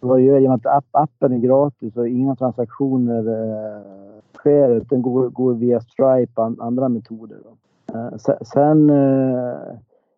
vad 0.00 0.20
gör 0.20 0.40
i 0.40 0.46
och 0.46 0.50
med 0.50 0.54
att 0.54 0.66
app, 0.66 0.84
appen 0.90 1.32
är 1.32 1.38
gratis 1.38 1.96
och 1.96 2.08
inga 2.08 2.36
transaktioner 2.36 3.28
uh, 3.28 3.80
sker 4.34 4.68
utan 4.68 5.02
går, 5.02 5.28
går 5.28 5.54
via 5.54 5.80
Stripe 5.80 6.40
och 6.40 6.66
andra 6.66 6.88
metoder. 6.88 7.38
Uh, 7.94 8.16
sen 8.42 8.90
uh, 8.90 9.56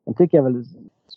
jag 0.09 0.17
tycker 0.17 0.39
jag 0.39 0.45
väl 0.45 0.65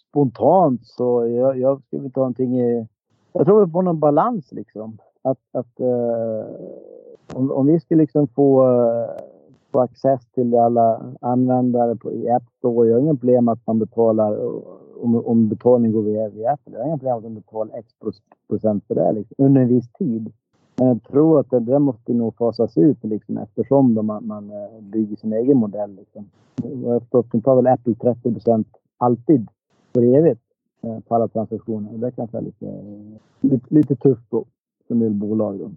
spontant 0.09 0.85
så 0.85 1.27
jag, 1.27 1.59
jag 1.59 1.81
skulle 1.81 2.09
ta 2.09 2.19
någonting 2.19 2.59
i... 2.59 2.87
Jag 3.33 3.45
tror 3.45 3.67
på 3.67 3.81
någon 3.81 3.99
balans 3.99 4.51
liksom. 4.51 4.97
Att, 5.21 5.37
att 5.51 5.79
eh, 5.79 6.45
om, 7.33 7.51
om 7.51 7.65
vi 7.65 7.79
skulle 7.79 8.01
liksom 8.01 8.27
få, 8.27 8.63
eh, 8.63 9.23
få 9.71 9.79
access 9.79 10.25
till 10.25 10.55
alla 10.55 11.01
användare 11.21 11.95
på, 11.95 12.11
i 12.11 12.29
App 12.29 12.43
Store. 12.57 12.87
Jag 12.87 12.95
har 12.95 13.01
inga 13.01 13.15
problem 13.15 13.47
att 13.47 13.67
man 13.67 13.79
betalar 13.79 14.37
om, 15.03 15.25
om 15.25 15.49
betalning 15.49 15.91
går 15.91 16.01
via, 16.01 16.29
via 16.29 16.51
Apple. 16.51 16.73
Jag 16.73 16.79
har 16.79 16.87
inga 16.87 16.97
problem 16.97 17.17
att 17.17 17.23
man 17.23 17.35
betalar 17.35 17.77
X 17.77 17.87
procent 18.49 18.83
för 18.87 18.95
det 18.95 19.11
liksom, 19.11 19.35
under 19.45 19.61
en 19.61 19.67
viss 19.67 19.91
tid. 19.91 20.33
Men 20.81 20.87
jag 20.87 21.03
tror 21.03 21.39
att 21.39 21.49
det, 21.49 21.59
det 21.59 21.79
måste 21.79 22.13
nog 22.13 22.35
fasas 22.37 22.77
ut 22.77 23.03
liksom, 23.03 23.37
eftersom 23.37 23.95
då 23.95 24.01
man, 24.01 24.27
man 24.27 24.49
eh, 24.49 24.81
bygger 24.81 25.15
sin 25.15 25.33
egen 25.33 25.57
modell. 25.57 25.95
Liksom. 25.95 26.29
Jag 26.63 26.91
har 26.93 26.99
förstått 26.99 27.43
tar 27.43 27.55
väl 27.55 27.67
Apple 27.67 27.95
30 27.95 28.33
procent 28.33 28.67
alltid 28.97 29.47
för 29.93 30.17
evigt 30.17 30.41
eh, 30.83 30.99
på 30.99 31.15
alla 31.15 31.27
transaktioner. 31.27 31.97
Det 31.97 32.11
kanske 32.11 32.37
är 32.37 32.41
lite, 32.41 32.83
lite, 33.41 33.65
lite 33.73 33.95
tufft 33.95 34.25
då, 34.29 34.45
som 34.87 35.19
bolag. 35.19 35.59
Då. 35.59 35.71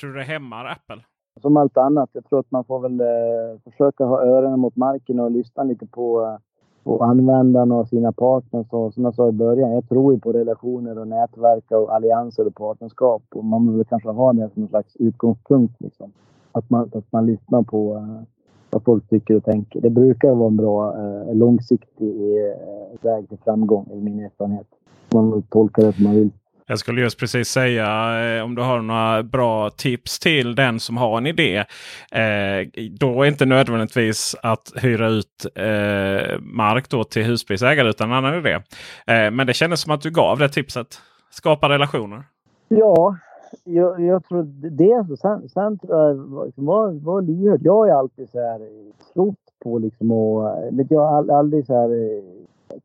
Tror 0.00 0.10
du 0.10 0.18
det 0.18 0.24
hämmar 0.24 0.64
Apple? 0.64 1.04
Som 1.40 1.56
allt 1.56 1.76
annat. 1.76 2.10
Jag 2.12 2.24
tror 2.24 2.40
att 2.40 2.50
man 2.50 2.64
får 2.64 2.80
väl 2.80 3.00
eh, 3.00 3.60
försöka 3.64 4.04
ha 4.04 4.22
öronen 4.22 4.60
mot 4.60 4.76
marken 4.76 5.20
och 5.20 5.30
lyssna 5.30 5.62
lite 5.62 5.86
på 5.86 6.24
eh, 6.24 6.36
och 6.88 7.04
användarna 7.04 7.74
och 7.74 7.88
sina 7.88 8.12
partners. 8.12 8.66
Och 8.70 8.94
som 8.94 9.04
jag 9.04 9.14
sa 9.14 9.28
i 9.28 9.32
början, 9.32 9.72
jag 9.72 9.88
tror 9.88 10.12
ju 10.12 10.20
på 10.20 10.32
relationer 10.32 10.98
och 10.98 11.08
nätverk 11.08 11.70
och 11.70 11.94
allianser 11.94 12.46
och 12.46 12.54
partnerskap. 12.54 13.22
Och 13.34 13.44
man 13.44 13.76
vill 13.76 13.86
kanske 13.86 14.08
ha 14.08 14.32
det 14.32 14.50
som 14.54 14.62
en 14.62 14.68
slags 14.68 14.96
utgångspunkt. 14.96 15.74
Liksom. 15.80 16.12
Att, 16.52 16.70
man, 16.70 16.90
att 16.94 17.12
man 17.12 17.26
lyssnar 17.26 17.62
på 17.62 17.94
uh, 17.94 18.20
vad 18.70 18.82
folk 18.84 19.08
tycker 19.08 19.36
och 19.36 19.44
tänker. 19.44 19.80
Det 19.80 19.90
brukar 19.90 20.34
vara 20.34 20.48
en 20.48 20.56
bra 20.56 20.94
uh, 20.96 21.34
långsiktig 21.34 22.14
uh, 22.14 23.02
väg 23.02 23.28
till 23.28 23.38
framgång, 23.38 23.86
i 23.92 24.00
min 24.00 24.20
erfarenhet. 24.20 24.66
Man 25.12 25.42
tolkar 25.42 25.82
det 25.82 25.92
som 25.92 26.04
man 26.04 26.14
vill. 26.14 26.30
Jag 26.70 26.78
skulle 26.78 27.00
just 27.00 27.18
precis 27.18 27.48
säga 27.48 27.86
eh, 28.36 28.44
om 28.44 28.54
du 28.54 28.62
har 28.62 28.80
några 28.80 29.22
bra 29.22 29.70
tips 29.70 30.18
till 30.18 30.54
den 30.54 30.80
som 30.80 30.96
har 30.96 31.18
en 31.18 31.26
idé. 31.26 31.56
Eh, 32.10 32.86
då 33.00 33.22
är 33.22 33.28
inte 33.28 33.46
nödvändigtvis 33.46 34.36
att 34.42 34.72
hyra 34.76 35.08
ut 35.08 35.46
eh, 35.54 36.38
mark 36.40 36.88
då 36.88 37.04
till 37.04 37.24
husbilsägare 37.24 37.88
utan 37.88 38.10
en 38.10 38.16
annan 38.16 38.38
idé. 38.38 38.52
Eh, 39.06 39.30
men 39.30 39.46
det 39.46 39.54
kändes 39.54 39.80
som 39.80 39.92
att 39.92 40.00
du 40.00 40.10
gav 40.10 40.38
det 40.38 40.48
tipset. 40.48 41.00
Skapa 41.30 41.68
relationer. 41.68 42.24
Ja, 42.68 43.16
jag, 43.64 44.00
jag 44.00 44.24
tror 44.24 44.42
det. 44.70 45.16
Sen, 45.16 45.48
sen 45.48 45.78
tror 45.78 45.98
jag 45.98 46.46
liksom, 46.46 46.66
var, 46.66 46.92
var 46.92 47.22
lyhörd. 47.22 47.60
Jag 47.62 47.88
är 47.88 47.92
alltid 47.92 48.30
så 48.30 48.38
här 48.38 48.60
eh, 48.60 49.12
trott 49.14 49.34
på 49.62 49.78
liksom 49.78 50.10
och 50.10 50.48
eh, 50.48 50.74
vet 50.74 50.90
jag 50.90 51.30
aldrig 51.30 51.66
så 51.66 51.74
här 51.74 51.88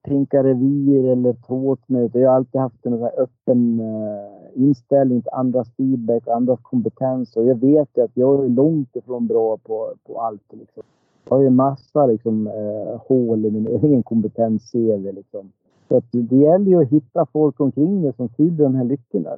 prinka 0.04 0.44
revir 0.44 1.06
eller 1.12 1.34
tårtmöte. 1.34 2.20
Jag 2.20 2.30
har 2.30 2.36
alltid 2.36 2.62
haft 2.62 2.86
en 2.86 3.04
öppen 3.04 3.80
uh, 3.80 4.64
inställning 4.64 5.22
till 5.22 5.32
andras 5.34 5.68
feedback, 5.78 6.28
andras 6.28 6.60
kompetens. 6.62 7.36
Och 7.36 7.46
jag 7.46 7.56
vet 7.56 7.90
ju 7.96 8.04
att 8.04 8.12
jag 8.14 8.46
är 8.46 8.50
långt 8.50 8.96
ifrån 8.96 9.28
bra 9.28 9.58
på, 9.58 9.94
på 10.08 10.22
allt. 10.22 10.54
Liksom. 10.54 10.84
Jag 11.30 11.36
har 11.36 11.44
ju 11.44 11.50
massa 11.50 12.06
liksom, 12.06 12.48
uh, 12.48 13.02
hål 13.08 13.46
i 13.46 13.52
min 13.52 13.68
egen 13.84 14.04
kompetens 14.04 14.74
liksom. 15.14 15.52
Så 15.88 15.98
att 15.98 16.06
det 16.12 16.36
gäller 16.36 16.66
ju 16.66 16.82
att 16.82 16.90
hitta 16.90 17.26
folk 17.26 17.60
omkring 17.60 18.02
dig 18.02 18.14
som 18.14 18.30
fyller 18.30 18.64
de 18.64 18.76
här 18.76 18.84
luckorna, 18.84 19.30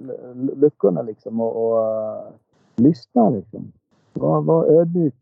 luckorna 0.56 1.02
liksom, 1.02 1.42
och, 1.42 1.66
och 1.66 1.82
eh, 1.82 2.18
uh, 2.18 2.32
lyssna. 2.76 3.30
Liksom. 3.30 3.72
Var, 4.14 4.42
var 4.42 4.66
ödmjuk. 4.66 5.16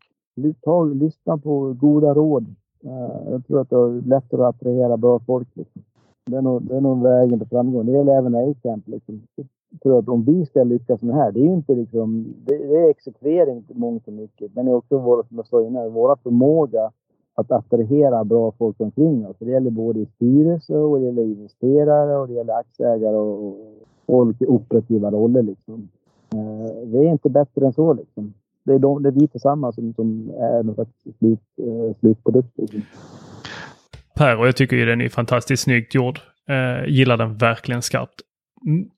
Ta, 0.62 0.84
lyssna 0.84 1.38
på 1.38 1.74
goda 1.74 2.14
råd. 2.14 2.56
Eh, 2.86 3.32
jag 3.32 3.48
tror 3.48 3.62
att 3.62 3.70
det 3.70 3.76
är 3.76 4.08
lättare 4.08 4.42
att 4.44 4.56
attrahera 4.56 4.98
bra 4.98 5.20
folk. 5.20 5.48
Liksom. 5.54 5.82
Det, 6.26 6.38
är 6.38 6.42
nog, 6.42 6.62
det 6.62 6.76
är 6.76 6.82
nog 6.82 7.04
vägen 7.04 7.40
till 7.40 7.48
framgång. 7.48 7.86
Det 7.86 7.92
gäller 7.92 8.18
även 8.18 8.36
A-camp. 8.36 8.88
Liksom. 8.88 9.22
Jag 9.36 9.82
tror 9.82 10.00
att 10.00 10.10
om 10.10 10.24
vi 10.24 10.46
ska 10.46 10.64
lyckas 10.64 11.02
med 11.02 11.16
det 11.16 11.22
här, 11.22 11.32
det 11.32 11.40
är 11.40 11.44
ju 11.44 11.54
inte 11.54 11.76
liksom... 11.76 12.34
Det, 12.46 12.58
det 12.58 12.78
är 12.78 12.90
exekvering 12.90 13.64
mångt 13.74 14.08
och 14.08 14.14
mycket. 14.14 14.56
Men 14.56 14.66
det 14.66 14.72
är 14.72 14.76
också, 14.76 14.98
vår, 14.98 15.24
som 15.28 15.38
jag 15.38 15.48
sa 15.48 15.62
innan, 15.62 15.94
vår 15.94 16.16
förmåga 16.24 16.92
att 17.36 17.52
attrahera 17.52 18.24
bra 18.24 18.52
folk 18.52 18.82
omkring 18.82 19.28
oss. 19.28 19.36
Det 19.40 19.52
gäller 19.52 19.72
både 19.72 20.00
i 20.00 20.06
styrelse 20.06 20.78
och 20.78 21.00
det 21.00 21.06
gäller 21.06 21.24
investerare 21.24 22.18
och 22.18 22.28
det 22.28 22.34
gäller 22.34 22.54
aktieägare 22.54 23.16
och, 23.16 23.48
och 23.48 23.58
folk 24.06 24.42
i 24.42 24.46
operativa 24.46 25.12
roller. 25.12 25.42
Liksom. 25.42 25.90
Eh, 26.34 26.86
vi 26.86 26.98
är 26.98 27.12
inte 27.12 27.30
bättre 27.30 27.66
än 27.66 27.74
så. 27.74 27.94
Liksom 27.94 28.34
det 28.66 28.74
är, 28.74 28.80
de, 28.80 29.04
det 29.04 29.10
är 29.10 29.14
vi 29.14 29.28
tillsammans 29.28 29.76
som, 29.76 29.94
som 29.94 30.30
är 30.30 30.64
något 30.64 30.90
slut, 31.20 31.40
eh, 31.58 32.00
slutprodukt. 32.00 32.50
Per, 34.16 34.38
och 34.38 34.48
jag 34.48 34.56
tycker 34.56 34.76
ju 34.76 34.86
den 34.86 35.02
är 35.02 35.10
fantastiskt 35.10 35.64
snyggt 35.64 35.96
gjord. 35.96 36.20
Eh, 36.50 36.90
gillar 36.90 37.18
den 37.18 37.38
verkligen 37.38 37.82
skarpt. 37.82 38.22
Mm. 38.66 38.90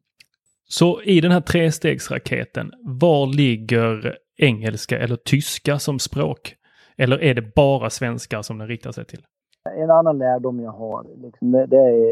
Så 0.68 1.02
i 1.02 1.22
den 1.22 1.32
här 1.32 1.42
trestegsraketen, 1.42 2.72
var 2.84 3.28
ligger 3.28 4.18
engelska 4.38 5.00
eller 5.00 5.16
tyska 5.16 5.80
som 5.80 6.00
språk? 6.00 6.56
Eller 6.98 7.24
är 7.24 7.34
det 7.34 7.56
bara 7.56 7.90
svenska 7.90 8.44
som 8.44 8.58
den 8.58 8.68
riktar 8.68 8.92
sig 8.92 9.06
till? 9.06 9.22
En 9.74 9.92
annan 9.92 10.18
lärdom 10.18 10.60
jag 10.60 10.72
har, 10.72 11.06
liksom 11.22 11.52
det, 11.52 11.66
det, 11.66 11.78
är, 11.78 12.10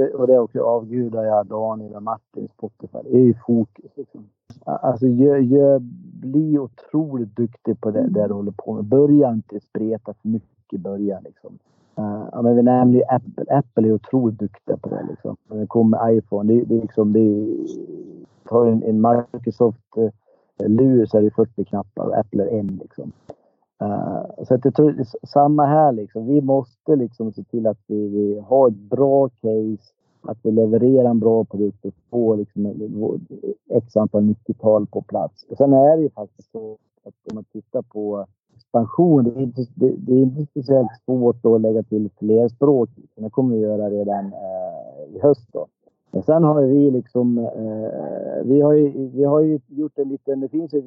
eh, 0.00 0.06
och 0.06 0.26
det 0.26 0.34
är 0.34 0.38
också 0.38 0.60
avgudar 0.62 1.24
jag 1.24 1.46
Daniel 1.46 1.94
och 1.94 2.02
Martin 2.02 2.48
Spotify, 2.48 2.98
det 3.04 3.16
är 3.16 3.22
ju 3.22 3.34
fokus. 3.46 3.90
Liksom. 3.96 4.28
Alltså, 4.64 5.06
gör, 5.06 5.36
gör, 5.36 5.78
bli 6.20 6.58
otroligt 6.58 7.36
duktig 7.36 7.80
på 7.80 7.90
det, 7.90 8.08
det 8.08 8.28
du 8.28 8.34
håller 8.34 8.52
på 8.52 8.74
med. 8.74 8.84
Börja 8.84 9.30
inte 9.30 9.60
spreta 9.60 10.14
för 10.14 10.28
mycket 10.28 10.72
i 10.72 10.78
början. 10.78 11.22
Liksom. 11.22 11.58
Uh, 11.98 12.42
men 12.42 12.56
vi 12.56 12.62
nämnde 12.62 12.98
ju 12.98 13.04
Apple. 13.04 13.44
Apple 13.56 13.88
är 13.88 13.92
otroligt 13.92 14.38
duktiga 14.38 14.76
på 14.76 14.88
det. 14.88 15.06
Liksom. 15.10 15.36
När 15.48 15.56
det 15.56 15.66
kommer 15.66 16.12
iPhone, 16.12 16.54
det, 16.54 16.64
det, 16.64 16.80
liksom, 16.80 17.12
det 17.12 17.56
tar 18.48 18.66
en, 18.66 18.82
en 18.82 19.00
Microsoft-lur 19.32 21.00
eh, 21.00 21.06
så 21.06 21.18
är 21.18 21.22
det 21.22 21.30
40 21.30 21.64
knappar 21.64 22.04
och 22.04 22.18
Apple 22.18 22.44
är 22.44 22.58
en. 22.58 22.66
Liksom. 22.82 23.12
Uh, 23.82 24.44
så 24.44 24.54
att 24.54 24.64
jag 24.64 24.74
tror 24.74 25.04
samma 25.26 25.66
här 25.66 25.92
liksom. 25.92 26.26
Vi 26.26 26.40
måste 26.40 26.96
liksom 26.96 27.32
se 27.32 27.42
till 27.44 27.66
att 27.66 27.78
vi, 27.86 28.08
vi 28.08 28.40
har 28.48 28.68
ett 28.68 28.76
bra 28.90 29.28
case 29.28 29.92
att 30.22 30.38
vi 30.42 30.50
levererar 30.50 31.10
en 31.10 31.20
bra 31.20 31.44
produkt 31.44 31.84
och 31.84 31.94
får 32.10 32.36
liksom 32.36 32.66
x 33.70 33.96
antal 33.96 34.22
90-tal 34.22 34.86
på 34.86 35.02
plats. 35.02 35.46
Och 35.50 35.56
sen 35.56 35.72
är 35.72 35.96
det 35.96 36.02
ju 36.02 36.10
faktiskt 36.10 36.52
så 36.52 36.78
att 37.04 37.14
om 37.30 37.34
man 37.34 37.44
tittar 37.44 37.82
på 37.82 38.26
expansion, 38.56 39.24
det 39.24 39.30
är 39.30 39.42
inte, 39.42 39.66
det, 39.74 39.94
det 39.98 40.12
är 40.12 40.22
inte 40.22 40.46
speciellt 40.46 40.90
svårt 41.04 41.44
att 41.44 41.60
lägga 41.60 41.82
till 41.82 42.10
fler 42.18 42.48
språk. 42.48 42.90
Det 43.16 43.30
kommer 43.30 43.56
vi 43.56 43.62
göra 43.62 43.90
redan 43.90 44.24
uh, 44.24 45.16
i 45.16 45.20
höst. 45.22 45.48
Då. 45.52 45.66
Men 46.12 46.22
sen 46.22 46.44
har 46.44 46.62
vi 46.62 46.90
liksom, 46.90 47.38
eh, 47.38 48.44
vi, 48.44 48.60
har 48.60 48.72
ju, 48.72 49.08
vi 49.08 49.24
har 49.24 49.40
ju 49.40 49.60
gjort 49.68 49.98
en 49.98 50.08
liten, 50.08 50.40
det 50.40 50.48
finns 50.48 50.74
ju, 50.74 50.82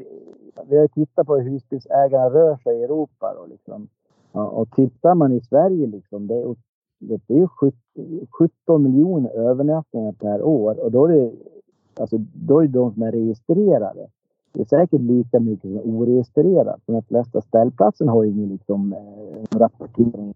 vi 0.68 0.76
har 0.76 0.84
ju 0.84 0.88
tittat 0.88 1.28
på 1.28 1.36
hur 1.36 1.52
husbilsägarna 1.52 2.30
rör 2.30 2.58
sig 2.58 2.80
i 2.80 2.84
Europa. 2.84 3.34
Då, 3.38 3.46
liksom. 3.46 3.88
ja, 4.32 4.48
och 4.48 4.72
tittar 4.72 5.16
man 5.16 5.32
i 5.32 5.42
Sverige 5.42 5.88
liksom, 5.88 6.28
det 6.28 6.36
är, 6.36 6.56
det 7.28 7.40
är 7.40 7.50
17 8.28 8.84
miljoner 8.84 9.30
övernattningar 9.30 10.12
per 10.12 10.42
år 10.42 10.80
och 10.80 10.92
då 10.92 11.06
är 11.06 11.14
det, 11.14 11.32
alltså, 12.00 12.18
då 12.34 12.60
är 12.60 12.68
det 12.68 12.74
de 12.74 12.94
som 12.94 13.04
är 13.04 13.12
registrerade. 13.12 14.08
Det 14.52 14.62
är 14.62 14.66
säkert 14.66 15.02
lika 15.02 15.40
mycket 15.40 15.62
som 15.62 15.76
är 15.76 15.88
oregistrerat. 15.88 16.82
De 16.86 17.04
flesta 17.04 17.42
ställplatserna 17.42 18.12
har 18.12 18.26
ingen 18.26 18.50
liksom, 18.50 18.94
eh, 18.94 19.58
rapportering 19.60 20.34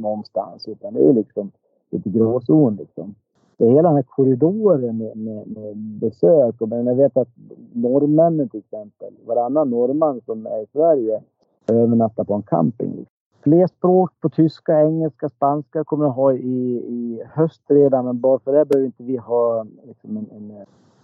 någonstans 0.00 0.68
utan 0.68 0.94
det 0.94 1.08
är 1.08 1.12
liksom 1.12 1.50
lite 1.90 2.10
gråzon. 2.10 2.76
Liksom. 2.76 3.14
Så 3.62 3.68
hela 3.68 3.88
den 3.88 3.96
här 3.96 4.02
korridoren 4.02 4.98
med, 4.98 5.16
med, 5.16 5.46
med 5.46 5.76
besök. 5.76 6.60
Och, 6.60 6.68
men 6.68 6.86
jag 6.86 6.94
vet 6.94 7.16
att 7.16 7.28
norrmännen 7.72 8.48
till 8.48 8.60
exempel, 8.60 9.14
varannan 9.26 9.70
norrman 9.70 10.20
som 10.26 10.46
är 10.46 10.62
i 10.62 10.66
Sverige 10.72 11.22
övernattar 11.66 12.24
på 12.24 12.34
en 12.34 12.42
camping. 12.42 13.06
Fler 13.42 13.66
språk 13.66 14.10
på 14.20 14.28
tyska, 14.28 14.80
engelska, 14.80 15.28
spanska 15.28 15.84
kommer 15.84 16.06
att 16.06 16.16
ha 16.16 16.32
i, 16.32 16.76
i 16.88 17.22
höst 17.34 17.62
redan. 17.68 18.04
Men 18.04 18.20
bara 18.20 18.38
för 18.38 18.52
det 18.52 18.64
behöver 18.64 18.86
inte 18.86 19.02
vi 19.02 19.16
ha 19.16 19.66
liksom 19.84 20.16
en, 20.16 20.26
en, 20.36 20.52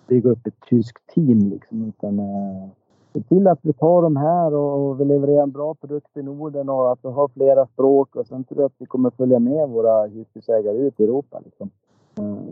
bygga 0.08 0.30
upp 0.30 0.46
ett 0.46 0.60
tyskt 0.70 1.06
team. 1.14 1.38
Liksom, 1.38 1.84
utan, 1.88 2.18
eh, 2.18 2.68
se 3.12 3.20
till 3.20 3.46
att 3.46 3.58
vi 3.62 3.72
tar 3.72 4.02
de 4.02 4.16
här 4.16 4.54
och, 4.54 4.88
och 4.88 5.00
vi 5.00 5.04
levererar 5.04 5.42
en 5.42 5.52
bra 5.52 5.74
produkt 5.74 6.16
i 6.16 6.22
Norden 6.22 6.68
och 6.68 6.92
att 6.92 6.98
vi 7.02 7.08
har 7.08 7.28
flera 7.28 7.66
språk. 7.66 8.16
Och 8.16 8.26
sen 8.26 8.44
tror 8.44 8.60
jag 8.60 8.66
att 8.66 8.78
vi 8.78 8.86
kommer 8.86 9.10
följa 9.10 9.38
med 9.38 9.68
våra 9.68 10.06
husbilsägare 10.06 10.76
ut 10.76 11.00
i 11.00 11.04
Europa. 11.04 11.40
Liksom. 11.44 11.70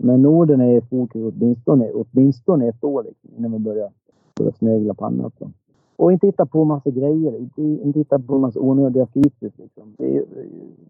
Men 0.00 0.22
Norden 0.22 0.60
är 0.60 0.76
i 0.76 0.80
fokus 0.80 1.22
åtminstone, 1.34 1.90
åtminstone 1.92 2.68
ett 2.68 2.84
år 2.84 3.02
liksom, 3.02 3.30
innan 3.38 3.52
vi 3.52 3.58
börjar, 3.58 3.90
börjar 4.36 4.52
snegla 4.52 4.94
på 4.94 5.04
annat. 5.04 5.32
Så. 5.38 5.50
Och 5.96 6.12
inte 6.12 6.26
hitta 6.26 6.46
på 6.46 6.64
massa 6.64 6.90
grejer, 6.90 7.38
inte, 7.38 7.62
inte 7.62 7.98
hitta 7.98 8.18
på 8.18 8.38
massa 8.38 8.60
onödiga 8.60 9.06
features. 9.06 9.58
Liksom. 9.58 9.94
Vi, 9.98 10.24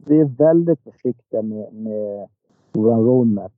vi 0.06 0.20
är 0.20 0.24
väldigt 0.24 0.80
försiktiga 0.80 1.42
med, 1.42 1.72
med 1.72 2.28
vår 2.72 2.90
roadmap. 2.90 3.52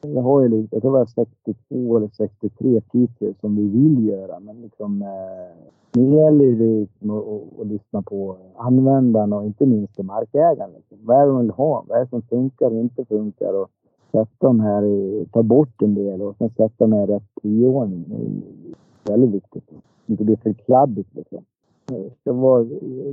Jag 0.00 0.22
har 0.22 0.42
ju 0.42 0.48
lite, 0.48 0.76
jag 0.76 0.82
tror 0.82 0.92
det 0.92 0.98
var 0.98 1.06
62 1.06 1.96
eller 1.96 2.08
63 2.08 2.80
features 2.92 3.40
som 3.40 3.56
vi 3.56 3.68
vill 3.68 4.06
göra. 4.08 4.40
Men 4.40 4.60
liksom, 4.62 5.02
eh, 5.02 5.66
nu 5.92 6.14
gäller 6.14 6.44
det 6.44 6.80
liksom 6.80 7.10
att, 7.10 7.28
att, 7.28 7.60
att, 7.60 7.66
lyssna 7.66 8.02
på 8.02 8.36
användarna 8.56 9.36
och 9.36 9.44
inte 9.44 9.66
minst 9.66 9.98
markägarna. 9.98 10.72
Liksom. 10.76 10.98
Vad 11.00 11.16
är 11.16 11.26
det 11.26 11.32
de 11.32 11.40
vill 11.40 11.50
ha? 11.50 11.84
Vad 11.88 11.98
är 11.98 12.04
det 12.04 12.10
som 12.10 12.22
funkar 12.22 12.66
och 12.66 12.80
inte 12.80 13.04
funkar? 13.04 13.52
Och 13.52 13.70
sätta 14.16 14.46
dem 14.46 14.60
här, 14.60 14.82
ta 15.32 15.42
bort 15.42 15.82
en 15.82 15.94
del 15.94 16.22
och 16.22 16.36
sen 16.36 16.48
sätta 16.48 16.86
dem 16.86 16.94
i 16.94 17.06
rätt 17.06 17.34
prioordning. 17.42 18.04
Det 18.08 19.12
är 19.12 19.18
väldigt 19.18 19.34
viktigt. 19.34 19.70
Inte 20.06 20.24
bli 20.24 20.36
för 20.36 20.52
kladdigt 20.52 21.14
liksom. 21.14 21.44
Det 21.86 22.10
ska 22.20 22.32
vara 22.32 22.66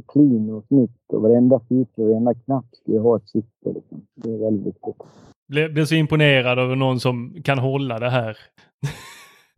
clean 0.08 0.50
och 0.50 0.64
snyggt 0.68 1.14
och 1.14 1.22
varenda 1.22 1.60
feature, 1.60 2.08
varenda 2.08 2.34
knapp 2.34 2.66
ska 2.72 3.00
ha 3.00 3.18
ett 3.18 3.30
syfte. 3.30 3.74
Liksom. 3.74 4.06
Det 4.16 4.34
är 4.34 4.38
väldigt 4.38 4.68
viktigt. 4.68 4.96
Blir, 5.48 5.70
blir 5.70 5.86
så 5.86 5.96
imponerad 5.96 6.60
av 6.60 6.78
någon 6.78 7.00
som 7.00 7.36
kan 7.44 7.60
hålla 7.60 8.00
det 8.00 8.10
här. 8.10 8.38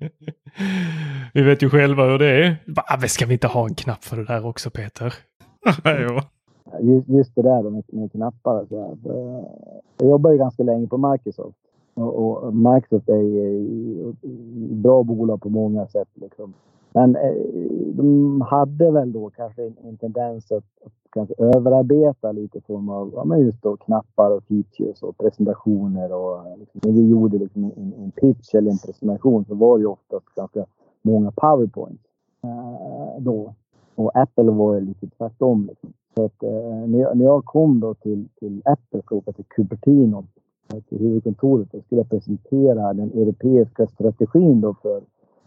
vi 1.33 1.41
vet 1.41 1.63
ju 1.63 1.69
själva 1.69 2.05
hur 2.05 2.19
det 2.19 2.45
är. 2.45 2.55
Va, 2.67 3.07
ska 3.07 3.25
vi 3.25 3.33
inte 3.33 3.47
ha 3.47 3.65
en 3.65 3.75
knapp 3.75 4.03
för 4.03 4.17
det 4.17 4.25
där 4.25 4.45
också 4.45 4.69
Peter? 4.69 5.13
jo. 5.83 6.19
Just, 6.81 7.09
just 7.09 7.35
det 7.35 7.41
där 7.41 7.63
med, 7.63 7.83
med 7.87 8.11
knappar. 8.11 8.65
Så 8.69 8.81
här. 8.81 9.15
Eh, 9.15 9.43
jag 9.97 10.09
jobbar 10.09 10.31
ju 10.31 10.37
ganska 10.37 10.63
länge 10.63 10.87
på 10.87 10.97
Microsoft. 10.97 11.57
Och, 11.93 12.15
och 12.15 12.55
Microsoft 12.55 13.09
är 13.09 13.49
ett 14.09 14.29
bra 14.71 15.03
bolag 15.03 15.41
på 15.41 15.49
många 15.49 15.87
sätt. 15.87 16.09
Liksom. 16.13 16.53
Men 16.93 17.15
eh, 17.15 17.33
de 17.93 18.41
hade 18.41 18.91
väl 18.91 19.11
då 19.11 19.29
kanske 19.29 19.63
en, 19.63 19.75
en 19.83 19.97
tendens 19.97 20.51
att, 20.51 20.63
att 20.85 20.93
kanske 21.09 21.35
överarbeta 21.37 22.31
lite 22.31 22.61
form 22.61 22.89
av 22.89 23.11
ja, 23.15 23.25
men 23.25 23.39
just 23.39 23.61
då 23.61 23.77
knappar 23.77 24.31
och 24.31 24.43
features 24.43 25.03
och 25.03 25.17
presentationer. 25.17 26.13
Och, 26.13 26.47
eh, 26.47 26.57
liksom, 26.57 26.81
när 26.83 26.91
vi 26.91 27.09
gjorde 27.09 27.37
liksom 27.37 27.63
en, 27.63 27.93
en 27.97 28.11
pitch 28.11 28.55
eller 28.55 28.71
en 28.71 28.77
presentation 28.77 29.45
så 29.45 29.55
var 29.55 29.77
det 29.77 29.81
ju 29.81 29.87
oftast 29.87 30.35
ganska 30.35 30.65
många 31.01 31.31
powerpoints 31.31 32.03
eh, 32.43 33.21
då. 33.21 33.53
Och 33.95 34.11
Apple 34.17 34.51
var 34.51 34.75
ju 34.75 34.81
lite 34.81 35.07
tvärtom. 35.07 35.65
Liksom. 35.69 35.93
Så 36.15 36.25
att, 36.25 36.43
eh, 36.43 36.87
när, 36.87 36.99
jag, 36.99 37.17
när 37.17 37.25
jag 37.25 37.45
kom 37.45 37.79
då 37.79 37.93
till, 37.93 38.27
till 38.39 38.61
Apple 38.65 39.01
skulle 39.01 39.19
åka 39.19 39.31
till 39.31 39.45
Cupertino, 39.45 40.25
till 40.89 40.97
huvudkontoret, 40.97 41.71
då 41.71 41.81
skulle 41.81 42.01
jag 42.01 42.09
presentera 42.09 42.93
den 42.93 43.11
europeiska 43.11 43.87
strategin 43.87 44.61
då 44.61 44.73
för 44.73 45.01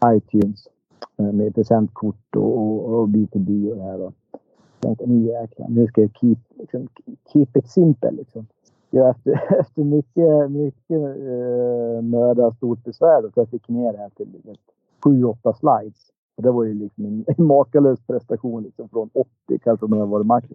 iTunes 0.05 0.69
eh, 1.17 1.33
med 1.33 1.55
presentkort 1.55 2.37
och, 2.37 2.59
och, 2.59 3.01
och 3.01 3.09
B2B 3.09 3.71
och 3.71 3.77
det 3.77 3.83
här. 3.83 3.99
Då. 3.99 4.13
Jag 4.33 4.81
tänkte 4.81 5.07
nu 5.07 5.27
jäklar, 5.27 5.69
nu 5.69 5.87
ska 5.87 6.01
jag 6.01 6.11
keep, 6.21 6.39
liksom, 6.55 6.89
keep 7.33 7.49
it 7.55 7.71
simple. 7.71 8.11
Liksom. 8.11 8.47
Ja, 8.91 9.11
efter, 9.11 9.61
efter 9.61 9.85
mycket, 9.85 10.51
mycket 10.51 11.01
eh, 11.01 12.03
möda 12.03 12.47
och 12.47 12.55
stort 12.55 12.85
besvär 12.85 13.23
då, 13.23 13.31
så 13.31 13.41
jag 13.41 13.49
fick 13.49 13.69
ner 13.69 13.93
det 13.93 13.99
här 13.99 14.11
till 14.17 14.57
sju, 15.05 15.25
åtta 15.25 15.55
slides. 15.55 16.13
Och 16.39 16.45
det 16.45 16.51
var 16.51 16.65
ju 16.65 16.75
liksom 16.75 17.05
en, 17.05 17.25
en 17.37 17.45
makalös 17.45 18.01
prestation 18.07 18.63
liksom 18.63 18.89
från 18.89 19.11
80 19.13 19.29
kanske 19.65 19.87
när 19.87 19.99
jag 19.99 20.07
var 20.07 20.23
max. 20.25 20.47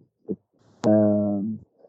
Uh, 0.87 1.41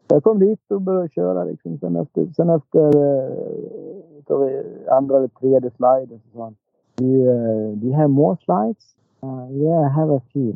jag 0.07 0.23
kom 0.23 0.39
dit 0.39 0.71
och 0.71 0.81
började 0.81 1.09
köra 1.09 1.43
liksom. 1.43 1.79
Sen 1.79 1.95
efter, 1.95 2.27
sen 2.35 2.49
efter 2.49 2.97
uh, 2.97 4.95
andra 4.97 5.17
eller 5.17 5.27
tredje 5.27 5.71
sliden 5.71 6.19
så 6.19 6.37
sa 6.37 6.43
han 6.43 6.55
Do 6.95 7.05
you, 7.05 7.27
uh, 7.27 7.75
do 7.77 7.87
you 7.87 7.95
have 7.95 8.07
more 8.07 8.37
slides? 8.45 8.95
Uh, 9.23 9.51
yeah, 9.51 9.87
I 9.87 9.89
have 9.89 10.15
a 10.15 10.21
few. 10.33 10.53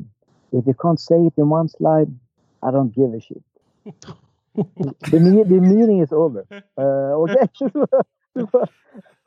If 0.51 0.67
you 0.67 0.73
can't 0.73 0.99
say 0.99 1.27
it 1.27 1.37
in 1.37 1.53
one 1.53 1.69
slide, 1.69 2.11
I 2.63 2.71
don't 2.71 2.93
give 2.95 3.17
a 3.17 3.19
shit. 3.19 3.43
the, 5.11 5.43
the 5.43 5.59
meeting 5.59 6.03
is 6.03 6.11
over. 6.11 6.45
Uh, 6.77 6.83
okay. 7.23 7.47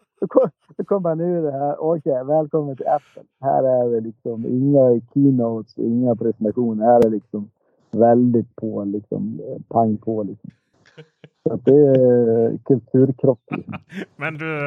Så 0.77 0.85
kom 0.85 1.05
han 1.05 1.21
ur 1.21 1.43
det 1.43 1.53
här. 1.53 1.77
Okej, 1.81 2.13
okay, 2.13 2.25
välkommen 2.25 2.77
till 2.77 2.87
Apple. 2.87 3.23
Här 3.41 3.63
är 3.63 3.91
det 3.91 4.01
liksom 4.01 4.47
inga 4.47 5.01
keynotes, 5.15 5.79
inga 5.79 6.17
presentationer. 6.17 6.85
Här 6.85 6.97
är 6.97 7.03
det 7.03 7.09
liksom 7.09 7.51
väldigt 7.91 8.57
på, 8.57 8.85
liksom 8.85 9.41
pang 9.69 9.97
på 9.97 10.23
liksom. 10.23 10.51
Så 11.43 11.57
det 11.57 11.75
är 11.75 12.59
kulturkrock. 12.65 13.41
Men 14.17 14.35
du, 14.35 14.59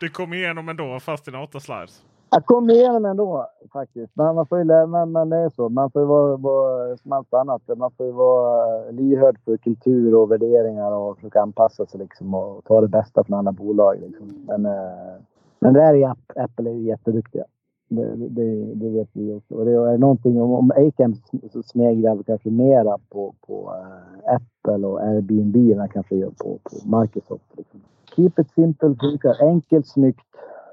du 0.00 0.08
kom 0.08 0.32
igenom 0.34 0.68
ändå 0.68 1.00
fast 1.00 1.24
dina 1.24 1.42
åtta 1.42 1.60
slides? 1.60 2.02
Jag 2.36 2.46
kom 2.46 2.70
igenom 2.70 3.04
ändå 3.04 3.46
faktiskt. 3.72 4.12
Men 4.16 4.34
man 4.34 4.46
får 4.46 4.58
ju 4.58 4.64
lära, 4.64 5.06
men, 5.06 5.30
det 5.30 5.36
är 5.36 5.48
så. 5.48 5.68
Man 5.68 5.90
får 5.90 6.02
ju 6.02 6.06
vara, 6.06 6.36
vara 6.36 6.96
som 6.96 7.12
allt 7.12 7.34
annat. 7.34 7.62
Man 7.76 7.90
får 7.90 8.06
ju 8.06 8.12
vara 8.12 8.86
eh, 8.86 8.92
lyhörd 8.92 9.38
för 9.44 9.56
kultur 9.56 10.14
och 10.14 10.30
värderingar 10.30 10.92
och 10.92 11.16
försöka 11.16 11.42
anpassa 11.42 11.86
sig 11.86 12.00
liksom 12.00 12.34
och 12.34 12.64
ta 12.64 12.80
det 12.80 12.88
bästa 12.88 13.24
från 13.24 13.38
andra 13.38 13.52
bolag. 13.52 13.96
Liksom. 14.00 14.44
Men, 14.46 14.66
eh, 14.66 15.14
men 15.60 15.74
där 15.74 15.94
är 15.94 16.14
Apple 16.36 16.70
är 16.70 16.74
jätteduktiga. 16.74 17.44
Det, 17.88 18.16
det, 18.16 18.74
det, 18.74 18.88
vet 18.88 19.08
vi 19.12 19.32
också. 19.32 19.54
Och 19.54 19.64
det 19.64 19.72
är 19.72 19.98
någonting 19.98 20.42
om, 20.42 20.52
om 20.52 20.70
Acam 20.70 21.14
så 21.52 21.62
sneglar 21.62 22.14
vi 22.14 22.24
kanske 22.24 22.50
mera 22.50 22.98
på, 23.10 23.34
på 23.46 23.74
eh, 23.74 24.34
Apple 24.34 24.86
och 24.86 25.00
Airbnb 25.00 25.56
än 25.56 25.78
han 25.78 25.88
kanske 25.88 26.16
gör 26.16 26.30
på, 26.30 26.58
på 26.64 26.98
Microsoft. 27.00 27.56
Liksom. 27.56 27.80
Keep 28.16 28.32
it 28.38 28.50
simple 28.50 28.94
funkar 29.00 29.36
enkelt, 29.42 29.86
snyggt, 29.86 30.26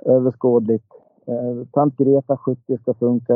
överskådligt 0.05 0.92
Eh, 1.27 1.67
tant 1.73 1.97
Greta 1.97 2.37
70 2.37 2.77
ska 2.81 2.93
funka, 2.93 3.33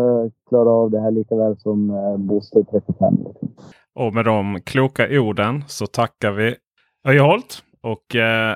klara 0.49 0.69
av 0.69 0.91
det 0.91 1.01
här 1.01 1.11
lika 1.11 1.35
väl 1.35 1.57
som 1.57 1.89
eh, 1.89 2.17
Bosse 2.17 2.63
35. 2.71 3.17
Liksom. 3.25 3.49
Och 3.95 4.13
med 4.13 4.25
de 4.25 4.61
kloka 4.61 5.07
orden 5.21 5.63
så 5.67 5.87
tackar 5.87 6.31
vi 6.31 6.55
Öjeholt. 7.07 7.63
Och 7.81 8.15
eh, 8.15 8.55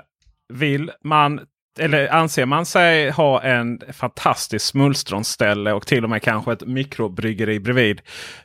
vill 0.54 0.92
man 1.04 1.40
eller 1.80 2.14
anser 2.14 2.46
man 2.46 2.66
sig 2.66 3.10
ha 3.10 3.42
en 3.42 3.80
fantastisk 3.94 4.66
smulstronställe 4.66 5.74
och 5.74 5.88
till 5.88 6.04
och 6.04 6.10
med 6.10 6.22
kanske 6.22 6.54
ett 6.54 6.68
mikrobryggeri 6.68 7.60
bredvid. 7.60 8.02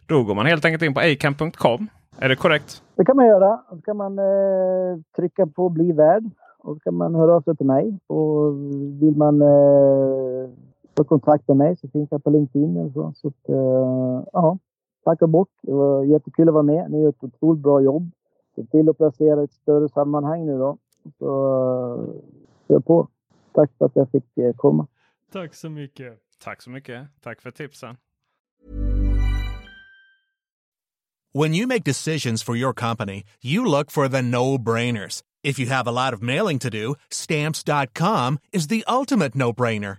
Då 0.06 0.24
går 0.24 0.34
man 0.34 0.46
helt 0.46 0.64
enkelt 0.64 0.82
in 0.82 0.94
på 0.94 1.00
acamp.com. 1.00 1.88
Är 2.18 2.28
det 2.28 2.36
korrekt? 2.36 2.82
Det 2.96 3.04
kan 3.04 3.16
man 3.16 3.26
göra. 3.26 3.60
Då 3.70 3.80
kan 3.80 3.96
man 3.96 4.18
eh, 4.18 4.98
trycka 5.16 5.46
på 5.46 5.68
bli 5.68 5.92
värd 5.92 6.24
och 6.58 6.74
så 6.74 6.80
kan 6.80 6.94
man 6.94 7.14
höra 7.14 7.34
av 7.34 7.42
sig 7.42 7.56
till 7.56 7.66
mig. 7.66 7.98
Och 8.06 8.54
vill 9.02 9.16
man 9.16 9.42
eh, 9.42 10.48
ta 10.96 11.04
kontakt 11.04 11.48
med 11.48 11.56
mig 11.56 11.76
så 11.76 11.88
finns 11.88 12.08
jag 12.10 12.24
på 12.24 12.30
LinkedIn. 12.30 12.76
Och 12.76 12.92
så. 12.92 13.12
Så 13.16 13.28
att, 13.28 13.50
uh, 13.50 14.24
ja, 14.32 14.58
tack 15.04 15.22
och 15.22 15.28
bock. 15.28 15.48
Det 15.62 15.72
var 15.72 16.04
jättekul 16.04 16.48
att 16.48 16.54
vara 16.54 16.62
med. 16.62 16.90
Ni 16.90 17.02
gör 17.02 17.08
ett 17.08 17.24
otroligt 17.24 17.62
bra 17.62 17.80
jobb. 17.80 18.10
Se 18.54 18.64
till 18.66 18.88
att 18.88 18.96
placera 18.96 19.42
ett 19.42 19.52
större 19.52 19.88
sammanhang 19.88 20.46
nu 20.46 20.58
då. 20.58 20.78
Så 21.18 21.28
uh, 21.94 22.14
kör 22.68 22.80
på. 22.80 23.08
Tack 23.52 23.70
för 23.78 23.86
att 23.86 23.96
jag 23.96 24.10
fick 24.10 24.38
eh, 24.38 24.54
komma. 24.56 24.86
Tack 25.32 25.54
så 25.54 25.70
mycket. 25.70 26.18
Tack 26.44 26.62
så 26.62 26.70
mycket. 26.70 27.06
Tack 27.20 27.40
för 27.40 27.50
tipsen. 27.50 27.96
When 31.34 31.54
you 31.54 31.66
make 31.66 31.84
decisions 31.84 32.42
for 32.42 32.56
your 32.56 32.72
company, 32.72 33.22
you 33.42 33.66
look 33.66 33.90
for 33.90 34.08
the 34.08 34.22
no-brainers. 34.22 35.22
If 35.44 35.58
you 35.58 35.66
have 35.66 35.86
a 35.86 35.92
lot 35.92 36.14
of 36.14 36.22
mailing 36.22 36.58
to 36.60 36.70
do, 36.70 36.94
stamps.com 37.10 38.38
is 38.52 38.68
the 38.68 38.84
ultimate 38.88 39.34
no-brainer. 39.34 39.98